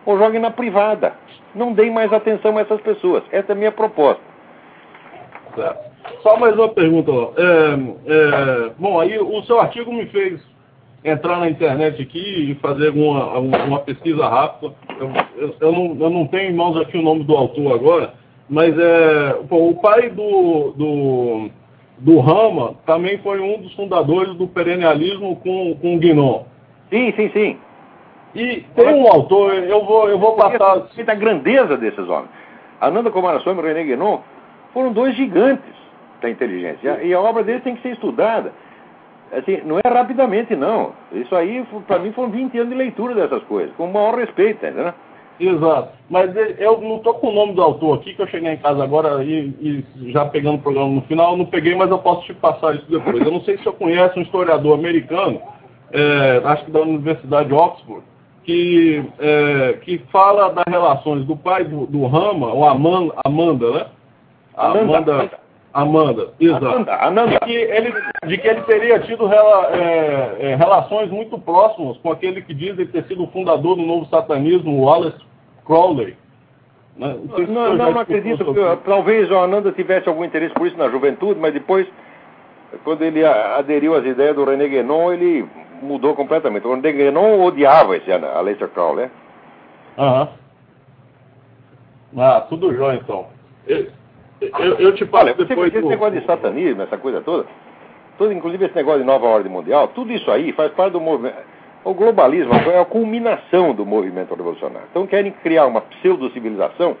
Ou 0.05 0.17
joguem 0.17 0.39
na 0.39 0.51
privada. 0.51 1.13
Não 1.53 1.73
deem 1.73 1.91
mais 1.91 2.11
atenção 2.13 2.57
a 2.57 2.61
essas 2.61 2.79
pessoas. 2.81 3.23
Essa 3.31 3.51
é 3.51 3.53
a 3.53 3.57
minha 3.57 3.71
proposta. 3.71 4.21
Só 6.21 6.37
mais 6.37 6.55
uma 6.55 6.69
pergunta. 6.69 7.11
É, 7.11 7.73
é, 8.07 8.71
bom, 8.77 8.99
aí 8.99 9.19
o 9.19 9.41
seu 9.43 9.59
artigo 9.59 9.91
me 9.91 10.05
fez 10.07 10.39
entrar 11.03 11.39
na 11.39 11.49
internet 11.49 12.01
aqui 12.01 12.51
e 12.51 12.55
fazer 12.55 12.89
uma, 12.89 13.37
uma 13.39 13.79
pesquisa 13.79 14.27
rápida. 14.27 14.73
Eu, 14.99 15.11
eu, 15.37 15.55
eu, 15.59 15.71
não, 15.71 15.97
eu 15.99 16.09
não 16.09 16.27
tenho 16.27 16.51
em 16.51 16.55
mãos 16.55 16.77
aqui 16.77 16.97
o 16.97 17.01
nome 17.01 17.23
do 17.23 17.35
autor 17.35 17.73
agora, 17.73 18.13
mas 18.49 18.77
é, 18.77 19.33
pô, 19.47 19.69
o 19.69 19.75
pai 19.75 20.09
do, 20.09 20.73
do, 20.75 21.49
do 21.99 22.19
Rama 22.19 22.75
também 22.85 23.17
foi 23.19 23.39
um 23.39 23.61
dos 23.61 23.73
fundadores 23.73 24.33
do 24.35 24.47
perennialismo 24.47 25.35
com, 25.37 25.75
com 25.75 25.95
o 25.95 25.99
Guinon. 25.99 26.43
Sim, 26.89 27.13
sim, 27.15 27.29
sim. 27.29 27.57
E 28.35 28.65
tem 28.75 28.93
um 28.93 29.07
autor, 29.07 29.53
eu 29.53 29.83
vou, 29.83 30.09
eu 30.09 30.19
vou 30.19 30.35
passar. 30.35 30.87
A 31.07 31.15
grandeza 31.15 31.77
desses 31.77 32.07
homens. 32.07 32.29
Ananda 32.79 33.11
Kumaraswamy 33.11 33.59
e 33.59 33.63
René 33.63 33.83
Guinon 33.83 34.19
foram 34.73 34.93
dois 34.93 35.15
gigantes 35.15 35.73
da 36.21 36.29
inteligência. 36.29 37.01
E 37.03 37.13
a 37.13 37.19
obra 37.19 37.43
deles 37.43 37.63
tem 37.63 37.75
que 37.75 37.81
ser 37.81 37.93
estudada. 37.93 38.53
Assim, 39.31 39.61
não 39.65 39.79
é 39.83 39.87
rapidamente, 39.87 40.55
não. 40.55 40.93
Isso 41.11 41.35
aí, 41.35 41.65
para 41.87 41.99
mim, 41.99 42.11
foram 42.13 42.29
20 42.29 42.57
anos 42.57 42.69
de 42.69 42.75
leitura 42.75 43.13
dessas 43.13 43.43
coisas, 43.43 43.75
com 43.75 43.85
o 43.85 43.93
maior 43.93 44.15
respeito, 44.15 44.65
entendeu? 44.65 44.93
Exato. 45.39 45.89
Mas 46.09 46.35
eu 46.57 46.81
não 46.81 46.97
estou 46.97 47.13
com 47.13 47.27
o 47.27 47.33
nome 47.33 47.53
do 47.53 47.61
autor 47.61 47.99
aqui, 47.99 48.13
que 48.13 48.21
eu 48.21 48.27
cheguei 48.27 48.51
em 48.51 48.57
casa 48.57 48.83
agora 48.83 49.23
e, 49.23 49.53
e, 49.61 50.11
já 50.11 50.25
pegando 50.25 50.55
o 50.55 50.61
programa 50.61 50.89
no 50.89 51.01
final, 51.03 51.31
eu 51.31 51.37
não 51.37 51.45
peguei, 51.45 51.75
mas 51.75 51.89
eu 51.89 51.99
posso 51.99 52.25
te 52.25 52.33
passar 52.33 52.75
isso 52.75 52.85
depois. 52.89 53.23
Eu 53.23 53.31
não 53.31 53.41
sei 53.41 53.57
se 53.57 53.63
você 53.63 53.71
conhece 53.71 54.19
um 54.19 54.23
historiador 54.23 54.77
americano, 54.77 55.39
é, 55.91 56.41
acho 56.43 56.65
que 56.65 56.71
da 56.71 56.81
Universidade 56.81 57.49
de 57.49 57.53
Oxford, 57.53 58.03
que, 58.43 59.03
é, 59.19 59.73
que 59.81 59.99
fala 60.11 60.49
das 60.49 60.65
relações 60.67 61.25
do 61.25 61.37
pai 61.37 61.63
do, 61.63 61.85
do 61.85 62.05
Rama, 62.07 62.47
ou 62.47 62.67
Amanda, 62.67 63.13
Amanda 63.23 63.71
né? 63.71 63.85
Amanda. 64.55 65.29
Amanda, 65.71 66.33
exato. 66.39 66.65
Amanda, 66.65 66.95
Amanda. 66.95 67.31
De, 67.31 67.39
que 67.41 67.51
ele, 67.51 67.93
de 68.25 68.37
que 68.39 68.47
ele 68.47 68.61
teria 68.61 68.99
tido 69.01 69.27
rela, 69.27 69.67
é, 69.71 70.37
é, 70.39 70.55
relações 70.55 71.11
muito 71.11 71.37
próximas 71.37 71.95
com 71.97 72.11
aquele 72.11 72.41
que 72.41 72.55
diz 72.55 72.75
ter 72.91 73.03
sido 73.05 73.23
o 73.23 73.27
fundador 73.27 73.75
do 73.75 73.83
novo 73.83 74.07
satanismo, 74.07 74.83
Wallace 74.83 75.28
Crowley. 75.69 76.17
Né? 76.97 77.15
Não, 77.29 77.37
não, 77.47 77.77
não, 77.77 77.91
não 77.93 77.99
acredito. 78.01 78.43
Que, 78.43 78.77
talvez 78.83 79.29
o 79.29 79.37
Ananda 79.37 79.71
tivesse 79.71 80.09
algum 80.09 80.25
interesse 80.25 80.53
por 80.55 80.65
isso 80.65 80.75
na 80.75 80.89
juventude, 80.89 81.39
mas 81.39 81.53
depois, 81.53 81.87
quando 82.83 83.03
ele 83.03 83.23
aderiu 83.23 83.93
às 83.93 84.03
ideias 84.03 84.35
do 84.35 84.43
René 84.43 84.67
Guénon, 84.67 85.13
ele 85.13 85.47
mudou 85.83 86.15
completamente. 86.15 86.65
O 86.65 86.73
René 86.73 86.91
Guénon 86.91 87.43
odiava 87.43 87.95
esse 87.95 88.11
Aleister 88.11 88.67
Crowley. 88.69 89.05
Né? 89.05 89.11
Aham. 89.99 90.29
Ah, 92.17 92.45
tudo 92.49 92.73
jóia 92.73 92.95
então. 92.95 93.27
Eu, 93.67 93.85
eu, 94.41 94.73
eu 94.79 94.95
te 94.95 95.05
falo 95.05 95.31
depois. 95.35 95.71
Esse 95.71 95.85
negócio 95.85 96.19
de 96.19 96.25
satanismo, 96.25 96.81
essa 96.81 96.97
coisa 96.97 97.21
toda, 97.21 97.45
todo, 98.17 98.33
inclusive 98.33 98.65
esse 98.65 98.75
negócio 98.75 99.01
de 99.01 99.05
nova 99.05 99.27
ordem 99.27 99.51
mundial, 99.51 99.89
tudo 99.89 100.11
isso 100.11 100.31
aí 100.31 100.51
faz 100.53 100.71
parte 100.71 100.93
do 100.93 100.99
movimento. 100.99 101.37
O 101.83 101.93
globalismo 101.93 102.53
é 102.53 102.79
a 102.79 102.85
culminação 102.85 103.73
do 103.73 103.85
movimento 103.85 104.35
revolucionário. 104.35 104.87
Então 104.91 105.07
querem 105.07 105.31
criar 105.31 105.65
uma 105.65 105.81
pseudo-civilização 105.81 106.97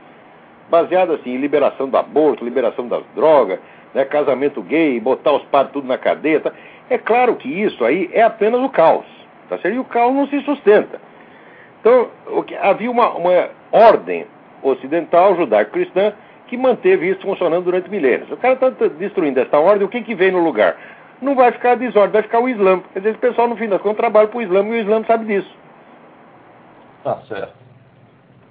baseada 0.69 1.15
assim, 1.15 1.31
em 1.31 1.37
liberação 1.37 1.89
do 1.89 1.97
aborto, 1.97 2.45
liberação 2.45 2.87
das 2.87 3.03
drogas, 3.15 3.59
né, 3.93 4.05
casamento 4.05 4.61
gay, 4.61 4.99
botar 4.99 5.33
os 5.33 5.43
padres 5.45 5.73
tudo 5.73 5.87
na 5.87 5.97
cadeia. 5.97 6.39
Tá? 6.39 6.51
É 6.89 6.97
claro 6.97 7.35
que 7.35 7.49
isso 7.49 7.83
aí 7.83 8.09
é 8.13 8.21
apenas 8.21 8.61
o 8.61 8.69
caos. 8.69 9.05
Tá 9.49 9.57
certo? 9.57 9.75
E 9.75 9.79
o 9.79 9.83
caos 9.83 10.13
não 10.13 10.27
se 10.27 10.39
sustenta. 10.41 11.01
Então, 11.81 12.09
havia 12.61 12.91
uma, 12.91 13.09
uma 13.11 13.49
ordem 13.71 14.27
ocidental, 14.61 15.35
judaico-cristã, 15.35 16.13
que 16.47 16.57
manteve 16.57 17.09
isso 17.09 17.21
funcionando 17.21 17.65
durante 17.65 17.89
milênios. 17.89 18.29
O 18.31 18.37
cara 18.37 18.55
está 18.55 18.69
destruindo 18.69 19.39
essa 19.39 19.57
ordem, 19.57 19.85
o 19.85 19.89
que, 19.89 20.01
que 20.01 20.15
vem 20.15 20.31
no 20.31 20.39
lugar? 20.39 20.75
Não 21.21 21.35
vai 21.35 21.51
ficar 21.51 21.71
a 21.71 21.75
desordem, 21.75 22.11
vai 22.11 22.23
ficar 22.23 22.39
o 22.39 22.47
Islã. 22.47 22.81
Quer 22.93 22.99
dizer, 22.99 23.15
o 23.15 23.19
pessoal, 23.19 23.47
no 23.47 23.57
fim 23.57 23.67
das 23.67 23.81
contas, 23.81 23.97
trabalha 23.97 24.27
para 24.27 24.37
o 24.37 24.41
Islã 24.41 24.65
e 24.65 24.71
o 24.71 24.75
Islã 24.75 25.03
sabe 25.05 25.25
disso. 25.25 25.53
Tá 27.03 27.17
certo. 27.27 27.53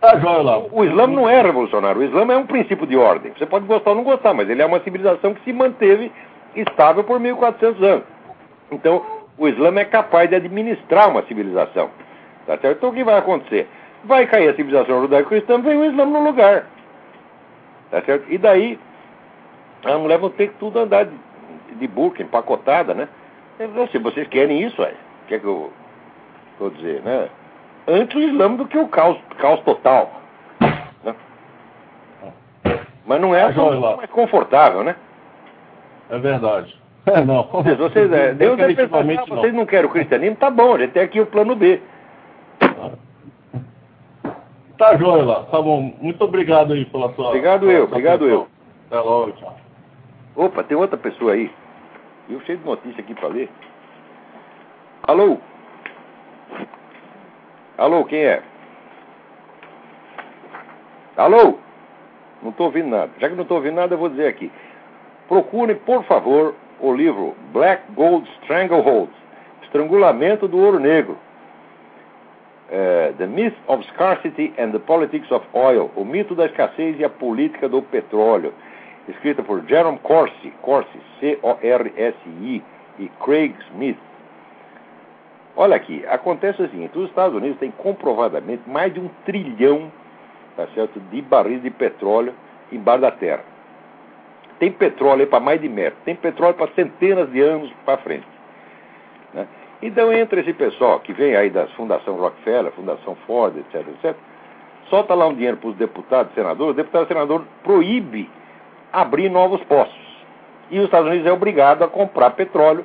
Tá 0.01 0.19
joia 0.19 0.43
lá. 0.43 0.59
O, 0.59 0.81
o 0.81 0.85
Islã 0.85 1.07
não 1.07 1.29
é 1.29 1.41
revolucionário, 1.41 2.01
o 2.01 2.05
Islã 2.05 2.33
é 2.33 2.37
um 2.37 2.47
princípio 2.47 2.87
de 2.87 2.97
ordem. 2.97 3.33
Você 3.37 3.47
pode 3.47 3.67
gostar 3.67 3.91
ou 3.91 3.97
não 3.97 4.05
gostar, 4.05 4.35
mas 4.35 4.49
ele 4.49 4.63
é 4.63 4.67
uma 4.67 4.81
civilização 4.81 5.35
que 5.35 5.43
se 5.45 5.53
manteve 5.53 6.13
estável 6.55 7.05
por 7.05 7.19
1400 7.19 7.83
anos. 7.83 8.05
Então, 8.71 9.05
o 9.37 9.49
Islã 9.49 9.75
é 9.79 9.85
capaz 9.85 10.29
de 10.29 10.37
administrar 10.37 11.09
uma 11.11 11.23
civilização. 11.23 11.91
Tá 12.47 12.59
certo? 12.59 12.79
Então, 12.79 12.91
o 12.91 12.93
que 12.93 13.05
vai 13.05 13.19
acontecer? 13.19 13.69
Vai 14.05 14.27
cair 14.27 14.49
a 14.49 14.55
civilização 14.55 15.01
judaico-cristã, 15.03 15.61
vem 15.61 15.77
o 15.77 15.85
Islã 15.85 16.05
no 16.05 16.23
lugar. 16.23 16.67
Tá 17.91 18.03
certo? 18.03 18.27
E 18.29 18.39
daí, 18.39 18.79
a 19.85 19.99
mulher 19.99 20.19
vai 20.19 20.31
ter 20.31 20.49
que 20.49 20.55
tudo 20.55 20.79
andar 20.79 21.07
de, 21.07 21.15
de 21.75 21.87
burca, 21.87 22.23
empacotada, 22.23 22.95
né? 22.95 23.09
Se 23.91 23.99
vocês 23.99 24.29
querem 24.29 24.63
isso, 24.63 24.83
é. 24.83 24.91
O 25.25 25.27
que 25.29 25.35
é 25.35 25.39
que 25.39 25.47
eu 25.47 25.73
vou 26.59 26.71
dizer, 26.71 27.03
né? 27.03 27.29
Antes 27.87 28.17
o 28.17 28.21
Islã 28.21 28.55
do 28.55 28.67
que 28.67 28.79
o 28.79 28.87
caos, 28.89 29.19
caos 29.39 29.61
total. 29.61 30.21
Né? 31.03 31.15
Mas 33.07 33.21
não 33.21 33.35
é, 33.35 33.53
tão, 33.53 33.97
mais 33.97 34.11
confortável, 34.11 34.85
né? 34.85 34.95
É 36.11 36.19
verdade. 36.19 36.77
É, 37.07 37.25
não. 37.25 37.45
Vocês, 37.79 38.13
é, 38.13 38.35
Deus 38.37 38.59
é 38.59 38.75
pensar, 38.75 38.99
ah, 38.99 39.25
vocês 39.27 39.55
não 39.55 39.65
querem 39.65 39.87
o 39.87 39.91
cristianismo? 39.91 40.37
Tá 40.37 40.51
bom, 40.51 40.75
a 40.75 40.79
gente 40.79 40.91
tem 40.91 41.03
aqui 41.03 41.19
o 41.19 41.25
plano 41.25 41.57
B. 41.57 41.81
Tá 44.77 44.95
joia 44.97 45.25
lá, 45.25 45.43
tá 45.45 45.63
bom. 45.63 45.95
Muito 46.03 46.23
obrigado 46.23 46.75
aí 46.75 46.85
pela 46.85 47.11
sua. 47.15 47.29
Obrigado 47.29 47.71
eu, 47.71 47.85
obrigado 47.85 48.27
eu. 48.27 48.47
Até 48.87 49.01
logo, 49.01 49.33
tchau. 49.33 49.57
Opa, 50.39 50.63
tem 50.63 50.77
outra 50.77 50.97
pessoa 50.97 51.33
aí. 51.33 51.51
Eu 52.31 52.41
cheio 52.43 52.59
de 52.59 52.65
notícia 52.65 53.01
aqui 53.01 53.13
para 53.13 53.27
ler. 53.27 53.51
Alô? 55.03 55.39
Alô, 57.77 58.05
quem 58.05 58.21
é? 58.21 58.41
Alô? 61.17 61.59
Não 62.41 62.51
estou 62.51 62.67
ouvindo 62.67 62.89
nada. 62.89 63.11
Já 63.19 63.29
que 63.29 63.35
não 63.35 63.43
estou 63.43 63.57
ouvindo 63.57 63.75
nada, 63.75 63.95
eu 63.95 63.99
vou 63.99 64.09
dizer 64.09 64.29
aqui. 64.29 64.49
Procurem, 65.27 65.75
por 65.75 66.05
favor, 66.05 66.55
o 66.79 66.95
livro 66.95 67.35
Black 67.53 67.91
Gold 67.95 68.31
Stranglehold 68.43 69.11
Estrangulamento 69.65 70.47
do 70.47 70.57
Ouro 70.57 70.79
Negro 70.79 71.19
uh, 72.69 73.13
The 73.19 73.27
Myth 73.27 73.57
of 73.67 73.85
Scarcity 73.89 74.55
and 74.57 74.71
the 74.71 74.79
Politics 74.79 75.33
of 75.33 75.45
Oil, 75.53 75.91
o 75.97 76.05
mito 76.05 76.37
da 76.37 76.47
escassez 76.47 76.97
e 77.01 77.05
a 77.05 77.11
política 77.11 77.69
do 77.69 77.83
petróleo, 77.83 78.55
escrita 79.09 79.43
por 79.43 79.65
Jerome 79.67 79.99
Corsi, 79.99 80.53
Corsi, 80.63 81.01
C-O-R-S-I, 81.21 82.63
e 82.99 83.09
Craig 83.25 83.55
Smith. 83.71 83.99
Olha 85.57 85.77
aqui, 85.77 86.05
acontece 86.07 86.63
o 86.63 86.69
seguinte, 86.69 86.97
os 86.97 87.09
Estados 87.09 87.37
Unidos 87.37 87.59
têm 87.59 87.71
comprovadamente 87.71 88.69
mais 88.69 88.93
de 88.93 89.01
um 89.01 89.09
trilhão 89.25 89.91
tá 90.57 90.67
certo, 90.75 90.99
de 90.99 91.23
barris 91.23 91.63
de 91.63 91.71
petróleo 91.71 92.35
embaixo 92.73 93.03
da 93.03 93.13
terra. 93.13 93.45
Tem 94.59 94.73
petróleo 94.73 95.27
para 95.29 95.39
mais 95.39 95.61
de 95.61 95.69
metro, 95.69 95.99
tem 96.05 96.17
petróleo 96.17 96.55
para 96.55 96.69
centenas 96.73 97.31
de 97.31 97.41
anos 97.41 97.73
para 97.85 97.99
frente. 97.99 98.27
Né? 99.33 99.47
Então, 99.81 100.13
entre 100.13 100.41
esse 100.41 100.53
pessoal 100.53 100.99
que 100.99 101.13
vem 101.13 101.37
aí 101.37 101.49
das 101.49 101.71
Fundação 101.73 102.17
Rockefeller, 102.17 102.73
Fundação 102.73 103.17
Ford, 103.27 103.57
etc, 103.57 103.87
etc, 103.87 104.17
solta 104.91 105.15
lá 105.15 105.29
um 105.29 105.35
dinheiro 105.35 105.57
para 105.59 105.71
os 105.71 105.77
deputados 105.77 106.33
e 106.33 106.35
senadores, 106.35 106.73
o 106.73 106.77
deputado 106.77 107.05
e 107.05 107.09
senador 107.09 107.45
proíbe 107.63 108.29
abrir 108.93 109.29
novos 109.29 109.63
poços. 109.65 110.09
E 110.71 110.79
os 110.79 110.85
Estados 110.85 111.09
Unidos 111.09 111.27
é 111.27 111.33
obrigado 111.33 111.83
a 111.83 111.89
comprar 111.89 112.31
petróleo 112.31 112.85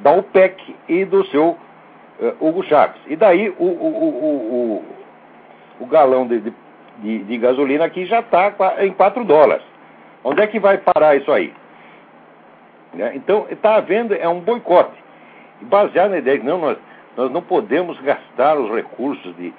da 0.00 0.12
OPEC 0.12 0.76
e 0.88 1.04
do 1.04 1.24
seu 1.26 1.56
uh, 2.20 2.36
Hugo 2.40 2.62
Chávez. 2.64 3.00
E 3.06 3.16
daí 3.16 3.48
o, 3.58 3.64
o, 3.64 4.78
o, 4.78 4.84
o 5.80 5.86
galão 5.86 6.26
de, 6.26 6.40
de, 6.98 7.18
de, 7.24 7.38
gasolina 7.38 7.84
aqui 7.84 8.06
já 8.06 8.20
está 8.20 8.52
em 8.78 8.92
4 8.92 9.24
dólares. 9.24 9.64
Onde 10.22 10.42
é 10.42 10.46
que 10.46 10.58
vai 10.58 10.78
parar 10.78 11.16
isso 11.16 11.30
aí? 11.30 11.52
Né? 12.92 13.12
Então, 13.14 13.46
está 13.50 13.76
havendo 13.76 14.14
é 14.14 14.28
um 14.28 14.40
boicote 14.40 14.94
baseado 15.62 16.10
na 16.10 16.18
ideia 16.18 16.38
que 16.38 16.46
não, 16.46 16.58
nós, 16.58 16.78
nós 17.16 17.30
não 17.30 17.42
podemos 17.42 18.00
gastar 18.00 18.56
os 18.56 18.70
recursos 18.74 19.34
de 19.36 19.52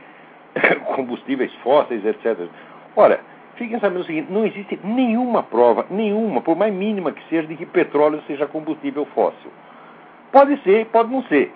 combustíveis 0.96 1.54
fósseis, 1.56 2.06
etc. 2.06 2.48
Ora, 2.96 3.20
fiquem 3.56 3.80
sabendo 3.80 4.02
o 4.02 4.06
seguinte: 4.06 4.32
não 4.32 4.46
existe 4.46 4.80
nenhuma 4.84 5.44
prova, 5.44 5.86
nenhuma, 5.90 6.42
por 6.42 6.56
mais 6.56 6.74
mínima 6.74 7.12
que 7.12 7.28
seja, 7.30 7.48
de 7.48 7.56
que 7.56 7.66
petróleo 7.66 8.22
seja 8.28 8.48
combustível 8.48 9.06
fóssil. 9.08 9.52
Pode 10.32 10.62
ser, 10.64 10.86
pode 10.88 11.12
não 11.12 11.24
ser. 11.24 11.54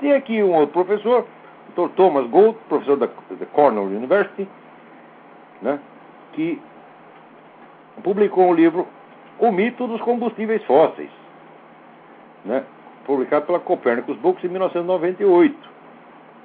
Tem 0.00 0.12
aqui 0.12 0.42
um 0.42 0.54
outro 0.54 0.84
professor, 0.84 1.26
o 1.68 1.88
Dr. 1.88 1.94
Thomas 1.94 2.26
Gold, 2.28 2.58
professor 2.68 2.96
da, 2.96 3.06
da 3.06 3.46
Cornell 3.52 3.84
University, 3.84 4.48
né, 5.60 5.78
que 6.32 6.60
publicou 8.02 8.48
um 8.48 8.54
livro 8.54 8.86
O 9.38 9.52
Mito 9.52 9.86
dos 9.86 10.00
Combustíveis 10.00 10.64
Fósseis. 10.64 11.10
Né? 12.44 12.64
publicado 13.10 13.46
pela 13.46 13.58
Copernicus 13.58 14.16
Books 14.18 14.44
em 14.44 14.48
1998, 14.48 15.69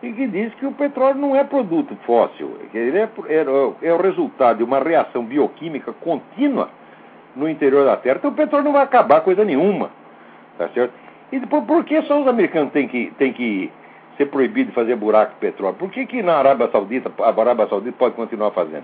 e 0.04 0.12
que 0.12 0.28
diz 0.28 0.54
que 0.56 0.66
o 0.66 0.72
petróleo 0.72 1.16
não 1.16 1.36
é 1.36 1.44
produto 1.44 1.96
fóssil, 2.06 2.58
ele 2.74 2.98
é, 2.98 3.10
é, 3.28 3.46
é 3.88 3.94
o 3.94 4.02
resultado 4.02 4.58
de 4.58 4.64
uma 4.64 4.80
reação 4.80 5.24
bioquímica 5.24 5.94
contínua 5.94 6.70
no 7.36 7.50
interior 7.50 7.86
da 7.86 7.98
Terra. 7.98 8.18
Então 8.18 8.32
o 8.32 8.36
petróleo 8.36 8.66
não 8.66 8.74
vai 8.74 8.84
acabar 8.84 9.22
coisa 9.22 9.44
nenhuma, 9.44 9.90
tá 10.58 10.70
certo? 10.70 10.94
E 11.32 11.40
por, 11.42 11.64
por 11.64 11.84
que 11.84 12.02
só 12.04 12.22
os 12.22 12.28
americanos 12.28 12.72
têm 12.72 12.88
que, 12.88 13.12
têm 13.18 13.34
que 13.34 13.72
ser 14.18 14.28
proibidos 14.28 14.70
de 14.70 14.76
fazer 14.76 14.96
buraco 14.96 15.34
de 15.34 15.40
petróleo? 15.40 15.76
Por 15.76 15.90
que, 15.90 16.06
que 16.06 16.22
na 16.22 16.36
Arábia 16.36 16.70
Saudita, 16.72 17.12
a 17.20 17.30
Arábia 17.30 17.68
Saudita 17.68 17.98
pode 17.98 18.16
continuar 18.16 18.52
fazendo? 18.52 18.84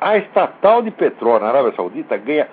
A 0.00 0.18
estatal 0.18 0.82
de 0.82 0.90
petróleo 0.90 1.40
na 1.40 1.48
Arábia 1.48 1.72
Saudita 1.74 2.16
ganha 2.16 2.46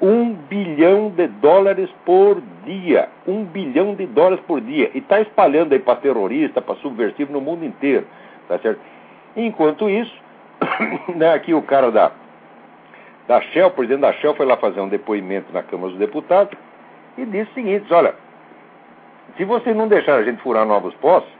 um 0.00 0.32
bilhão 0.32 1.10
de 1.10 1.26
dólares 1.26 1.90
por 2.04 2.40
dia. 2.64 3.08
Um 3.26 3.44
bilhão 3.44 3.94
de 3.94 4.06
dólares 4.06 4.42
por 4.46 4.60
dia. 4.60 4.90
E 4.94 4.98
está 4.98 5.20
espalhando 5.20 5.72
aí 5.72 5.78
para 5.78 5.96
terrorista, 5.96 6.62
para 6.62 6.76
subversivo 6.76 7.32
no 7.32 7.40
mundo 7.40 7.64
inteiro. 7.64 8.06
Tá 8.48 8.58
certo? 8.58 8.80
Enquanto 9.36 9.88
isso, 9.88 10.14
né, 11.14 11.32
aqui 11.34 11.52
o 11.52 11.62
cara 11.62 11.90
da, 11.90 12.10
da 13.28 13.40
Shell, 13.42 13.68
o 13.68 13.70
presidente 13.70 14.00
da 14.00 14.12
Shell, 14.14 14.34
foi 14.34 14.46
lá 14.46 14.56
fazer 14.56 14.80
um 14.80 14.88
depoimento 14.88 15.52
na 15.52 15.62
Câmara 15.62 15.90
dos 15.90 15.98
Deputados 15.98 16.58
e 17.18 17.24
disse 17.26 17.50
o 17.50 17.54
seguinte: 17.54 17.92
olha, 17.92 18.14
se 19.36 19.44
vocês 19.44 19.76
não 19.76 19.86
deixarem 19.86 20.22
a 20.22 20.24
gente 20.24 20.42
furar 20.42 20.64
novos 20.64 20.94
postos, 20.94 21.32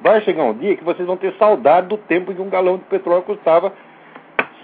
vai 0.00 0.20
chegar 0.22 0.44
um 0.44 0.54
dia 0.54 0.76
que 0.76 0.84
vocês 0.84 1.06
vão 1.06 1.16
ter 1.16 1.32
saudade 1.34 1.86
do 1.86 1.96
tempo 1.96 2.34
que 2.34 2.42
um 2.42 2.50
galão 2.50 2.78
de 2.78 2.84
petróleo 2.84 3.22
custava 3.22 3.72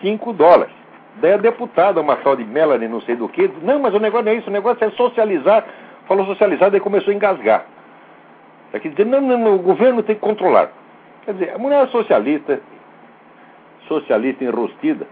5 0.03 0.33
dólares. 0.33 0.78
Daí 1.21 1.33
a 1.33 1.37
deputada, 1.37 2.01
uma 2.01 2.17
tal 2.17 2.37
de 2.37 2.45
Melanie, 2.45 2.89
não 2.89 3.01
sei 3.03 3.17
do 3.17 3.29
que, 3.29 3.51
não, 3.63 3.81
mas 3.81 3.95
o 3.95 3.99
negócio 3.99 4.25
não 4.25 4.33
é 4.33 4.37
isso, 4.37 4.49
o 4.49 4.53
negócio 4.53 4.85
é 4.85 4.91
socializar. 4.91 5.65
Falou 6.07 6.25
socializar, 6.27 6.71
daí 6.71 6.81
começou 6.81 7.13
a 7.13 7.15
engasgar. 7.15 7.67
Aqui 8.73 8.89
dizer, 8.89 9.07
não, 9.07 9.21
não, 9.21 9.39
não, 9.39 9.55
o 9.57 9.59
governo 9.59 10.03
tem 10.03 10.15
que 10.15 10.21
controlar. 10.21 10.71
Quer 11.25 11.33
dizer, 11.35 11.55
a 11.55 11.59
mulher 11.59 11.85
é 11.85 11.87
socialista, 11.89 12.61
socialista 13.87 14.45
enrostida, 14.45 15.07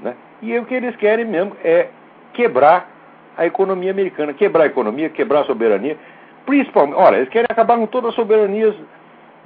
né? 0.00 0.14
E 0.40 0.58
o 0.58 0.64
que 0.64 0.74
eles 0.74 0.96
querem 0.96 1.24
mesmo 1.24 1.56
é 1.62 1.88
quebrar 2.32 2.90
a 3.36 3.46
economia 3.46 3.90
americana, 3.90 4.32
quebrar 4.32 4.64
a 4.64 4.66
economia, 4.66 5.08
quebrar 5.08 5.40
a 5.40 5.44
soberania. 5.44 5.96
Principalmente, 6.44 6.96
olha, 6.96 7.16
eles 7.16 7.28
querem 7.28 7.46
acabar 7.48 7.76
com 7.76 7.86
todas 7.86 8.10
as 8.10 8.14
soberanias 8.14 8.74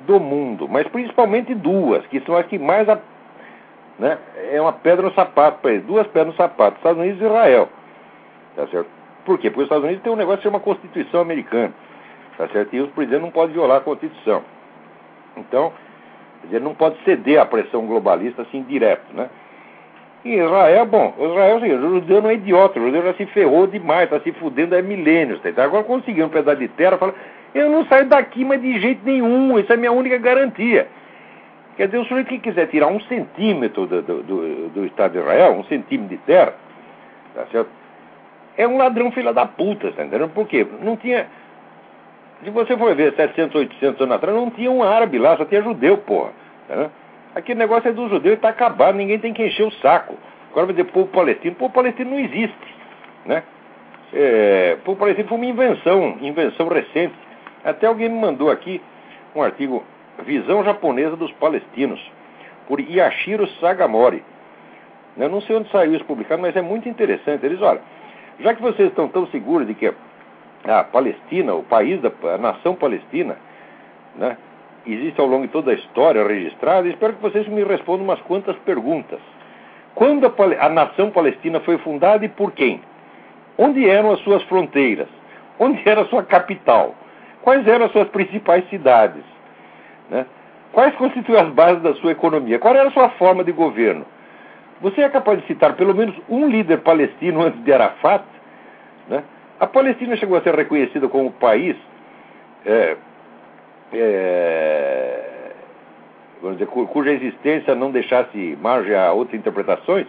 do 0.06 0.18
mundo, 0.18 0.68
mas 0.68 0.86
principalmente 0.88 1.54
duas, 1.54 2.06
que 2.06 2.20
são 2.20 2.36
as 2.36 2.46
que 2.46 2.58
mais 2.58 2.88
né, 3.98 4.18
é 4.52 4.60
uma 4.60 4.72
pedra 4.72 5.06
no 5.06 5.14
sapato 5.14 5.60
para 5.60 5.72
eles, 5.72 5.84
duas 5.84 6.06
pedras 6.08 6.28
no 6.28 6.34
sapato, 6.34 6.76
Estados 6.76 7.00
Unidos 7.00 7.20
e 7.20 7.24
Israel. 7.24 7.68
Tá 8.54 8.66
certo? 8.68 8.88
Por 9.24 9.38
quê? 9.38 9.50
Porque 9.50 9.62
os 9.62 9.66
Estados 9.66 9.84
Unidos 9.84 10.02
tem 10.02 10.12
um 10.12 10.16
negócio 10.16 10.38
que 10.38 10.44
chama 10.44 10.60
Constituição 10.60 11.20
Americana. 11.20 11.72
Tá 12.38 12.48
certo? 12.48 12.74
E 12.74 12.80
os 12.80 12.90
presidentes 12.90 13.24
não 13.24 13.30
podem 13.30 13.54
violar 13.54 13.78
a 13.78 13.80
Constituição. 13.80 14.42
Então, 15.36 15.72
ele 16.50 16.60
não 16.60 16.74
pode 16.74 16.96
ceder 17.04 17.40
à 17.40 17.44
pressão 17.44 17.86
globalista 17.86 18.42
assim 18.42 18.62
direto, 18.62 19.04
né? 19.14 19.28
Em 20.24 20.38
Israel, 20.38 20.86
bom, 20.86 21.14
Israel, 21.18 21.56
assim, 21.58 21.72
o 21.72 21.94
judeu 22.00 22.20
não 22.20 22.30
é 22.30 22.34
idiota, 22.34 22.80
o 22.80 22.82
judeu 22.82 23.02
já 23.02 23.14
se 23.14 23.26
ferrou 23.26 23.66
demais, 23.66 24.04
está 24.04 24.18
se 24.20 24.32
fudendo 24.32 24.74
há 24.74 24.82
milênios. 24.82 25.40
Tá? 25.40 25.64
Agora 25.64 25.84
conseguiu 25.84 26.26
um 26.26 26.28
pedaço 26.28 26.58
de 26.58 26.68
terra, 26.68 26.98
fala, 26.98 27.14
eu 27.54 27.70
não 27.70 27.86
saio 27.86 28.06
daqui, 28.06 28.44
mas 28.44 28.60
de 28.60 28.80
jeito 28.80 29.02
nenhum, 29.04 29.56
isso 29.58 29.72
é 29.72 29.76
minha 29.76 29.92
única 29.92 30.18
garantia. 30.18 30.88
Quer 31.76 31.86
dizer, 31.86 31.98
o 31.98 32.04
sujeito 32.04 32.28
que 32.28 32.38
quiser 32.38 32.66
tirar 32.68 32.86
um 32.86 33.00
centímetro 33.00 33.86
do, 33.86 34.02
do, 34.02 34.22
do, 34.22 34.68
do 34.70 34.86
Estado 34.86 35.12
de 35.12 35.18
Israel, 35.18 35.52
um 35.52 35.64
centímetro 35.64 36.16
de 36.16 36.22
terra, 36.24 36.54
tá 37.34 37.46
certo? 37.52 37.70
É 38.56 38.66
um 38.66 38.78
ladrão 38.78 39.12
filha 39.12 39.32
da 39.32 39.44
puta, 39.44 39.92
tá 39.92 40.04
entendendo? 40.04 40.30
Por 40.30 40.46
quê? 40.46 40.66
Não 40.80 40.96
tinha. 40.96 41.26
Se 42.42 42.50
você 42.50 42.76
for 42.76 42.94
ver 42.94 43.14
700, 43.14 43.54
800 43.54 44.00
anos 44.00 44.16
atrás, 44.16 44.36
não 44.36 44.50
tinha 44.50 44.70
um 44.70 44.82
árabe 44.82 45.18
lá, 45.18 45.36
só 45.36 45.44
tinha 45.44 45.62
judeu, 45.62 45.98
porra. 45.98 46.30
Tá 46.68 46.90
Aquele 47.34 47.58
negócio 47.58 47.90
é 47.90 47.92
do 47.92 48.08
judeu 48.08 48.32
e 48.32 48.36
está 48.36 48.48
acabado, 48.48 48.96
ninguém 48.96 49.18
tem 49.18 49.34
que 49.34 49.44
encher 49.44 49.64
o 49.64 49.70
saco. 49.72 50.14
Agora 50.50 50.66
vai 50.66 50.74
dizer 50.74 50.90
povo 50.90 51.08
palestino, 51.08 51.54
povo 51.54 51.74
palestino 51.74 52.12
não 52.12 52.18
existe. 52.18 52.74
Né? 53.26 53.42
É, 54.14 54.78
povo 54.84 54.98
palestino 54.98 55.28
foi 55.28 55.36
uma 55.36 55.46
invenção, 55.46 56.16
invenção 56.22 56.68
recente. 56.68 57.14
Até 57.62 57.86
alguém 57.86 58.08
me 58.08 58.18
mandou 58.18 58.50
aqui 58.50 58.80
um 59.34 59.42
artigo, 59.42 59.84
Visão 60.24 60.64
Japonesa 60.64 61.16
dos 61.16 61.32
Palestinos, 61.32 62.00
por 62.66 62.80
Yashiro 62.80 63.46
Sagamori. 63.60 64.22
Eu 65.16 65.28
não 65.28 65.40
sei 65.40 65.56
onde 65.56 65.70
saiu 65.70 65.94
isso 65.94 66.04
publicado, 66.04 66.42
mas 66.42 66.54
é 66.56 66.62
muito 66.62 66.88
interessante. 66.88 67.44
Eles, 67.44 67.60
olha, 67.62 67.80
já 68.40 68.54
que 68.54 68.62
vocês 68.62 68.88
estão 68.88 69.08
tão 69.08 69.26
seguros 69.28 69.66
de 69.66 69.74
que 69.74 69.92
a 70.64 70.84
Palestina, 70.84 71.54
o 71.54 71.62
país 71.62 72.00
da 72.00 72.10
a 72.34 72.38
nação 72.38 72.74
palestina, 72.74 73.36
né, 74.16 74.36
existe 74.86 75.20
ao 75.20 75.26
longo 75.26 75.46
de 75.46 75.52
toda 75.52 75.70
a 75.70 75.74
história 75.74 76.26
registrada, 76.26 76.88
espero 76.88 77.14
que 77.14 77.22
vocês 77.22 77.46
me 77.48 77.64
respondam 77.64 78.04
umas 78.04 78.20
quantas 78.22 78.56
perguntas. 78.58 79.20
Quando 79.94 80.26
a, 80.26 80.66
a 80.66 80.68
nação 80.68 81.10
palestina 81.10 81.60
foi 81.60 81.78
fundada 81.78 82.24
e 82.24 82.28
por 82.28 82.52
quem? 82.52 82.80
Onde 83.56 83.88
eram 83.88 84.12
as 84.12 84.20
suas 84.20 84.42
fronteiras? 84.44 85.08
Onde 85.58 85.80
era 85.88 86.02
a 86.02 86.06
sua 86.06 86.22
capital? 86.22 86.94
Quais 87.42 87.66
eram 87.66 87.86
as 87.86 87.92
suas 87.92 88.08
principais 88.08 88.68
cidades? 88.68 89.22
Né? 90.10 90.26
Quais 90.72 90.94
constituem 90.96 91.40
as 91.40 91.48
bases 91.48 91.82
da 91.82 91.94
sua 91.94 92.12
economia? 92.12 92.58
Qual 92.58 92.74
era 92.74 92.88
a 92.88 92.92
sua 92.92 93.10
forma 93.10 93.42
de 93.44 93.52
governo? 93.52 94.04
Você 94.80 95.00
é 95.00 95.08
capaz 95.08 95.40
de 95.40 95.46
citar 95.46 95.74
pelo 95.74 95.94
menos 95.94 96.14
um 96.28 96.48
líder 96.48 96.78
palestino 96.78 97.42
antes 97.42 97.62
de 97.64 97.72
Arafat? 97.72 98.24
Né? 99.08 99.22
A 99.58 99.66
Palestina 99.66 100.16
chegou 100.16 100.36
a 100.36 100.42
ser 100.42 100.54
reconhecida 100.54 101.08
como 101.08 101.30
país 101.32 101.76
é, 102.66 102.96
é, 103.92 105.26
vamos 106.42 106.58
dizer, 106.58 106.70
cuja 106.70 107.12
existência 107.12 107.74
não 107.74 107.90
deixasse 107.90 108.58
margem 108.60 108.94
a 108.94 109.12
outras 109.12 109.38
interpretações, 109.38 110.06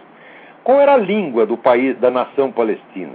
qual 0.64 0.80
era 0.80 0.94
a 0.94 0.96
língua 0.96 1.46
do 1.46 1.56
país, 1.56 1.96
da 1.98 2.10
nação 2.10 2.50
palestina? 2.50 3.14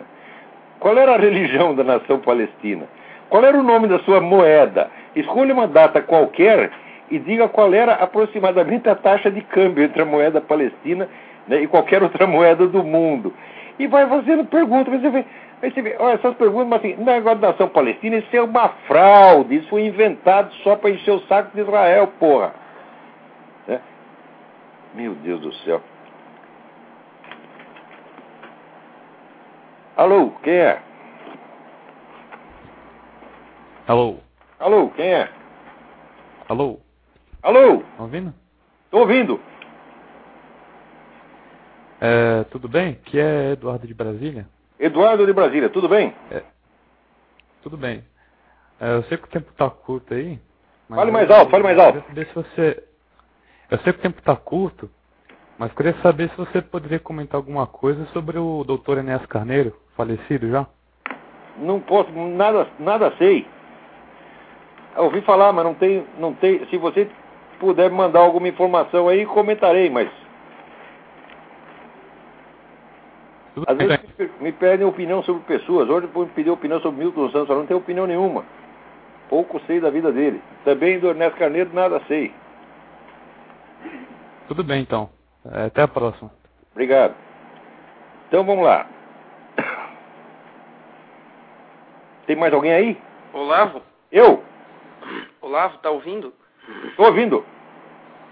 Qual 0.79 0.97
era 0.97 1.15
a 1.15 1.17
religião 1.19 1.75
da 1.75 1.83
nação 1.83 2.19
palestina? 2.19 2.87
Qual 3.33 3.43
era 3.43 3.57
o 3.57 3.63
nome 3.63 3.87
da 3.87 3.97
sua 4.01 4.21
moeda? 4.21 4.91
Escolha 5.15 5.55
uma 5.55 5.67
data 5.67 5.99
qualquer 6.03 6.69
e 7.09 7.17
diga 7.17 7.49
qual 7.49 7.73
era 7.73 7.93
aproximadamente 7.93 8.87
a 8.87 8.93
taxa 8.93 9.31
de 9.31 9.41
câmbio 9.41 9.83
entre 9.83 10.03
a 10.03 10.05
moeda 10.05 10.39
palestina 10.39 11.09
né, 11.47 11.63
e 11.63 11.67
qualquer 11.67 12.03
outra 12.03 12.27
moeda 12.29 12.67
do 12.67 12.83
mundo. 12.83 13.33
E 13.79 13.87
vai 13.87 14.07
fazendo 14.07 14.45
perguntas. 14.45 15.01
Você 15.01 15.09
vê, 15.09 15.25
você 15.63 15.81
vê, 15.81 15.95
olha, 15.97 16.13
essas 16.13 16.35
perguntas, 16.35 16.67
mas 16.67 16.79
assim, 16.81 17.03
negócio 17.03 17.39
da 17.39 17.47
nação 17.47 17.67
palestina, 17.69 18.17
isso 18.17 18.37
é 18.37 18.41
uma 18.43 18.69
fraude, 18.85 19.55
isso 19.55 19.69
foi 19.69 19.87
inventado 19.87 20.53
só 20.63 20.75
para 20.75 20.91
encher 20.91 21.15
o 21.15 21.21
saco 21.21 21.55
de 21.55 21.61
Israel, 21.61 22.09
porra. 22.19 22.53
Né? 23.67 23.81
Meu 24.93 25.15
Deus 25.15 25.41
do 25.41 25.51
céu. 25.55 25.81
Alô, 29.97 30.33
quem 30.43 30.53
é? 30.53 30.92
Alô? 33.85 34.15
Alô, 34.59 34.89
quem 34.91 35.13
é? 35.13 35.29
Alô? 36.47 36.79
Alô? 37.41 37.79
Tá 37.97 38.03
ouvindo? 38.03 38.33
Tô 38.89 38.99
ouvindo. 38.99 39.41
É, 41.99 42.45
tudo 42.45 42.69
bem? 42.69 42.91
Aqui 42.91 43.19
é 43.19 43.51
Eduardo 43.51 43.85
de 43.85 43.93
Brasília. 43.93 44.47
Eduardo 44.79 45.25
de 45.25 45.33
Brasília, 45.33 45.69
tudo 45.69 45.89
bem? 45.89 46.15
É, 46.31 46.43
tudo 47.61 47.75
bem. 47.75 48.05
É, 48.79 48.95
eu 48.95 49.03
sei 49.03 49.17
que 49.17 49.25
o 49.25 49.29
tempo 49.29 49.51
está 49.51 49.69
curto 49.69 50.13
aí. 50.13 50.39
fale 50.87 51.11
mais 51.11 51.29
alto, 51.29 51.51
fale 51.51 51.63
mais 51.63 51.77
alto. 51.77 51.97
Eu 51.97 52.03
saber 52.03 52.27
se 52.27 52.35
você. 52.35 52.83
Eu 53.69 53.77
sei 53.79 53.91
que 53.91 53.99
o 53.99 54.01
tempo 54.01 54.19
está 54.19 54.35
curto, 54.35 54.89
mas 55.57 55.73
queria 55.73 55.95
saber 56.01 56.29
se 56.29 56.37
você 56.37 56.61
poderia 56.61 56.99
comentar 56.99 57.35
alguma 57.35 57.67
coisa 57.67 58.05
sobre 58.13 58.37
o 58.37 58.63
doutor 58.63 58.97
Enéas 58.97 59.25
Carneiro, 59.25 59.75
falecido 59.97 60.49
já. 60.49 60.65
Não 61.57 61.81
posso, 61.81 62.09
nada, 62.11 62.67
nada 62.79 63.13
sei. 63.17 63.45
Eu 64.95 65.05
ouvi 65.05 65.21
falar, 65.21 65.51
mas 65.53 65.65
não 65.65 65.73
tem, 65.73 66.05
não 66.19 66.33
tem. 66.33 66.65
Se 66.67 66.77
você 66.77 67.09
puder 67.59 67.89
mandar 67.89 68.19
alguma 68.19 68.47
informação 68.47 69.07
aí, 69.07 69.25
comentarei, 69.25 69.89
mas 69.89 70.09
Às 73.67 73.77
vezes 73.77 73.99
me 74.41 74.51
pedem 74.51 74.85
opinião 74.85 75.21
sobre 75.23 75.43
pessoas. 75.43 75.87
Hoje 75.87 76.09
me 76.13 76.25
pediu 76.27 76.53
opinião 76.53 76.79
sobre 76.81 76.99
Milton 77.03 77.29
Santos, 77.29 77.49
eu 77.49 77.57
não 77.57 77.65
tenho 77.67 77.79
opinião 77.79 78.07
nenhuma. 78.07 78.43
Pouco 79.29 79.61
sei 79.67 79.79
da 79.79 79.89
vida 79.89 80.11
dele. 80.11 80.41
Também 80.65 80.99
do 80.99 81.07
Ernesto 81.07 81.37
Carneiro 81.37 81.69
nada 81.73 82.01
sei. 82.07 82.33
Tudo 84.47 84.63
bem 84.63 84.81
então. 84.81 85.09
É, 85.51 85.65
até 85.65 85.83
a 85.83 85.87
próxima. 85.87 86.31
Obrigado. 86.71 87.13
Então 88.27 88.43
vamos 88.43 88.65
lá. 88.65 88.87
Tem 92.25 92.35
mais 92.35 92.53
alguém 92.53 92.73
aí? 92.73 92.97
Olavo? 93.33 93.81
Eu? 94.11 94.43
Olavo, 95.53 95.77
tá 95.77 95.91
ouvindo? 95.91 96.33
Tô 96.97 97.03
ouvindo. 97.03 97.45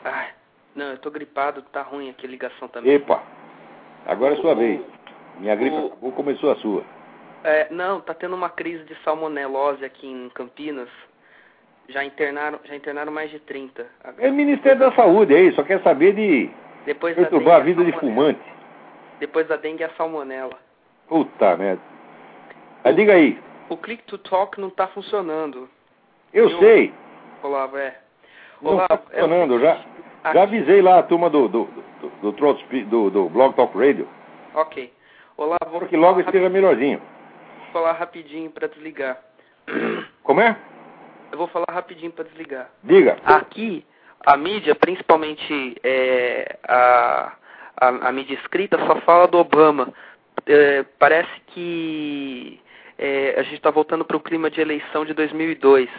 Ah, 0.03 0.29
não, 0.75 0.87
eu 0.87 0.97
tô 0.97 1.11
gripado, 1.11 1.61
tá 1.71 1.83
ruim 1.83 2.09
aqui 2.09 2.25
a 2.25 2.29
ligação 2.29 2.67
também. 2.67 2.93
Epa, 2.93 3.21
agora 4.07 4.33
é 4.33 4.37
sua 4.37 4.55
vez. 4.55 4.81
Minha 5.37 5.55
gripe 5.55 5.75
o... 5.75 5.85
acabou, 5.85 6.11
começou 6.13 6.51
a 6.51 6.55
sua. 6.55 6.83
É, 7.43 7.67
não, 7.69 8.01
tá 8.01 8.15
tendo 8.15 8.35
uma 8.35 8.49
crise 8.49 8.83
de 8.85 8.95
salmonelose 9.03 9.85
aqui 9.85 10.07
em 10.07 10.29
Campinas. 10.29 10.89
Já 11.89 12.03
internaram, 12.03 12.59
já 12.63 12.75
internaram 12.75 13.11
mais 13.11 13.29
de 13.29 13.37
30. 13.37 13.85
É 14.17 14.29
o 14.29 14.33
Ministério 14.33 14.79
da 14.79 14.91
Saúde 14.93 15.35
aí, 15.35 15.51
só 15.53 15.61
quer 15.61 15.79
saber 15.83 16.15
de 16.15 16.49
Depois 16.87 17.15
perturbar 17.15 17.57
a 17.57 17.63
vida 17.63 17.85
de 17.85 17.91
fumante. 17.99 18.41
Depois 19.19 19.47
da 19.47 19.57
dengue 19.57 19.83
é 19.83 19.85
a 19.85 19.91
salmonela. 19.91 20.57
Puta 21.07 21.55
merda. 21.55 21.83
Mas 22.83 22.95
diga 22.95 23.13
aí. 23.13 23.37
O 23.69 23.77
Click 23.77 24.03
to 24.05 24.17
Talk 24.17 24.59
não 24.59 24.71
tá 24.71 24.87
funcionando. 24.87 25.69
Eu, 26.33 26.49
Eu 26.49 26.59
sei. 26.59 27.00
Olavo, 27.43 27.77
é. 27.77 27.97
Olavo, 28.61 28.81
não 28.81 28.87
tá 28.87 28.97
funcionando, 28.97 29.55
é 29.55 29.59
já, 29.59 30.33
já 30.33 30.43
avisei 30.43 30.81
lá 30.81 30.99
a 30.99 31.03
turma 31.03 31.29
do, 31.29 31.47
do, 31.47 31.69
do, 32.21 32.31
do, 32.31 32.85
do, 32.85 33.09
do 33.09 33.29
Blog 33.29 33.55
Talk 33.55 33.77
Radio. 33.77 34.07
Ok. 34.53 34.93
Olá, 35.37 35.57
vou 35.71 35.81
que 35.87 35.97
logo 35.97 36.19
esteja 36.19 36.49
melhorzinho. 36.49 36.99
Vou 36.99 37.71
falar 37.73 37.93
rapidinho 37.93 38.51
para 38.51 38.67
desligar. 38.67 39.17
Como 40.23 40.41
é? 40.41 40.55
Eu 41.31 41.37
vou 41.37 41.47
falar 41.47 41.65
rapidinho 41.71 42.11
para 42.11 42.25
desligar. 42.25 42.69
Diga. 42.83 43.17
Aqui, 43.25 43.85
a 44.25 44.37
mídia, 44.37 44.75
principalmente 44.75 45.75
é, 45.83 46.57
a, 46.67 47.33
a, 47.77 47.87
a, 47.87 48.11
mídia 48.11 48.35
escrita, 48.35 48.77
só 48.85 48.97
fala 49.01 49.27
do 49.27 49.39
Obama. 49.39 49.91
É, 50.45 50.83
parece 50.99 51.31
que 51.47 52.59
é, 52.97 53.35
a 53.39 53.43
gente 53.43 53.55
está 53.55 53.71
voltando 53.71 54.05
para 54.05 54.17
o 54.17 54.21
clima 54.21 54.51
de 54.51 54.61
eleição 54.61 55.05
de 55.05 55.13
2002, 55.13 55.89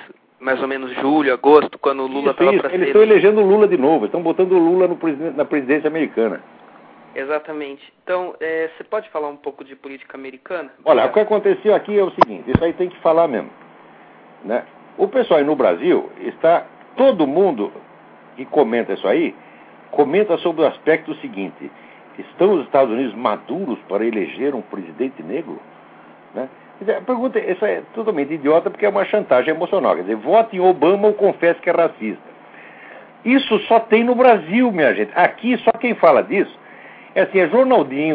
mais 0.42 0.60
ou 0.60 0.66
menos 0.66 0.92
julho, 0.96 1.32
agosto, 1.32 1.78
quando 1.78 2.02
o 2.02 2.06
Lula 2.06 2.32
estava 2.32 2.52
para 2.52 2.68
ser. 2.68 2.74
Eles 2.74 2.88
estão 2.88 3.02
elegendo 3.02 3.40
o 3.40 3.46
Lula 3.46 3.68
de 3.68 3.78
novo, 3.78 4.06
estão 4.06 4.20
botando 4.20 4.52
o 4.52 4.58
Lula 4.58 4.88
no, 4.88 4.98
na 5.36 5.44
presidência 5.44 5.86
americana. 5.86 6.42
Exatamente. 7.14 7.92
Então, 8.02 8.34
é, 8.40 8.68
você 8.76 8.82
pode 8.82 9.08
falar 9.10 9.28
um 9.28 9.36
pouco 9.36 9.64
de 9.64 9.76
política 9.76 10.16
americana? 10.16 10.70
Olha, 10.84 11.06
o 11.06 11.12
que 11.12 11.20
aconteceu 11.20 11.74
aqui 11.74 11.96
é 11.96 12.02
o 12.02 12.10
seguinte, 12.10 12.50
isso 12.50 12.64
aí 12.64 12.72
tem 12.72 12.88
que 12.88 12.98
falar 13.00 13.28
mesmo. 13.28 13.50
Né? 14.44 14.64
O 14.98 15.06
pessoal 15.06 15.38
aí 15.38 15.46
no 15.46 15.54
Brasil 15.54 16.10
está, 16.20 16.66
todo 16.96 17.24
mundo 17.24 17.72
que 18.34 18.44
comenta 18.44 18.94
isso 18.94 19.06
aí, 19.06 19.34
comenta 19.92 20.36
sobre 20.38 20.62
o 20.62 20.66
aspecto 20.66 21.14
seguinte, 21.16 21.70
estão 22.18 22.54
os 22.54 22.64
Estados 22.64 22.92
Unidos 22.92 23.14
maduros 23.14 23.78
para 23.88 24.04
eleger 24.04 24.56
um 24.56 24.62
presidente 24.62 25.22
negro? 25.22 25.60
Né? 26.34 26.48
A 26.88 27.00
pergunta, 27.00 27.38
isso 27.38 27.64
é 27.64 27.82
totalmente 27.94 28.34
idiota 28.34 28.70
porque 28.70 28.86
é 28.86 28.88
uma 28.88 29.04
chantagem 29.04 29.54
emocional. 29.54 29.94
Quer 29.94 30.02
dizer, 30.02 30.16
vote 30.16 30.56
em 30.56 30.60
Obama 30.60 31.08
ou 31.08 31.14
confesse 31.14 31.60
que 31.60 31.70
é 31.70 31.72
racista. 31.72 32.32
Isso 33.24 33.58
só 33.60 33.78
tem 33.80 34.02
no 34.02 34.14
Brasil, 34.14 34.70
minha 34.72 34.94
gente. 34.94 35.12
Aqui, 35.14 35.56
só 35.58 35.72
quem 35.72 35.94
fala 35.94 36.22
disso 36.22 36.62
é 37.14 37.22
assim, 37.22 37.40
é 37.40 37.46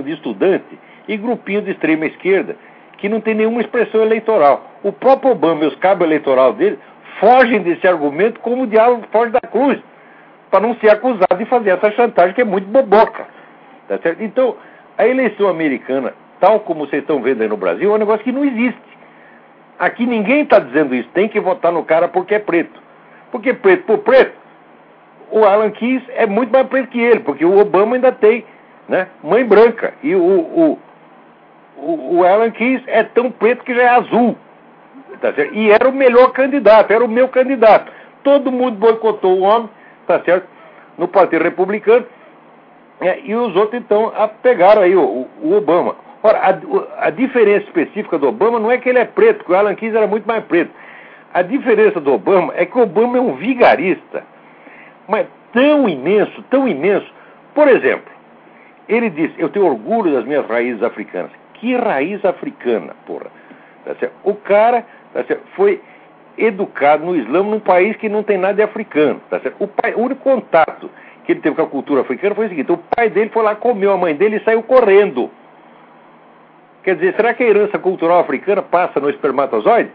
de 0.02 0.12
estudante 0.12 0.80
e 1.08 1.18
grupinho 1.18 1.62
de 1.62 1.72
extrema 1.72 2.06
esquerda, 2.06 2.56
que 2.98 3.08
não 3.08 3.22
tem 3.22 3.36
nenhuma 3.36 3.62
expressão 3.62 4.02
eleitoral. 4.02 4.72
O 4.84 4.92
próprio 4.92 5.32
Obama 5.32 5.64
e 5.64 5.68
os 5.68 5.76
cabos 5.76 6.06
eleitorais 6.06 6.56
dele 6.56 6.80
fogem 7.20 7.62
desse 7.62 7.88
argumento 7.88 8.40
como 8.40 8.64
o 8.64 8.68
diabo 8.68 9.04
foge 9.12 9.32
da 9.32 9.42
cruz, 9.42 9.80
para 10.50 10.62
não 10.62 10.76
ser 10.76 10.90
acusado 10.90 11.38
de 11.38 11.46
fazer 11.46 11.72
essa 11.72 11.92
chantagem 11.92 12.34
que 12.34 12.42
é 12.42 12.46
muito 12.46 12.68
boboca. 12.68 13.28
Tá 13.88 13.98
certo? 14.00 14.22
Então, 14.22 14.56
a 14.98 15.08
eleição 15.08 15.48
americana, 15.48 16.14
tal 16.40 16.60
como 16.62 16.86
vocês 16.86 17.02
estão 17.02 17.22
vendo 17.22 17.42
aí 17.42 17.48
no 17.48 17.58
Brasil, 17.58 17.92
é 17.92 17.96
um 17.96 18.00
negócio 18.00 18.24
que 18.24 18.32
não 18.32 18.46
existe. 18.46 18.98
Aqui 19.80 20.06
ninguém 20.06 20.42
está 20.42 20.60
dizendo 20.60 20.96
isso. 20.96 21.10
Tem 21.14 21.28
que 21.30 21.40
votar 21.40 21.72
no 21.72 21.84
cara 21.84 22.08
porque 22.08 22.36
é 22.36 22.40
preto. 22.40 22.82
Porque 23.32 23.54
preto 23.54 23.84
por 23.86 24.00
preto, 24.00 24.34
o 25.32 25.44
Alan 25.46 25.72
Keyes 25.72 26.04
é 26.16 26.26
muito 26.26 26.52
mais 26.52 26.68
preto 26.68 26.90
que 26.90 27.00
ele, 27.00 27.20
porque 27.20 27.46
o 27.46 27.60
Obama 27.60 27.96
ainda 27.96 28.12
tem 28.12 28.46
né, 28.88 29.08
mãe 29.24 29.46
branca. 29.46 29.94
E 30.02 30.16
o, 30.16 30.22
o, 30.22 30.80
o, 31.78 32.18
o 32.18 32.24
Alan 32.24 32.52
Keyes 32.52 32.82
é 32.88 33.04
tão 33.04 33.30
preto 33.32 33.64
que 33.64 33.76
já 33.76 33.84
é 33.84 33.90
azul. 33.90 34.36
Tá 35.22 35.34
certo? 35.34 35.54
E 35.54 35.72
era 35.72 35.88
o 35.88 35.94
melhor 35.94 36.32
candidato, 36.32 36.92
era 36.92 37.04
o 37.04 37.08
meu 37.08 37.28
candidato. 37.28 37.92
Todo 38.24 38.52
mundo 38.52 38.78
boicotou 38.78 39.40
o 39.40 39.42
homem, 39.42 39.70
tá 40.06 40.20
certo? 40.22 40.48
No 40.98 41.08
Partido 41.08 41.44
Republicano. 41.44 42.06
É, 43.00 43.20
e 43.24 43.36
os 43.36 43.56
outros, 43.56 43.80
então, 43.80 44.12
pegaram 44.42 44.82
aí 44.82 44.96
o, 44.96 45.28
o 45.42 45.54
Obama. 45.56 45.96
Ora, 46.28 46.40
a, 46.40 47.08
a, 47.08 47.10
diferença 47.10 47.68
específica 47.68 48.18
do 48.18 48.28
Obama 48.28 48.60
não 48.60 48.70
é 48.70 48.78
que 48.78 48.90
ele 48.90 49.00
é 49.00 49.06
preto, 49.06 49.46
que 49.46 49.52
o 49.54 49.56
Alan 49.56 49.76
Keyes 49.76 49.96
era 49.96 50.08
muito 50.08 50.28
mais 50.28 50.44
preto. 50.44 50.72
A 51.34 51.42
diferença 51.42 52.02
do 52.02 52.12
Obama 52.12 52.52
é 52.54 52.66
que 52.66 52.78
o 52.78 52.82
Obama 52.82 53.18
é 53.18 53.22
um 53.22 53.36
vigarista, 53.36 54.26
mas 55.08 55.26
tão 55.54 55.88
imenso, 55.88 56.44
tão 56.50 56.68
imenso. 56.68 57.10
Por 57.56 57.70
exemplo, 57.70 58.12
ele 58.90 59.10
disse: 59.10 59.36
Eu 59.38 59.48
tenho 59.48 59.68
orgulho 59.68 60.12
das 60.12 60.26
minhas 60.26 60.46
raízes 60.46 60.84
africanas. 60.84 61.32
Que 61.54 61.78
raiz 61.78 62.24
africana, 62.26 62.94
porra? 63.06 63.28
Tá 63.86 64.10
o 64.26 64.36
cara 64.36 64.86
tá 65.14 65.24
foi 65.56 65.82
educado 66.38 67.06
no 67.06 67.16
Islã 67.16 67.42
num 67.42 67.62
país 67.62 67.96
que 67.96 68.10
não 68.10 68.22
tem 68.22 68.38
nada 68.38 68.56
de 68.56 68.64
africano. 68.64 69.22
Tá 69.30 69.40
o, 69.60 69.68
pai, 69.70 69.94
o 69.94 70.02
único 70.02 70.22
contato 70.22 70.90
que 71.24 71.32
ele 71.32 71.40
teve 71.40 71.56
com 71.56 71.62
a 71.62 71.68
cultura 71.68 72.02
africana 72.02 72.36
foi 72.36 72.48
o 72.48 72.50
seguinte: 72.50 72.70
o 72.70 72.78
pai 72.78 73.10
dele 73.10 73.30
foi 73.30 73.44
lá, 73.44 73.56
comeu 73.56 73.94
a 73.94 73.98
mãe 73.98 74.14
dele 74.14 74.36
e 74.36 74.44
saiu 74.44 74.62
correndo. 74.62 75.32
Quer 76.84 76.96
dizer, 76.96 77.16
será 77.16 77.34
que 77.34 77.44
a 77.44 77.48
herança 77.48 77.78
cultural 77.78 78.20
africana 78.20 78.62
passa 78.62 79.00
no 79.00 79.10
espermatozoide? 79.10 79.92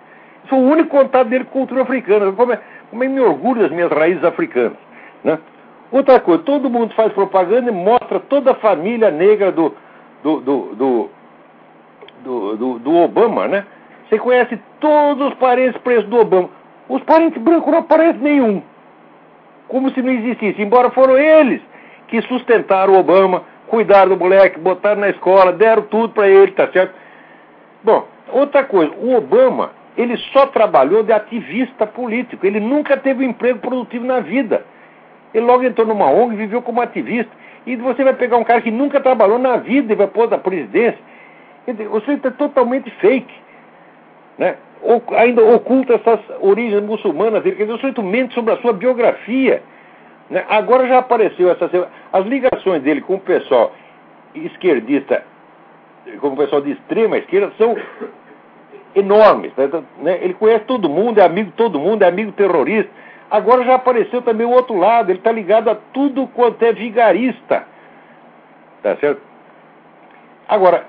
Foi 0.48 0.58
o 0.58 0.62
único 0.62 0.90
contato 0.90 1.28
dele 1.28 1.44
com 1.44 1.60
cultura 1.60 1.82
africana. 1.82 2.32
Como 2.32 2.52
é, 2.52 2.60
como 2.90 3.04
é 3.04 3.08
me 3.08 3.20
orgulho 3.20 3.62
das 3.62 3.70
minhas 3.70 3.90
raízes 3.90 4.24
africanas. 4.24 4.76
Né? 5.24 5.38
Outra 5.90 6.20
coisa, 6.20 6.42
todo 6.42 6.70
mundo 6.70 6.94
faz 6.94 7.12
propaganda 7.12 7.70
e 7.70 7.74
mostra 7.74 8.18
toda 8.20 8.52
a 8.52 8.54
família 8.54 9.10
negra 9.10 9.52
do, 9.52 9.74
do, 10.22 10.40
do, 10.40 10.74
do, 10.74 12.56
do, 12.56 12.78
do 12.78 12.96
Obama, 12.96 13.46
né? 13.46 13.64
Você 14.08 14.18
conhece 14.18 14.58
todos 14.80 15.28
os 15.28 15.34
parentes 15.34 15.80
presos 15.82 16.06
do 16.06 16.18
Obama. 16.18 16.50
Os 16.88 17.02
parentes 17.02 17.40
brancos 17.40 17.70
não 17.70 17.78
aparecem 17.78 18.20
nenhum. 18.20 18.62
Como 19.68 19.90
se 19.90 20.02
não 20.02 20.12
existisse. 20.12 20.60
Embora 20.60 20.90
foram 20.90 21.16
eles 21.16 21.62
que 22.08 22.20
sustentaram 22.22 22.94
o 22.94 22.98
Obama, 22.98 23.42
cuidaram 23.72 24.10
do 24.10 24.18
moleque, 24.18 24.60
botaram 24.60 25.00
na 25.00 25.08
escola, 25.08 25.50
deram 25.50 25.84
tudo 25.84 26.10
para 26.10 26.28
ele, 26.28 26.52
tá 26.52 26.68
certo? 26.68 26.92
Bom, 27.82 28.06
outra 28.30 28.64
coisa, 28.64 28.92
o 29.00 29.14
Obama, 29.14 29.70
ele 29.96 30.14
só 30.30 30.44
trabalhou 30.44 31.02
de 31.02 31.10
ativista 31.10 31.86
político, 31.86 32.46
ele 32.46 32.60
nunca 32.60 32.98
teve 32.98 33.24
um 33.24 33.30
emprego 33.30 33.60
produtivo 33.60 34.04
na 34.04 34.20
vida. 34.20 34.62
Ele 35.32 35.46
logo 35.46 35.64
entrou 35.64 35.86
numa 35.86 36.10
ONG 36.10 36.34
e 36.34 36.36
viveu 36.36 36.60
como 36.60 36.82
ativista. 36.82 37.32
E 37.66 37.74
você 37.76 38.04
vai 38.04 38.12
pegar 38.12 38.36
um 38.36 38.44
cara 38.44 38.60
que 38.60 38.70
nunca 38.70 39.00
trabalhou 39.00 39.38
na 39.38 39.56
vida 39.56 39.90
e 39.90 39.96
vai 39.96 40.06
pôr 40.06 40.26
da 40.26 40.36
presidência. 40.36 40.98
O 41.90 42.00
sujeito 42.00 42.28
é 42.28 42.30
totalmente 42.30 42.90
fake. 42.90 43.34
Né? 44.36 44.54
ainda 45.16 45.42
oculta 45.44 45.94
essas 45.94 46.20
origens 46.40 46.82
muçulmanas 46.82 47.42
dele. 47.42 47.56
Quer 47.56 47.62
dizer, 47.62 47.74
o 47.74 47.78
sujeito 47.78 48.02
mente 48.02 48.34
sobre 48.34 48.52
a 48.52 48.58
sua 48.58 48.74
biografia. 48.74 49.62
Né? 50.32 50.46
Agora 50.48 50.88
já 50.88 50.96
apareceu 50.96 51.50
essa 51.50 51.70
as 52.10 52.24
ligações 52.24 52.82
dele 52.82 53.02
com 53.02 53.16
o 53.16 53.20
pessoal 53.20 53.70
esquerdista, 54.34 55.22
com 56.22 56.28
o 56.28 56.36
pessoal 56.36 56.62
de 56.62 56.72
extrema 56.72 57.18
esquerda, 57.18 57.52
são 57.58 57.76
enormes. 58.94 59.52
Né? 59.54 59.68
né? 59.98 60.18
Ele 60.22 60.32
conhece 60.32 60.64
todo 60.64 60.88
mundo, 60.88 61.18
é 61.18 61.22
amigo 61.22 61.50
de 61.50 61.56
todo 61.56 61.78
mundo, 61.78 62.02
é 62.02 62.08
amigo 62.08 62.32
terrorista. 62.32 62.90
Agora 63.30 63.62
já 63.62 63.74
apareceu 63.74 64.22
também 64.22 64.46
o 64.46 64.50
outro 64.50 64.74
lado, 64.74 65.10
ele 65.10 65.18
está 65.18 65.30
ligado 65.30 65.68
a 65.68 65.74
tudo 65.74 66.26
quanto 66.28 66.62
é 66.62 66.72
vigarista. 66.72 67.66
Tá 68.82 68.96
certo? 68.96 69.20
Agora, 70.48 70.86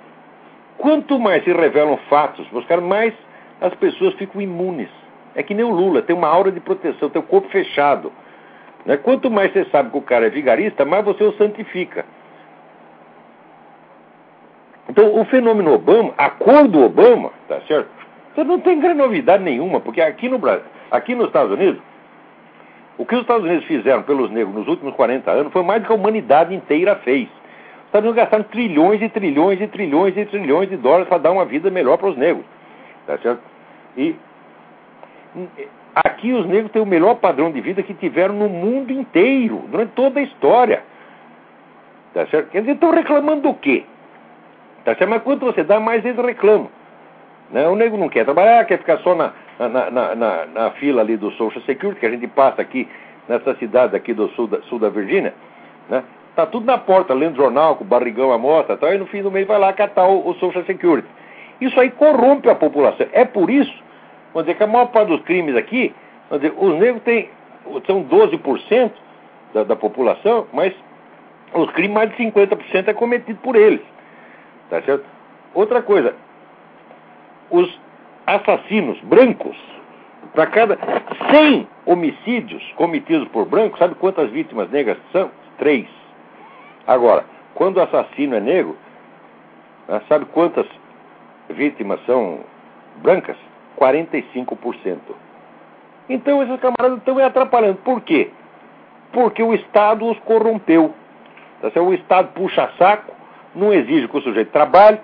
quanto 0.77 1.19
mais 1.19 1.43
se 1.43 1.51
revelam 1.51 1.97
fatos, 2.09 2.47
Oscar, 2.53 2.81
mais 2.81 3.13
as 3.59 3.75
pessoas 3.75 4.13
ficam 4.13 4.41
imunes. 4.41 4.89
É 5.35 5.43
que 5.43 5.53
nem 5.53 5.65
o 5.65 5.69
Lula, 5.69 6.01
tem 6.01 6.15
uma 6.15 6.29
aura 6.29 6.49
de 6.49 6.61
proteção, 6.61 7.09
tem 7.09 7.21
o 7.21 7.25
corpo 7.25 7.49
fechado. 7.49 8.09
Né? 8.85 8.97
Quanto 8.97 9.29
mais 9.31 9.51
você 9.51 9.65
sabe 9.65 9.91
que 9.91 9.97
o 9.97 10.01
cara 10.01 10.27
é 10.27 10.29
vigarista, 10.29 10.85
mais 10.85 11.05
você 11.05 11.23
o 11.23 11.33
santifica. 11.33 12.05
Então, 14.89 15.19
o 15.19 15.25
fenômeno 15.25 15.73
Obama, 15.73 16.13
a 16.17 16.29
cor 16.29 16.67
do 16.67 16.83
Obama, 16.83 17.31
tá 17.47 17.59
certo? 17.67 17.89
Você 18.33 18.43
não 18.43 18.59
tem 18.59 18.79
grande 18.79 18.97
novidade 18.97 19.43
nenhuma, 19.43 19.79
porque 19.79 20.01
aqui 20.01 20.27
no 20.27 20.37
Brasil, 20.37 20.65
aqui 20.91 21.15
nos 21.15 21.27
Estados 21.27 21.51
Unidos, 21.51 21.81
o 22.97 23.05
que 23.05 23.15
os 23.15 23.21
Estados 23.21 23.45
Unidos 23.45 23.65
fizeram 23.65 24.03
pelos 24.03 24.29
negros 24.29 24.53
nos 24.53 24.67
últimos 24.67 24.93
40 24.95 25.31
anos 25.31 25.53
foi 25.53 25.63
mais 25.63 25.81
do 25.81 25.87
que 25.87 25.91
a 25.91 25.95
humanidade 25.95 26.53
inteira 26.53 26.95
fez. 26.97 27.27
Os 27.27 27.85
Estados 27.85 28.09
Unidos 28.09 28.15
gastaram 28.15 28.43
trilhões 28.45 29.01
e 29.01 29.09
trilhões 29.09 29.61
e 29.61 29.67
trilhões 29.67 30.17
e 30.17 30.25
trilhões 30.25 30.69
de 30.69 30.77
dólares 30.77 31.07
para 31.07 31.17
dar 31.17 31.31
uma 31.31 31.45
vida 31.45 31.69
melhor 31.69 31.97
para 31.97 32.09
os 32.09 32.17
negros. 32.17 32.45
Tá 33.07 33.17
certo? 33.17 33.41
E 33.97 34.15
aqui 35.95 36.33
os 36.33 36.45
negros 36.45 36.71
têm 36.71 36.81
o 36.81 36.85
melhor 36.85 37.15
padrão 37.15 37.51
de 37.51 37.61
vida 37.61 37.83
que 37.83 37.93
tiveram 37.93 38.33
no 38.33 38.49
mundo 38.49 38.91
inteiro, 38.91 39.63
durante 39.69 39.91
toda 39.91 40.19
a 40.19 40.23
história. 40.23 40.83
Tá 42.13 42.25
certo? 42.27 42.49
Quer 42.49 42.61
dizer, 42.61 42.73
estão 42.73 42.91
reclamando 42.91 43.41
do 43.41 43.53
quê? 43.55 43.83
Tá 44.85 44.95
certo? 44.95 45.09
Mas 45.09 45.23
quanto 45.23 45.45
você 45.45 45.63
dá, 45.63 45.79
mais 45.79 46.03
eles 46.05 46.23
reclamam. 46.23 46.69
Né? 47.51 47.67
O 47.67 47.75
negro 47.75 47.97
não 47.97 48.09
quer 48.09 48.23
trabalhar, 48.23 48.65
quer 48.65 48.77
ficar 48.79 48.99
só 48.99 49.15
na, 49.15 49.33
na, 49.59 49.91
na, 49.91 50.15
na, 50.15 50.45
na 50.45 50.71
fila 50.71 51.01
ali 51.01 51.17
do 51.17 51.31
Social 51.31 51.63
Security, 51.63 51.99
que 51.99 52.05
a 52.05 52.11
gente 52.11 52.27
passa 52.27 52.61
aqui 52.61 52.87
nessa 53.27 53.55
cidade 53.55 53.95
aqui 53.95 54.13
do 54.13 54.27
sul 54.29 54.47
da, 54.47 54.61
sul 54.63 54.79
da 54.79 54.89
Virgínia. 54.89 55.33
Né? 55.89 56.03
Tá 56.35 56.45
tudo 56.45 56.65
na 56.65 56.77
porta, 56.77 57.13
lendo 57.13 57.35
jornal, 57.35 57.75
com 57.75 57.85
barrigão 57.85 58.31
à 58.31 58.37
mostra, 58.37 58.75
tá? 58.77 58.93
e 58.93 58.97
no 58.97 59.05
fim 59.05 59.21
do 59.21 59.31
mês 59.31 59.45
vai 59.45 59.59
lá 59.59 59.71
catar 59.73 60.07
o, 60.07 60.27
o 60.27 60.33
Social 60.35 60.63
Security. 60.65 61.07
Isso 61.61 61.79
aí 61.79 61.91
corrompe 61.91 62.49
a 62.49 62.55
população. 62.55 63.05
É 63.11 63.23
por 63.23 63.49
isso 63.49 63.82
Vamos 64.33 64.45
dizer 64.45 64.57
que 64.57 64.63
a 64.63 64.67
maior 64.67 64.87
parte 64.87 65.09
dos 65.09 65.21
crimes 65.21 65.55
aqui, 65.55 65.93
dizer, 66.31 66.53
os 66.57 66.79
negros 66.79 67.03
têm, 67.03 67.29
são 67.85 68.03
12% 68.03 68.91
da, 69.53 69.63
da 69.63 69.75
população, 69.75 70.47
mas 70.51 70.73
os 71.53 71.69
crimes, 71.71 71.93
mais 71.93 72.09
de 72.09 72.17
50% 72.17 72.87
é 72.87 72.93
cometido 72.93 73.39
por 73.41 73.55
eles. 73.55 73.81
Tá 74.69 74.81
certo? 74.81 75.05
Outra 75.53 75.83
coisa, 75.83 76.15
os 77.51 77.79
assassinos 78.25 78.99
brancos, 79.01 79.55
para 80.33 80.47
cada 80.47 80.79
100 81.31 81.67
homicídios 81.85 82.63
cometidos 82.75 83.27
por 83.27 83.45
brancos, 83.45 83.77
sabe 83.77 83.93
quantas 83.95 84.31
vítimas 84.31 84.69
negras 84.71 84.97
são? 85.11 85.29
Três. 85.59 85.87
Agora, 86.87 87.23
quando 87.53 87.77
o 87.77 87.81
assassino 87.81 88.35
é 88.35 88.39
negro, 88.39 88.75
né, 89.87 90.01
sabe 90.09 90.25
quantas 90.25 90.65
vítimas 91.49 92.03
são 92.05 92.39
brancas? 92.97 93.37
45%. 93.83 94.97
Então 96.09 96.41
esses 96.43 96.59
camaradas 96.59 96.99
estão 96.99 97.15
me 97.15 97.23
atrapalhando. 97.23 97.77
Por 97.77 98.01
quê? 98.01 98.29
Porque 99.11 99.43
o 99.43 99.53
Estado 99.53 100.05
os 100.05 100.17
corrompeu. 100.19 100.93
Tá 101.61 101.81
o 101.81 101.93
Estado 101.93 102.29
puxa 102.33 102.69
saco, 102.77 103.13
não 103.55 103.73
exige 103.73 104.07
que 104.07 104.17
o 104.17 104.21
sujeito 104.21 104.51
trabalhe, 104.51 104.99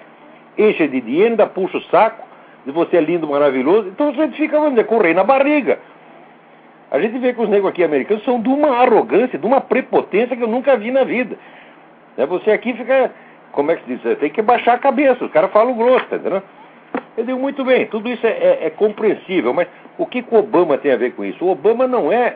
enche 0.58 0.88
de 0.88 1.00
dinheiro, 1.00 1.32
ainda 1.32 1.48
puxa 1.48 1.78
o 1.78 1.82
saco, 1.84 2.26
de 2.66 2.72
você 2.72 2.98
é 2.98 3.02
lindo, 3.02 3.28
maravilhoso. 3.28 3.88
Então 3.90 4.10
o 4.10 4.12
sujeito 4.12 4.36
fica, 4.36 4.58
vamos 4.58 4.72
dizer, 4.72 4.86
com 4.86 4.98
o 4.98 5.02
rei 5.02 5.14
na 5.14 5.24
barriga. 5.24 5.80
A 6.92 7.00
gente 7.00 7.18
vê 7.20 7.34
que 7.34 7.42
os 7.42 7.50
negros 7.50 7.70
aqui 7.70 7.84
americanos 7.84 8.24
são 8.26 8.42
de 8.42 8.50
uma 8.50 8.82
arrogância, 8.82 9.38
de 9.38 9.46
uma 9.46 9.62
prepotência 9.62 10.36
que 10.36 10.44
eu 10.44 10.48
nunca 10.48 10.76
vi 10.76 10.92
na 10.92 11.04
vida. 11.04 11.38
Né? 12.18 12.26
Você 12.26 12.52
aqui 12.52 12.74
fica, 12.74 13.12
como 13.52 13.72
é 13.72 13.76
que 13.76 13.86
se 13.86 13.96
diz? 13.96 14.20
Tem 14.20 14.30
que 14.30 14.42
baixar 14.42 14.74
a 14.74 14.80
cabeça, 14.80 15.24
os 15.24 15.32
caras 15.32 15.52
falam 15.52 15.78
grosso, 15.78 16.06
tá 16.08 16.18
entendeu? 16.18 16.42
Eu 17.18 17.26
digo, 17.26 17.40
muito 17.40 17.64
bem, 17.66 17.86
tudo 17.88 18.08
isso 18.10 18.26
é, 18.26 18.30
é, 18.30 18.60
é 18.68 18.70
compreensível, 18.70 19.54
mas 19.54 19.68
o 19.98 20.06
que, 20.06 20.22
que 20.22 20.34
o 20.34 20.40
Obama 20.40 20.78
tem 20.78 20.92
a 20.92 20.98
ver 20.98 21.12
com 21.14 21.26
isso? 21.26 21.44
O 21.44 21.50
Obama 21.50 21.88
não 21.88 22.12
é. 22.12 22.36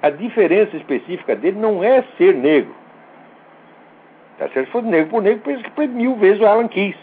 A 0.00 0.10
diferença 0.10 0.76
específica 0.76 1.34
dele 1.34 1.58
não 1.58 1.82
é 1.82 2.04
ser 2.16 2.34
negro. 2.34 2.74
Tá 4.38 4.48
certo? 4.48 4.66
Se 4.66 4.72
for 4.72 4.82
negro 4.82 5.10
por 5.10 5.22
negro, 5.22 5.42
pensa 5.44 5.62
que 5.62 5.86
mil 5.88 6.16
vezes 6.16 6.40
o 6.40 6.46
Alan 6.46 6.68
Keyes. 6.68 6.96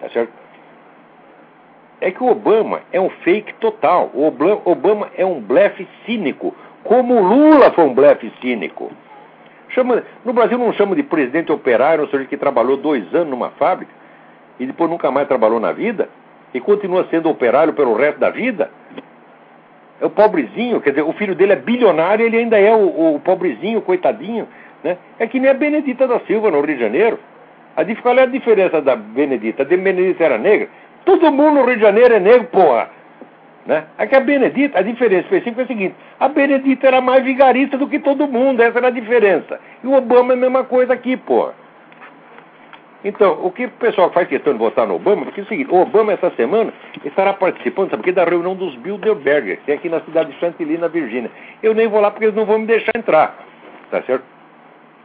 Tá 0.00 0.08
certo? 0.10 0.32
É 2.00 2.10
que 2.10 2.22
o 2.22 2.30
Obama 2.30 2.80
é 2.92 3.00
um 3.00 3.08
fake 3.08 3.54
total. 3.54 4.10
O 4.12 4.26
Obama 4.26 5.10
é 5.16 5.24
um 5.24 5.40
blefe 5.40 5.86
cínico. 6.04 6.54
Como 6.82 7.14
o 7.14 7.22
Lula 7.22 7.70
foi 7.72 7.84
um 7.84 7.94
blefe 7.94 8.32
cínico. 8.40 8.90
Chama, 9.68 10.02
no 10.24 10.32
Brasil 10.32 10.58
não 10.58 10.72
chama 10.72 10.94
de 10.94 11.02
presidente 11.02 11.52
operário, 11.52 12.04
ou 12.04 12.10
seja, 12.10 12.24
que 12.26 12.36
trabalhou 12.36 12.76
dois 12.76 13.14
anos 13.14 13.30
numa 13.30 13.50
fábrica 13.50 14.01
e 14.58 14.66
depois 14.66 14.90
nunca 14.90 15.10
mais 15.10 15.28
trabalhou 15.28 15.60
na 15.60 15.72
vida 15.72 16.08
e 16.54 16.60
continua 16.60 17.06
sendo 17.10 17.30
operário 17.30 17.72
pelo 17.72 17.94
resto 17.94 18.18
da 18.18 18.30
vida. 18.30 18.70
É 20.00 20.06
o 20.06 20.10
pobrezinho, 20.10 20.80
quer 20.80 20.90
dizer, 20.90 21.02
o 21.02 21.12
filho 21.12 21.34
dele 21.34 21.52
é 21.52 21.56
bilionário 21.56 22.24
e 22.24 22.26
ele 22.26 22.38
ainda 22.38 22.58
é 22.58 22.74
o, 22.74 23.14
o 23.14 23.20
pobrezinho, 23.20 23.80
coitadinho. 23.80 24.48
Né? 24.82 24.98
É 25.18 25.26
que 25.26 25.38
nem 25.38 25.50
a 25.50 25.54
Benedita 25.54 26.06
da 26.06 26.18
Silva 26.20 26.50
no 26.50 26.60
Rio 26.60 26.74
de 26.74 26.80
Janeiro. 26.80 27.18
A, 27.76 27.84
qual 28.02 28.18
é 28.18 28.22
a 28.22 28.26
diferença 28.26 28.82
da 28.82 28.96
Benedita? 28.96 29.62
A 29.62 29.64
Benedita 29.64 30.24
era 30.24 30.38
negra? 30.38 30.68
Todo 31.04 31.32
mundo 31.32 31.60
no 31.60 31.64
Rio 31.64 31.76
de 31.76 31.82
Janeiro 31.82 32.14
é 32.14 32.20
negro, 32.20 32.48
porra. 32.48 32.90
Né? 33.64 33.84
Aqui 33.96 34.16
a 34.16 34.20
Benedita, 34.20 34.80
a 34.80 34.82
diferença 34.82 35.22
específica 35.22 35.62
é 35.62 35.64
a 35.64 35.68
seguinte: 35.68 35.94
a 36.18 36.28
Benedita 36.28 36.86
era 36.88 37.00
mais 37.00 37.22
vigarista 37.24 37.78
do 37.78 37.86
que 37.86 38.00
todo 38.00 38.26
mundo, 38.26 38.60
essa 38.60 38.78
era 38.78 38.88
a 38.88 38.90
diferença. 38.90 39.60
E 39.82 39.86
o 39.86 39.94
Obama 39.94 40.32
é 40.32 40.36
a 40.36 40.40
mesma 40.40 40.64
coisa 40.64 40.92
aqui, 40.92 41.16
porra. 41.16 41.54
Então, 43.04 43.38
o 43.44 43.50
que 43.50 43.64
o 43.64 43.70
pessoal 43.70 44.10
faz 44.10 44.28
questão 44.28 44.52
de 44.52 44.58
votar 44.58 44.86
no 44.86 44.94
Obama, 44.94 45.24
porque 45.24 45.40
é 45.40 45.44
o 45.44 45.46
seguinte, 45.46 45.70
o 45.70 45.80
Obama 45.80 46.12
essa 46.12 46.30
semana 46.30 46.72
estará 47.04 47.32
participando, 47.32 47.90
sabe 47.90 48.02
porque 48.02 48.12
da 48.12 48.24
reunião 48.24 48.54
dos 48.54 48.76
Bilderberger, 48.76 49.60
que 49.64 49.72
é 49.72 49.74
aqui 49.74 49.88
na 49.88 50.00
cidade 50.02 50.32
de 50.32 50.38
Chantilly, 50.38 50.78
na 50.78 50.88
Virgínia. 50.88 51.30
Eu 51.62 51.74
nem 51.74 51.88
vou 51.88 52.00
lá 52.00 52.10
porque 52.10 52.26
eles 52.26 52.36
não 52.36 52.46
vão 52.46 52.60
me 52.60 52.66
deixar 52.66 52.92
entrar, 52.96 53.36
tá 53.90 54.02
certo? 54.02 54.24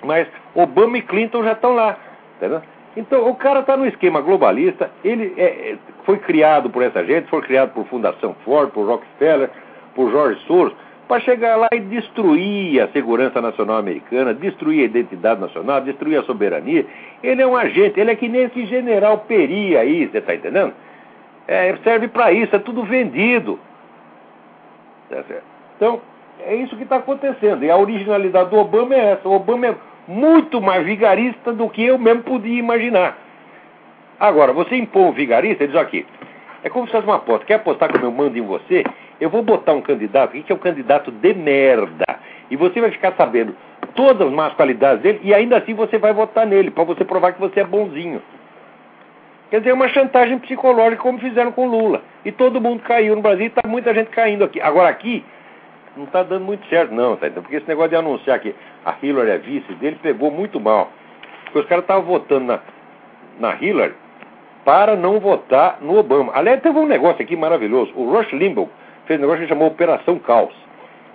Mas 0.03 0.27
Obama 0.53 0.97
e 0.97 1.01
Clinton 1.01 1.43
já 1.43 1.53
estão 1.53 1.73
lá, 1.73 1.97
tá 2.39 2.61
Então, 2.95 3.27
o 3.27 3.35
cara 3.35 3.61
está 3.61 3.75
no 3.75 3.87
esquema 3.87 4.21
globalista, 4.21 4.91
ele 5.03 5.33
é, 5.35 5.71
é, 5.71 5.77
foi 6.03 6.19
criado 6.19 6.69
por 6.69 6.83
essa 6.83 7.03
gente, 7.03 7.27
foi 7.29 7.41
criado 7.41 7.73
por 7.73 7.85
Fundação 7.87 8.35
Ford, 8.45 8.69
por 8.69 8.85
Rockefeller, 8.85 9.49
por 9.95 10.11
George 10.11 10.39
Soros, 10.45 10.73
para 11.07 11.21
chegar 11.21 11.55
lá 11.55 11.67
e 11.71 11.79
destruir 11.79 12.81
a 12.81 12.87
segurança 12.89 13.41
nacional 13.41 13.77
americana, 13.77 14.33
destruir 14.33 14.81
a 14.81 14.85
identidade 14.85 15.39
nacional, 15.39 15.81
destruir 15.81 16.19
a 16.19 16.23
soberania. 16.23 16.85
Ele 17.23 17.41
é 17.41 17.47
um 17.47 17.55
agente, 17.55 17.99
ele 17.99 18.11
é 18.11 18.15
que 18.15 18.27
nem 18.27 18.43
esse 18.43 18.65
general 18.65 19.19
Peri 19.19 19.77
aí, 19.77 20.07
você 20.07 20.17
está 20.17 20.35
entendendo? 20.35 20.73
É, 21.47 21.73
serve 21.83 22.09
para 22.09 22.31
isso, 22.33 22.55
é 22.55 22.59
tudo 22.59 22.83
vendido. 22.83 23.57
Tá 25.09 25.23
então, 25.77 26.01
é 26.45 26.55
isso 26.55 26.75
que 26.75 26.83
está 26.83 26.97
acontecendo. 26.97 27.63
E 27.63 27.71
a 27.71 27.77
originalidade 27.77 28.49
do 28.49 28.57
Obama 28.57 28.93
é 28.93 29.13
essa. 29.13 29.29
O 29.29 29.33
Obama 29.33 29.67
é 29.67 29.75
muito 30.07 30.61
mais 30.61 30.85
vigarista 30.85 31.53
do 31.53 31.69
que 31.69 31.83
eu 31.83 31.97
mesmo 31.97 32.23
podia 32.23 32.59
imaginar. 32.59 33.17
Agora, 34.19 34.51
você 34.51 34.75
impõe 34.75 35.03
um 35.03 35.11
vigarista, 35.11 35.63
ele 35.63 35.71
diz 35.71 35.81
aqui, 35.81 36.05
é 36.63 36.69
como 36.69 36.85
se 36.87 36.91
fosse 36.91 37.05
uma 37.05 37.15
aposta. 37.15 37.45
Quer 37.45 37.55
apostar 37.55 37.91
como 37.91 38.05
eu 38.05 38.11
mando 38.11 38.37
em 38.37 38.41
você? 38.41 38.83
Eu 39.19 39.29
vou 39.29 39.41
botar 39.41 39.73
um 39.73 39.81
candidato 39.81 40.29
aqui 40.29 40.43
que 40.43 40.51
é 40.51 40.55
um 40.55 40.59
candidato 40.59 41.11
de 41.11 41.33
merda. 41.33 42.05
E 42.49 42.55
você 42.55 42.79
vai 42.79 42.91
ficar 42.91 43.13
sabendo 43.17 43.55
todas 43.95 44.27
as 44.27 44.33
más 44.33 44.53
qualidades 44.53 45.01
dele 45.01 45.19
e 45.23 45.33
ainda 45.33 45.57
assim 45.57 45.73
você 45.73 45.97
vai 45.97 46.13
votar 46.13 46.45
nele, 46.45 46.69
para 46.69 46.83
você 46.83 47.03
provar 47.03 47.33
que 47.33 47.39
você 47.39 47.61
é 47.61 47.63
bonzinho. 47.63 48.21
Quer 49.49 49.59
dizer, 49.59 49.71
é 49.71 49.73
uma 49.73 49.87
chantagem 49.89 50.37
psicológica 50.39 51.01
como 51.01 51.19
fizeram 51.19 51.51
com 51.51 51.67
Lula. 51.67 52.01
E 52.23 52.31
todo 52.31 52.61
mundo 52.61 52.83
caiu 52.83 53.15
no 53.15 53.21
Brasil 53.21 53.45
e 53.45 53.47
está 53.47 53.67
muita 53.67 53.93
gente 53.93 54.09
caindo 54.09 54.43
aqui. 54.43 54.61
Agora 54.61 54.89
aqui, 54.89 55.23
não 55.95 56.03
está 56.03 56.21
dando 56.21 56.45
muito 56.45 56.67
certo 56.67 56.93
não, 56.93 57.15
tá? 57.15 57.29
Porque 57.31 57.55
esse 57.55 57.67
negócio 57.67 57.89
de 57.89 57.95
anunciar 57.95 58.39
que 58.39 58.53
a 58.85 58.95
Hillary 59.01 59.31
é 59.31 59.37
vice 59.37 59.73
dele 59.75 59.97
pegou 60.01 60.29
muito 60.29 60.59
mal. 60.59 60.91
Porque 61.45 61.59
os 61.59 61.65
caras 61.65 61.83
estavam 61.83 62.03
votando 62.03 62.45
na, 62.45 62.59
na 63.39 63.55
Hillary 63.55 63.93
para 64.65 64.97
não 64.97 65.19
votar 65.19 65.77
no 65.81 65.97
Obama. 65.97 66.33
Aliás, 66.35 66.61
teve 66.61 66.77
um 66.77 66.85
negócio 66.85 67.23
aqui 67.23 67.37
maravilhoso. 67.37 67.93
O 67.95 68.11
Rush 68.11 68.33
Limbaugh 68.33 68.69
fez 69.07 69.19
um 69.19 69.23
negócio 69.23 69.41
que 69.43 69.49
chamou 69.49 69.69
Operação 69.69 70.19
Caos. 70.19 70.53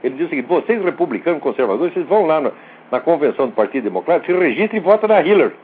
Ele 0.03 0.15
disse 0.15 0.27
o 0.27 0.29
seguinte: 0.31 0.49
vocês, 0.49 0.83
republicanos 0.83 1.43
conservadores, 1.43 1.93
vocês 1.95 2.07
vão 2.07 2.27
lá 2.27 2.41
no, 2.41 2.53
na 2.91 3.01
convenção 3.01 3.47
do 3.47 3.53
Partido 3.53 3.85
Democrático, 3.85 4.33
se 4.33 4.39
registrem 4.39 4.81
e 4.81 4.85
votam 4.85 5.09
na 5.09 5.21
Hillary. 5.21 5.55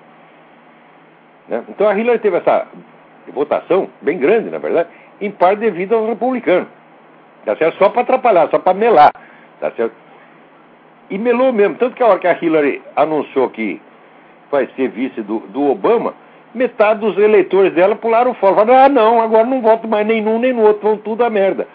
Né? 1.49 1.65
Então 1.69 1.89
a 1.89 1.99
Hillary 1.99 2.19
teve 2.21 2.37
essa 2.37 2.67
votação, 3.33 3.89
bem 4.01 4.19
grande, 4.19 4.51
na 4.51 4.59
verdade, 4.59 4.89
em 5.21 5.31
parte 5.31 5.61
devido 5.61 5.95
aos 5.95 6.09
republicanos. 6.09 6.69
Tá 7.45 7.57
certo? 7.57 7.79
Só 7.79 7.89
para 7.89 8.03
atrapalhar, 8.03 8.49
só 8.51 8.59
para 8.59 8.75
melar. 8.75 9.13
Tá 9.61 9.71
certo? 9.73 9.95
E 11.11 11.19
melou 11.19 11.53
mesmo. 11.53 11.77
Tanto 11.77 11.97
que 11.97 12.03
a 12.03 12.07
hora 12.07 12.19
que 12.19 12.27
a 12.27 12.37
Hillary 12.41 12.83
anunciou 12.95 13.49
que 13.49 13.81
vai 14.51 14.69
ser 14.77 14.89
vice 14.89 15.23
do, 15.23 15.41
do 15.41 15.71
Obama, 15.71 16.15
metade 16.55 17.01
dos 17.01 17.17
eleitores 17.17 17.73
dela 17.73 17.97
pularam 17.97 18.35
fora. 18.35 18.55
Falaram, 18.55 18.85
ah, 18.85 18.89
não, 18.89 19.21
agora 19.21 19.45
não 19.45 19.61
voto 19.63 19.89
mais 19.89 20.07
nem 20.07 20.21
num 20.21 20.39
nem 20.39 20.53
no 20.53 20.63
outro, 20.63 20.89
vão 20.89 20.97
tudo 20.99 21.25
a 21.25 21.31
merda. 21.31 21.67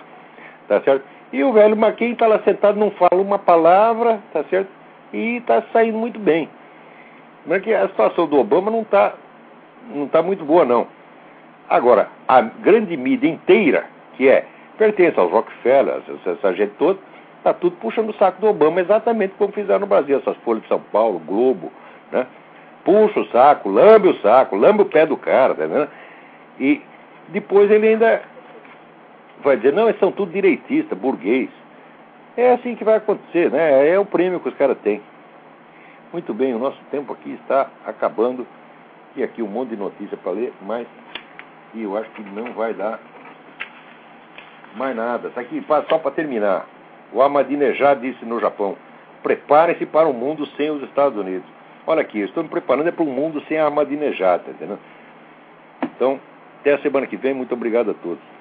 Tá 0.68 0.82
certo? 0.82 1.04
E 1.32 1.44
o 1.44 1.52
velho 1.52 1.76
McCain 1.76 2.14
está 2.14 2.28
lá 2.28 2.40
sentado, 2.40 2.80
não 2.80 2.92
fala 2.92 3.22
uma 3.22 3.40
palavra, 3.40 4.20
tá 4.32 4.44
certo? 4.50 4.70
E 5.12 5.38
está 5.38 5.64
saindo 5.74 5.98
muito 5.98 6.20
bem. 6.20 6.48
Mas 7.46 7.62
que 7.62 7.74
a 7.74 7.88
situação 7.88 8.28
do 8.28 8.38
Obama 8.38 8.72
não 8.72 8.82
está 8.82 9.14
não 9.90 10.08
tá 10.08 10.22
muito 10.22 10.46
boa, 10.46 10.64
não. 10.64 10.88
Agora, 11.70 12.08
a 12.28 12.42
grande 12.42 12.96
mídia 12.96 13.28
inteira, 13.28 13.86
que 14.16 14.30
é, 14.30 14.46
pertence 14.78 15.20
aos 15.20 15.32
Rockefeller, 15.32 16.02
essa, 16.26 16.54
gente 16.54 16.74
toda, 16.78 17.00
está 17.38 17.54
tudo 17.54 17.76
puxando 17.78 18.10
o 18.10 18.14
saco 18.14 18.40
do 18.40 18.48
Obama, 18.48 18.82
exatamente 18.82 19.34
como 19.38 19.52
fizeram 19.52 19.82
no 19.82 19.88
Brasil, 19.88 20.18
essas 20.18 20.38
folhas 20.38 20.62
de 20.64 20.70
São 20.70 20.80
Paulo, 20.80 21.20
Globo, 21.20 21.72
né? 22.12 22.28
Puxa 22.86 23.22
o 23.22 23.28
saco, 23.28 23.70
lambe 23.70 24.10
o 24.10 24.20
saco, 24.22 24.56
lambe 24.56 24.84
o 24.84 24.86
pé 24.86 25.06
do 25.06 25.16
cara, 25.16 25.56
tá 25.56 25.66
vendo? 25.66 25.90
E 26.60 26.82
depois 27.30 27.72
ele 27.72 27.88
ainda 27.88 28.22
vai 29.44 29.58
dizer, 29.58 29.74
não, 29.74 29.88
eles 29.88 30.00
são 30.00 30.12
tudo 30.12 30.32
direitistas, 30.32 30.98
burguês. 30.98 31.50
É 32.36 32.54
assim 32.54 32.76
que 32.76 32.84
vai 32.84 32.96
acontecer, 32.96 33.52
né? 33.52 33.90
É 33.90 34.00
o 34.00 34.06
prêmio 34.06 34.40
que 34.40 34.50
os 34.50 34.56
caras 34.56 34.78
têm. 34.80 35.02
Muito 36.12 36.34
bem, 36.34 36.54
o 36.54 36.60
nosso 36.60 36.80
tempo 36.92 37.14
aqui 37.14 37.38
está 37.42 37.70
acabando. 37.86 38.46
E 39.16 39.24
aqui 39.24 39.44
um 39.44 39.48
monte 39.48 39.70
de 39.70 39.78
notícia 39.78 40.18
para 40.18 40.32
ler, 40.32 40.54
mas 40.62 40.88
eu 41.76 41.96
acho 41.98 42.10
que 42.12 42.22
não 42.22 42.54
vai 42.54 42.74
dar 42.74 43.00
mais 44.76 44.96
nada. 44.96 45.32
Aqui, 45.36 45.64
só 45.68 46.00
para 46.00 46.12
terminar. 46.12 46.66
O 47.12 47.22
Ahmadinejad 47.22 48.02
disse 48.02 48.26
no 48.26 48.40
Japão: 48.40 48.76
preparem-se 49.22 49.86
para 49.86 50.08
um 50.08 50.14
mundo 50.14 50.48
sem 50.58 50.72
os 50.72 50.82
Estados 50.84 51.18
Unidos. 51.18 51.48
Olha 51.86 52.02
aqui, 52.02 52.20
eu 52.20 52.26
estou 52.26 52.44
me 52.44 52.50
preparando 52.50 52.88
é 52.88 52.92
para 52.92 53.04
um 53.04 53.12
mundo 53.12 53.42
sem 53.48 53.60
Ahmadinejad, 53.60 54.44
tá 54.44 54.52
entendendo? 54.52 54.80
Então, 55.84 56.20
até 56.60 56.74
a 56.74 56.80
semana 56.80 57.06
que 57.06 57.18
vem. 57.18 57.34
Muito 57.34 57.54
obrigado 57.54 57.92
a 57.92 57.94
todos. 57.94 58.33